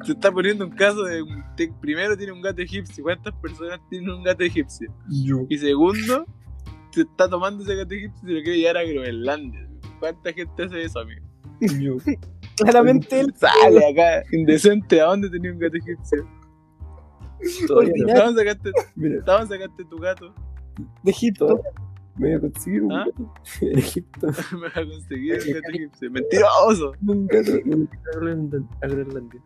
Se 0.05 0.13
está 0.13 0.33
poniendo 0.33 0.65
un 0.65 0.71
caso 0.73 1.03
de 1.05 1.23
te- 1.57 1.73
primero 1.81 2.17
tiene 2.17 2.33
un 2.33 2.41
gato 2.41 2.63
egipcio. 2.63 3.05
¿Cuántas 3.05 3.35
personas 3.35 3.79
tienen 3.91 4.11
un 4.11 4.23
gato 4.23 4.43
egipcio? 4.45 4.93
yo. 5.11 5.45
Y 5.49 5.59
segundo, 5.59 6.25
se 6.93 7.03
está 7.03 7.29
tomando 7.29 7.63
ese 7.63 7.75
gato 7.77 7.95
egipcio 7.95 8.21
y 8.25 8.27
se 8.29 8.33
lo 8.39 8.43
quiere 8.43 8.59
llevar 8.59 8.77
a 8.79 8.85
Groenlandia. 8.85 9.69
¿Cuánta 10.01 10.33
gente 10.33 10.63
hace 10.63 10.83
eso, 10.83 11.01
amigo? 11.01 11.27
Yo. 11.61 11.97
Claramente 12.57 13.21
él. 13.21 13.35
Sale 13.37 13.85
acá, 13.87 14.23
indecente, 14.33 15.01
¿a 15.01 15.07
dónde 15.07 15.29
tenía 15.29 15.53
un 15.53 15.59
gato 15.59 15.77
egipcio? 15.77 16.27
Todavía 17.67 17.93
no. 17.99 18.05
Ordinario. 18.25 19.19
Estaban 19.19 19.49
sacaste 19.49 19.85
tu 19.85 19.99
gato. 19.99 20.35
De 21.03 21.11
Egipto. 21.11 21.61
Me 22.19 22.29
voy 22.29 22.33
a 22.37 22.41
conseguir 22.41 22.83
un 22.83 22.93
¿Ah? 22.93 23.05
gato 23.07 23.35
en 23.61 23.79
Egipto. 23.79 24.27
Me 24.53 24.61
va 24.61 24.69
a 24.69 24.87
conseguir 24.87 25.33
un 25.35 25.53
gato 25.55 25.69
egipcio. 25.75 26.11
Mentiroso. 26.11 26.93
Un 27.07 27.27
gato 27.27 27.53
un 27.65 27.85
gato 27.85 27.99
a 28.09 28.21
Groenland- 28.21 28.69
a 28.83 28.87
Groenlandia. 28.89 29.43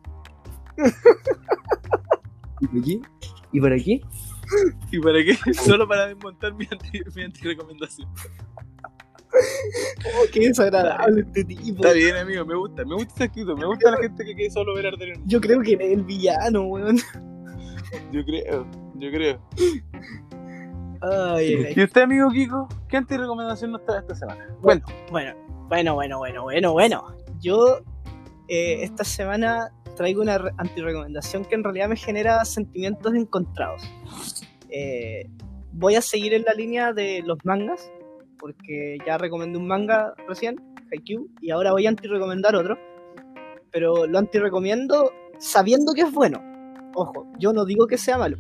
¿Y 2.60 2.66
para 2.68 2.82
qué? 2.84 3.00
¿Y 3.52 3.60
para 3.60 3.76
qué? 3.76 4.00
¿Y 4.90 5.00
para 5.00 5.18
qué? 5.24 5.54
Solo 5.54 5.86
para 5.88 6.06
desmontar 6.08 6.54
mi 6.54 6.66
anti, 6.70 7.00
mi 7.14 7.22
anti-recomendación. 7.24 8.08
Oh, 9.34 10.24
qué 10.30 10.40
desagradable 10.48 11.22
este 11.22 11.44
tipo. 11.44 11.82
Está 11.82 11.92
bien, 11.92 12.16
amigo, 12.16 12.44
me 12.44 12.54
gusta. 12.54 12.84
Me 12.84 12.94
gusta 12.94 13.12
ese 13.14 13.24
escrito. 13.24 13.56
Me 13.56 13.64
gusta 13.66 13.90
la 13.90 13.96
gente 13.98 14.24
que 14.24 14.34
quiere 14.34 14.50
solo 14.50 14.74
ver 14.74 14.86
arder 14.88 15.08
en 15.10 15.26
Yo 15.26 15.40
creo 15.40 15.60
que 15.62 15.72
eres 15.72 15.92
el 15.92 16.04
villano, 16.04 16.64
weón. 16.64 16.98
Yo 18.12 18.24
creo, 18.24 18.66
yo 18.96 19.10
creo. 19.10 19.40
Ay. 21.03 21.72
¿Y 21.76 21.82
usted, 21.82 22.03
amigo 22.03 22.30
Kiko? 22.30 22.68
¿Qué 22.88 22.96
anti-recomendación 22.96 23.72
nos 23.72 23.84
trae 23.84 23.98
esta 24.00 24.14
semana? 24.14 24.46
Bueno, 24.61 24.82
Bueno, 25.11 25.34
bueno, 25.68 25.94
bueno, 25.94 26.18
bueno, 26.18 26.42
bueno, 26.42 26.72
bueno. 26.72 27.16
Yo 27.40 27.78
eh, 28.48 28.82
esta 28.82 29.03
semana 29.05 29.70
traigo 29.96 30.22
una 30.22 30.38
re- 30.38 30.53
antirecomendación 30.59 31.44
que 31.44 31.55
en 31.57 31.64
realidad 31.64 31.88
me 31.88 31.96
genera 31.96 32.44
sentimientos 32.44 33.14
encontrados. 33.14 33.82
Eh, 34.70 35.28
voy 35.72 35.96
a 35.96 36.03
seguir 36.03 36.34
en 36.34 36.42
la 36.44 36.53
línea 36.55 36.92
de 36.92 37.22
los 37.24 37.38
mangas, 37.44 37.90
porque 38.38 38.98
ya 39.07 39.18
recomendé 39.18 39.59
un 39.59 39.66
manga 39.66 40.14
recién, 40.28 40.61
Haikyuu, 40.92 41.28
y 41.40 41.50
ahora 41.50 41.72
voy 41.72 41.86
a 41.86 41.88
antirecomendar 41.90 42.55
otro. 42.55 42.76
Pero 43.70 44.07
lo 44.07 44.18
antirecomiendo 44.18 45.11
sabiendo 45.38 45.94
que 45.94 46.03
es 46.03 46.12
bueno. 46.12 46.40
Ojo, 46.94 47.26
yo 47.38 47.53
no 47.53 47.64
digo 47.64 47.86
que 47.86 47.96
sea 47.96 48.18
malo, 48.18 48.36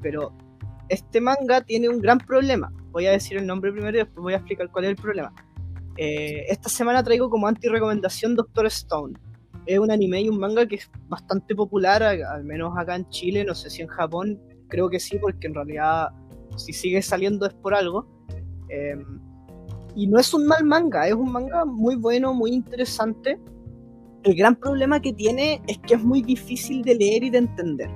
pero 0.00 0.32
este 0.90 1.20
manga 1.20 1.62
tiene 1.62 1.88
un 1.88 2.00
gran 2.00 2.18
problema. 2.18 2.72
Voy 2.90 3.06
a 3.06 3.12
decir 3.12 3.38
el 3.38 3.46
nombre 3.46 3.72
primero 3.72 3.96
y 3.96 4.00
después 4.00 4.22
voy 4.22 4.32
a 4.34 4.38
explicar 4.38 4.70
cuál 4.70 4.84
es 4.84 4.90
el 4.90 4.96
problema. 4.96 5.32
Eh, 5.96 6.44
esta 6.48 6.68
semana 6.68 7.02
traigo 7.02 7.30
como 7.30 7.46
anti-recomendación 7.46 8.34
Doctor 8.34 8.66
Stone. 8.66 9.18
Es 9.66 9.78
un 9.78 9.90
anime 9.90 10.22
y 10.22 10.28
un 10.28 10.38
manga 10.38 10.66
que 10.66 10.76
es 10.76 10.90
bastante 11.08 11.54
popular, 11.54 12.02
al 12.02 12.44
menos 12.44 12.76
acá 12.76 12.96
en 12.96 13.08
Chile, 13.08 13.44
no 13.44 13.54
sé 13.54 13.70
si 13.70 13.82
en 13.82 13.88
Japón, 13.88 14.40
creo 14.68 14.90
que 14.90 14.98
sí, 14.98 15.16
porque 15.18 15.46
en 15.46 15.54
realidad 15.54 16.08
si 16.56 16.72
sigue 16.72 17.00
saliendo 17.02 17.46
es 17.46 17.54
por 17.54 17.74
algo. 17.74 18.06
Eh, 18.68 18.96
y 19.94 20.08
no 20.08 20.18
es 20.18 20.34
un 20.34 20.46
mal 20.46 20.64
manga, 20.64 21.06
es 21.06 21.14
un 21.14 21.30
manga 21.30 21.64
muy 21.64 21.94
bueno, 21.94 22.34
muy 22.34 22.50
interesante. 22.50 23.38
El 24.24 24.34
gran 24.34 24.56
problema 24.56 25.00
que 25.00 25.12
tiene 25.12 25.62
es 25.68 25.78
que 25.78 25.94
es 25.94 26.02
muy 26.02 26.22
difícil 26.22 26.82
de 26.82 26.96
leer 26.96 27.22
y 27.24 27.30
de 27.30 27.38
entender. 27.38 27.90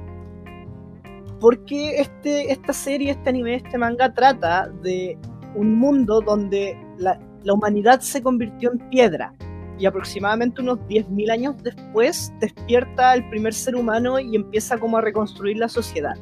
Porque 1.41 2.01
este, 2.01 2.53
esta 2.53 2.73
serie, 2.73 3.13
este 3.13 3.31
anime, 3.31 3.57
este 3.57 3.77
manga 3.79 4.13
trata 4.13 4.69
de 4.83 5.19
un 5.55 5.75
mundo 5.75 6.21
donde 6.21 6.77
la, 6.99 7.19
humanidad 7.53 8.01
se 8.01 8.23
convirtió 8.23 8.73
en 8.73 8.79
piedra 8.89 9.35
y 9.79 9.87
aproximadamente 9.87 10.63
unos 10.63 10.79
10.000 10.89 11.31
años 11.31 11.63
después 11.63 12.33
despierta 12.41 13.15
el 13.15 13.29
primer 13.29 13.53
ser 13.53 13.77
humano 13.77 14.19
y 14.19 14.35
empieza 14.35 14.79
como 14.79 14.97
a 14.97 15.03
reconstruir 15.03 15.59
la 15.59 15.69
sociedad. 15.69 16.15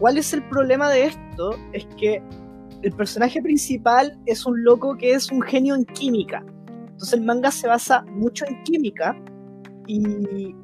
¿Cuál 0.00 0.18
es 0.18 0.32
el 0.32 0.42
problema 0.48 0.90
de 0.90 1.04
esto? 1.04 1.56
Es 1.72 1.86
que 1.96 2.20
el 2.82 2.92
personaje 2.92 3.40
principal 3.40 4.18
es 4.26 4.44
un 4.44 4.64
loco 4.64 4.96
que 4.96 5.12
es 5.12 5.30
un 5.30 5.40
genio 5.42 5.76
en 5.76 5.84
química. 5.84 6.44
Entonces 6.90 7.12
el 7.12 7.24
manga 7.24 7.52
se 7.52 7.68
basa 7.68 8.02
mucho 8.08 8.44
en 8.46 8.60
química 8.64 9.16
y 9.86 10.56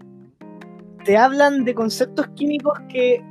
te 1.09 1.17
hablan 1.17 1.65
de 1.65 1.75
conceptos 1.75 2.27
químicos 2.35 2.79
que 2.91 3.25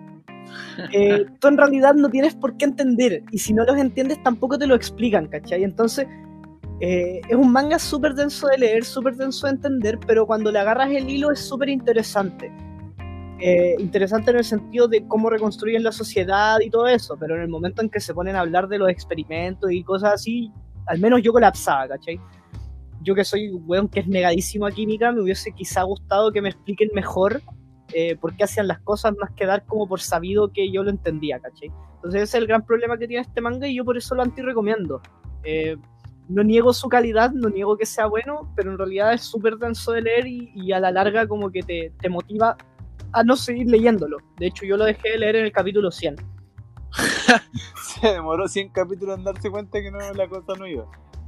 eh, 0.92 1.26
tú 1.40 1.48
en 1.48 1.58
realidad 1.58 1.94
no 1.94 2.10
tienes 2.10 2.34
por 2.34 2.58
qué 2.58 2.66
entender 2.66 3.22
y 3.32 3.38
si 3.38 3.54
no 3.54 3.64
los 3.66 3.78
entiendes 3.78 4.18
tampoco 4.24 4.58
te 4.58 4.66
lo 4.66 4.74
explican, 4.74 5.28
¿cachai? 5.28 5.64
Entonces 5.64 6.08
eh, 6.82 7.22
es 7.30 7.36
un 7.36 7.52
manga 7.52 7.78
súper 7.78 8.16
denso 8.16 8.48
de 8.48 8.58
leer, 8.58 8.84
súper 8.84 9.16
denso 9.16 9.46
de 9.46 9.54
entender, 9.54 10.00
pero 10.08 10.26
cuando 10.26 10.52
le 10.52 10.58
agarras 10.58 10.90
el 10.90 11.08
hilo 11.08 11.32
es 11.32 11.40
súper 11.40 11.70
interesante. 11.70 12.52
Eh, 13.40 13.76
interesante 13.78 14.32
en 14.32 14.38
el 14.38 14.44
sentido 14.44 14.88
de 14.88 15.06
cómo 15.08 15.30
reconstruyen 15.30 15.84
la 15.84 15.92
sociedad 15.92 16.58
y 16.62 16.72
todo 16.72 16.88
eso, 16.88 17.16
pero 17.20 17.36
en 17.36 17.44
el 17.44 17.48
momento 17.48 17.84
en 17.84 17.92
que 17.92 18.00
se 18.00 18.12
ponen 18.12 18.36
a 18.36 18.40
hablar 18.40 18.68
de 18.70 18.80
los 18.80 18.90
experimentos 18.90 19.72
y 19.72 19.84
cosas 19.84 20.14
así, 20.16 20.52
al 20.88 20.98
menos 20.98 21.22
yo 21.22 21.32
colapsaba, 21.32 21.90
¿cachai? 21.90 22.20
Yo 23.04 23.14
que 23.14 23.24
soy 23.24 23.50
un 23.50 23.66
weón 23.68 23.88
que 23.88 24.00
es 24.00 24.08
negadísimo 24.08 24.66
a 24.66 24.72
química, 24.72 25.12
me 25.12 25.22
hubiese 25.22 25.52
quizá 25.52 25.84
gustado 25.84 26.32
que 26.32 26.42
me 26.42 26.50
expliquen 26.50 26.90
mejor 26.96 27.40
eh, 27.94 28.16
por 28.16 28.36
qué 28.36 28.44
hacían 28.44 28.68
las 28.68 28.80
cosas 28.80 29.16
más 29.18 29.32
que 29.32 29.46
dar 29.46 29.66
como 29.66 29.88
por 29.88 30.00
sabido 30.00 30.52
que 30.52 30.72
yo 30.72 30.84
lo 30.84 30.90
entendía, 30.90 31.40
¿cachai? 31.40 31.72
Entonces 31.96 32.24
ese 32.24 32.38
es 32.38 32.42
el 32.42 32.48
gran 32.48 32.66
problema 32.66 32.98
que 32.98 33.08
tiene 33.08 33.22
este 33.22 33.42
manga 33.42 33.68
y 33.68 33.76
yo 33.76 33.86
por 33.86 33.98
eso 33.98 34.16
lo 34.16 34.24
anti-recomiendo. 34.24 35.02
Eh, 35.44 35.78
no 36.30 36.44
niego 36.44 36.74
su 36.74 36.90
calidad, 36.90 37.32
no 37.32 37.50
niego 37.50 37.78
que 37.78 37.86
sea 37.86 38.08
bueno, 38.08 38.52
pero 38.56 38.72
en 38.72 38.78
realidad 38.78 39.14
es 39.14 39.22
súper 39.22 39.58
denso 39.58 39.94
de 39.94 40.02
leer 40.02 40.28
y, 40.28 40.52
y 40.54 40.74
a 40.74 40.80
la 40.80 40.92
larga 40.92 41.28
como 41.28 41.50
que 41.52 41.64
te, 41.64 41.94
te 42.02 42.10
motiva 42.10 42.58
a 43.14 43.24
no 43.24 43.36
seguir 43.36 43.68
leyéndolo. 43.68 44.18
De 44.38 44.48
hecho 44.48 44.66
yo 44.66 44.78
lo 44.78 44.86
dejé 44.86 45.12
de 45.12 45.18
leer 45.20 45.36
en 45.38 45.46
el 45.46 45.52
capítulo 45.52 45.92
100. 45.92 46.16
se 48.02 48.08
demoró 48.08 48.48
100 48.48 48.70
capítulos 48.70 49.18
en 49.18 49.24
darse 49.24 49.50
cuenta 49.50 49.82
que 49.82 49.92
no, 49.92 50.00
la 50.14 50.28
cosa 50.28 50.54
no 50.58 50.68
iba. 50.68 50.86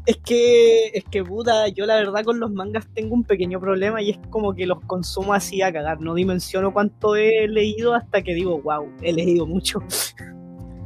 Es 0.09 0.17
que, 0.17 0.87
es 0.87 1.03
que 1.03 1.23
puta, 1.23 1.67
yo 1.67 1.85
la 1.85 1.97
verdad 1.97 2.23
con 2.23 2.39
los 2.39 2.51
mangas 2.51 2.87
tengo 2.95 3.13
un 3.13 3.23
pequeño 3.23 3.59
problema 3.59 4.01
y 4.01 4.09
es 4.09 4.17
como 4.31 4.55
que 4.55 4.65
los 4.65 4.79
consumo 4.85 5.33
así 5.35 5.61
a 5.61 5.71
cagar. 5.71 6.01
No 6.01 6.15
dimensiono 6.15 6.73
cuánto 6.73 7.15
he 7.15 7.47
leído 7.47 7.93
hasta 7.93 8.23
que 8.23 8.33
digo, 8.33 8.59
wow, 8.59 8.89
he 9.03 9.13
leído 9.13 9.45
mucho. 9.45 9.83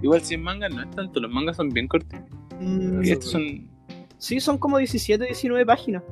Igual 0.01 0.19
100 0.21 0.43
mangas 0.43 0.73
no 0.73 0.81
es 0.83 0.91
tanto, 0.91 1.21
los 1.21 1.31
mangas 1.31 1.55
son 1.55 1.69
bien 1.69 1.87
cortos. 1.87 2.19
Mm, 2.59 3.01
Y 3.05 3.11
estos 3.11 3.31
son, 3.31 3.69
sí, 4.17 4.41
son 4.41 4.57
como 4.57 4.77
17, 4.77 5.23
19 5.23 5.65
páginas. 5.65 6.03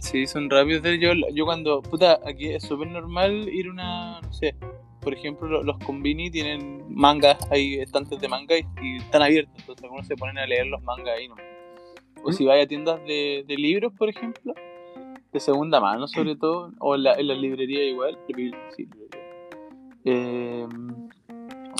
sí, 0.00 0.26
son 0.26 0.50
rápidos. 0.50 0.82
de- 0.82 0.98
Yo, 0.98 1.12
yo 1.32 1.46
cuando, 1.46 1.80
puta, 1.80 2.20
aquí 2.26 2.48
es 2.50 2.64
súper 2.64 2.88
normal 2.88 3.48
ir 3.48 3.70
una, 3.70 4.20
no 4.20 4.30
sé, 4.34 4.54
por 5.00 5.14
ejemplo, 5.14 5.48
lo- 5.48 5.62
los 5.62 5.78
combini 5.78 6.30
tienen 6.30 6.82
mangas, 6.94 7.38
hay 7.50 7.76
estantes 7.76 8.20
de 8.20 8.28
manga 8.28 8.58
y, 8.58 8.66
y 8.82 8.96
están 8.98 9.22
abiertos, 9.22 9.54
entonces 9.60 9.84
algunos 9.84 10.06
se 10.06 10.16
ponen 10.16 10.36
a 10.36 10.46
leer 10.46 10.66
los 10.66 10.82
mangas 10.82 11.16
ahí, 11.16 11.26
¿no? 11.28 11.36
O 12.22 12.32
si 12.32 12.44
vais 12.44 12.64
a 12.64 12.68
tiendas 12.68 13.00
de, 13.06 13.44
de 13.46 13.54
libros, 13.56 13.92
por 13.96 14.08
ejemplo, 14.08 14.54
de 15.32 15.40
segunda 15.40 15.80
mano 15.80 16.06
sobre 16.08 16.36
todo, 16.36 16.72
o 16.78 16.94
en 16.94 17.04
la, 17.04 17.14
en 17.14 17.28
la 17.28 17.34
librería 17.34 17.84
igual, 17.88 18.18
sí, 18.26 18.32
librería. 18.34 18.60
Eh, 20.04 20.66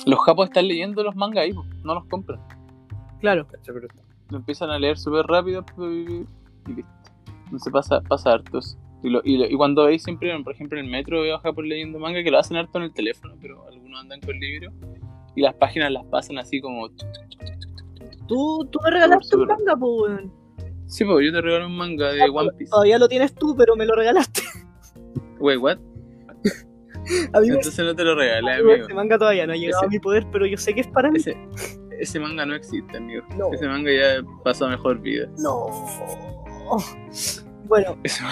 los 0.05 0.19
japos 0.19 0.47
están 0.47 0.67
leyendo 0.67 1.03
los 1.03 1.15
mangas 1.15 1.43
ahí, 1.43 1.51
no 1.83 1.93
los 1.95 2.05
compran. 2.05 2.39
Claro. 3.19 3.45
Lo 4.29 4.37
empiezan 4.37 4.69
a 4.71 4.79
leer 4.79 4.97
súper 4.97 5.25
rápido 5.25 5.63
y 5.79 6.25
listo. 6.71 6.91
Entonces 7.45 7.71
pasa, 7.73 8.01
pasa 8.01 8.31
harto 8.33 8.59
eso. 8.59 8.77
Y, 9.03 9.09
lo- 9.09 9.21
y, 9.23 9.37
lo- 9.37 9.45
y 9.49 9.55
cuando 9.55 9.85
veis 9.85 10.03
siempre, 10.03 10.31
por 10.43 10.53
ejemplo, 10.53 10.79
en 10.79 10.85
el 10.85 10.91
metro 10.91 11.21
veo 11.21 11.35
a 11.35 11.39
Japón 11.39 11.67
leyendo 11.67 11.99
manga 11.99 12.23
que 12.23 12.31
lo 12.31 12.37
hacen 12.39 12.55
harto 12.57 12.77
en 12.79 12.85
el 12.85 12.93
teléfono, 12.93 13.35
pero 13.41 13.67
algunos 13.67 13.99
andan 13.99 14.21
con 14.21 14.39
libros 14.39 14.73
y 15.35 15.41
las 15.41 15.53
páginas 15.55 15.91
las 15.91 16.05
pasan 16.05 16.37
así 16.37 16.61
como... 16.61 16.87
Tú, 18.27 18.67
tú 18.71 18.79
me 18.83 18.91
regalaste 18.91 19.35
un 19.35 19.47
manga, 19.47 19.75
pues, 19.75 19.91
weón. 20.01 20.33
Sí, 20.85 21.05
pues 21.05 21.25
yo 21.25 21.31
te 21.31 21.41
regalo 21.41 21.67
un 21.67 21.77
manga 21.77 22.11
de 22.11 22.23
One 22.29 22.51
Piece. 22.57 22.69
Todavía 22.71 22.97
lo 22.99 23.07
tienes 23.07 23.33
tú, 23.33 23.55
pero 23.55 23.75
me 23.75 23.85
lo 23.85 23.95
regalaste. 23.95 24.41
Wait, 25.39 25.59
what? 25.59 25.77
Amigo, 27.33 27.55
Entonces 27.55 27.83
no 27.83 27.95
te 27.95 28.03
lo 28.03 28.15
regalé, 28.15 28.53
amigo, 28.53 28.69
amigo. 28.71 28.85
ese 28.85 28.93
manga 28.93 29.17
todavía 29.17 29.47
no 29.47 29.53
ha 29.53 29.55
llegado 29.55 29.79
Ese- 29.79 29.85
a 29.87 29.89
mi 29.89 29.99
poder, 29.99 30.27
pero 30.31 30.45
yo 30.45 30.55
sé 30.57 30.73
que 30.73 30.81
es 30.81 30.87
para 30.87 31.09
mí. 31.09 31.17
Ese, 31.17 31.35
ese 31.99 32.19
manga 32.19 32.45
no 32.45 32.53
existe, 32.55 32.95
amigo. 32.97 33.23
No. 33.37 33.51
Ese 33.53 33.67
manga 33.67 33.91
ya 33.91 34.23
pasó 34.43 34.65
a 34.65 34.69
mejor 34.69 34.99
vida. 34.99 35.27
No. 35.39 35.67
Bueno, 37.71 37.95
esa, 38.03 38.27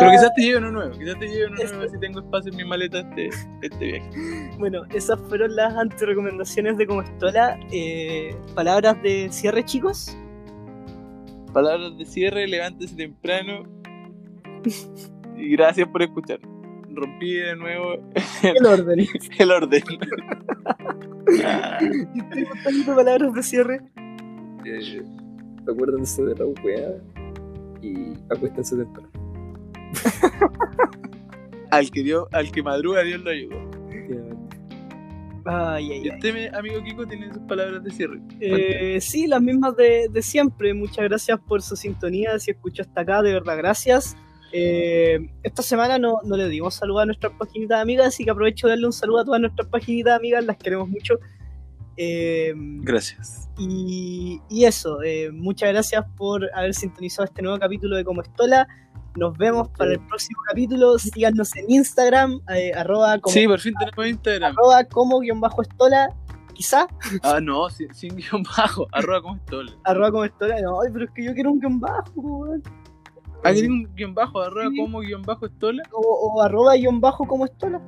Pero 0.00 0.10
quizás 0.10 0.30
te 0.36 0.42
lleve 0.42 0.58
uno 0.58 0.70
nuevo. 0.70 0.90
Quizás 0.98 1.18
te 1.18 1.26
lleve 1.28 1.46
uno 1.46 1.56
Este- 1.56 1.76
nuevo 1.76 1.90
si 1.92 1.98
tengo 1.98 2.20
espacio 2.20 2.50
en 2.50 2.56
mi 2.58 2.64
maleta 2.64 2.98
este, 3.00 3.30
este 3.62 3.84
viaje. 3.86 4.10
bueno, 4.58 4.82
esas 4.92 5.18
fueron 5.30 5.56
las 5.56 5.74
antirecomendaciones 5.74 6.76
de 6.76 6.86
Como 6.86 7.00
Estola. 7.00 7.58
Eh, 7.72 8.36
palabras 8.54 9.02
de 9.02 9.28
cierre, 9.32 9.64
chicos. 9.64 10.14
Palabras 11.54 11.96
de 11.96 12.04
cierre, 12.04 12.46
levántese 12.46 12.94
temprano. 12.96 13.62
Y 15.38 15.48
gracias 15.52 15.88
por 15.88 16.02
escuchar. 16.02 16.38
Rompí 16.92 17.32
de 17.32 17.56
nuevo 17.56 17.94
El 18.42 18.66
orden. 18.66 19.06
el 19.38 19.50
orden. 19.52 19.82
¿Y 22.14 22.20
usted, 22.20 22.46
Gonzalito, 22.46 22.94
palabras 22.94 23.32
de 23.32 23.42
cierre? 23.42 23.80
eh, 24.66 25.02
acuérdense 25.66 26.22
de 26.24 26.34
la 26.34 26.44
weá 26.62 26.90
y 27.82 28.14
acuéstense 28.30 28.76
temprano. 28.76 29.10
al, 31.70 31.90
que 31.90 32.02
dio, 32.02 32.28
al 32.32 32.50
que 32.52 32.62
madruga, 32.62 33.02
Dios 33.02 33.22
lo 33.22 33.30
ayudó. 33.30 33.70
Ay, 35.44 35.90
ay, 35.92 36.02
ay. 36.04 36.10
usted, 36.10 36.34
mi 36.34 36.46
amigo 36.56 36.82
Kiko, 36.84 37.06
tiene 37.06 37.32
sus 37.32 37.42
palabras 37.42 37.82
de 37.82 37.90
cierre. 37.90 38.20
Eh, 38.40 39.00
sí, 39.00 39.26
las 39.26 39.40
mismas 39.40 39.74
de, 39.76 40.08
de 40.10 40.22
siempre. 40.22 40.74
Muchas 40.74 41.04
gracias 41.04 41.40
por 41.40 41.62
su 41.62 41.76
sintonía. 41.76 42.38
Si 42.38 42.50
escuchó 42.50 42.82
hasta 42.82 43.00
acá, 43.00 43.22
de 43.22 43.32
verdad, 43.32 43.56
gracias. 43.56 44.16
Eh, 44.52 45.30
esta 45.42 45.62
semana 45.62 45.98
no, 45.98 46.20
no 46.24 46.36
le 46.36 46.48
dimos 46.48 46.74
saludo 46.74 47.00
a 47.00 47.06
nuestras 47.06 47.32
paginitas 47.34 47.80
amigas, 47.80 48.08
así 48.08 48.24
que 48.24 48.30
aprovecho 48.30 48.66
de 48.66 48.72
darle 48.72 48.86
un 48.86 48.92
saludo 48.92 49.20
a 49.20 49.24
todas 49.24 49.40
nuestras 49.40 49.68
paginitas 49.68 50.18
amigas, 50.18 50.44
las 50.44 50.56
queremos 50.56 50.88
mucho. 50.88 51.18
Eh, 51.96 52.52
Gracias. 52.56 53.48
y, 53.58 54.40
y 54.48 54.64
eso, 54.64 55.02
eh, 55.02 55.30
muchas 55.32 55.70
gracias 55.72 56.04
por 56.16 56.48
haber 56.54 56.72
sintonizado 56.74 57.24
este 57.26 57.42
nuevo 57.42 57.58
capítulo 57.58 57.96
de 57.96 58.04
Como 58.04 58.22
Estola. 58.22 58.66
Nos 59.16 59.36
vemos 59.36 59.68
para 59.70 59.92
el 59.92 60.00
próximo 60.06 60.40
capítulo. 60.48 60.96
Síganos 60.98 61.54
en 61.56 61.70
Instagram, 61.70 62.40
eh, 62.54 62.72
arroba 62.74 63.18
como, 63.18 63.34
Sí, 63.34 63.46
por 63.46 63.58
fin 63.60 63.74
tenemos 63.78 64.06
Instagram. 64.06 64.52
arroba 64.56 64.84
como 64.84 65.18
guion 65.20 65.40
bajo 65.40 65.62
estola, 65.62 66.08
quizá, 66.54 66.86
Ah, 67.22 67.40
no, 67.42 67.68
sin, 67.70 67.92
sin 67.92 68.14
guion 68.16 68.44
bajo. 68.56 68.86
Arroba 68.92 69.20
como 69.22 69.36
estola. 69.36 69.72
arroba 69.84 70.10
como 70.12 70.24
estola. 70.24 70.60
No, 70.62 70.80
ay, 70.80 70.90
pero 70.92 71.04
es 71.06 71.10
que 71.10 71.24
yo 71.24 71.34
quiero 71.34 71.50
un 71.50 71.58
guion 71.60 71.80
bajo. 71.80 72.46
Ah, 73.42 73.52
¿querés 73.52 73.68
un 73.68 73.90
guion 73.96 74.14
bajo? 74.14 74.40
Arroba 74.40 74.70
Sí. 74.70 74.76
como 74.78 75.00
guion 75.00 75.22
bajo 75.22 75.46
estola. 75.46 75.82
o, 75.92 76.00
o 76.34 76.42
arroba 76.42 76.74
guion 76.76 77.00
bajo 77.00 77.26
como 77.26 77.44
estola. 77.46 77.80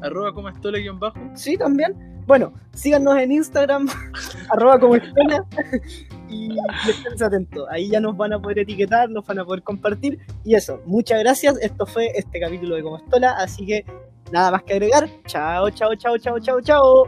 Arroba 0.00 0.32
como 0.32 0.48
estola 0.48 0.78
guion 0.78 0.98
bajo. 0.98 1.18
Sí, 1.34 1.56
también. 1.58 1.94
Bueno, 2.26 2.52
síganos 2.72 3.18
en 3.18 3.32
Instagram, 3.32 3.88
arroba 4.50 4.78
como 4.78 4.96
estola. 4.96 5.44
Y 6.26 6.48
y 6.52 6.90
estén 6.90 7.22
atentos. 7.22 7.66
Ahí 7.70 7.90
ya 7.90 8.00
nos 8.00 8.16
van 8.16 8.32
a 8.32 8.40
poder 8.40 8.60
etiquetar, 8.60 9.08
nos 9.08 9.24
van 9.26 9.38
a 9.38 9.44
poder 9.44 9.62
compartir. 9.62 10.18
Y 10.42 10.54
eso, 10.54 10.80
muchas 10.84 11.20
gracias. 11.20 11.56
Esto 11.60 11.86
fue 11.86 12.10
este 12.14 12.40
capítulo 12.40 12.74
de 12.74 12.82
Como 12.82 12.96
Estola. 12.96 13.32
Así 13.38 13.64
que 13.64 13.84
nada 14.32 14.50
más 14.50 14.64
que 14.64 14.72
agregar. 14.72 15.08
Chao, 15.26 15.70
chao, 15.70 15.94
chao, 15.94 16.18
chao, 16.18 16.40
chao, 16.40 16.60
chao. 16.60 17.06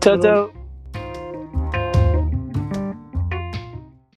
Chao, 0.00 0.20
chao. 0.20 0.65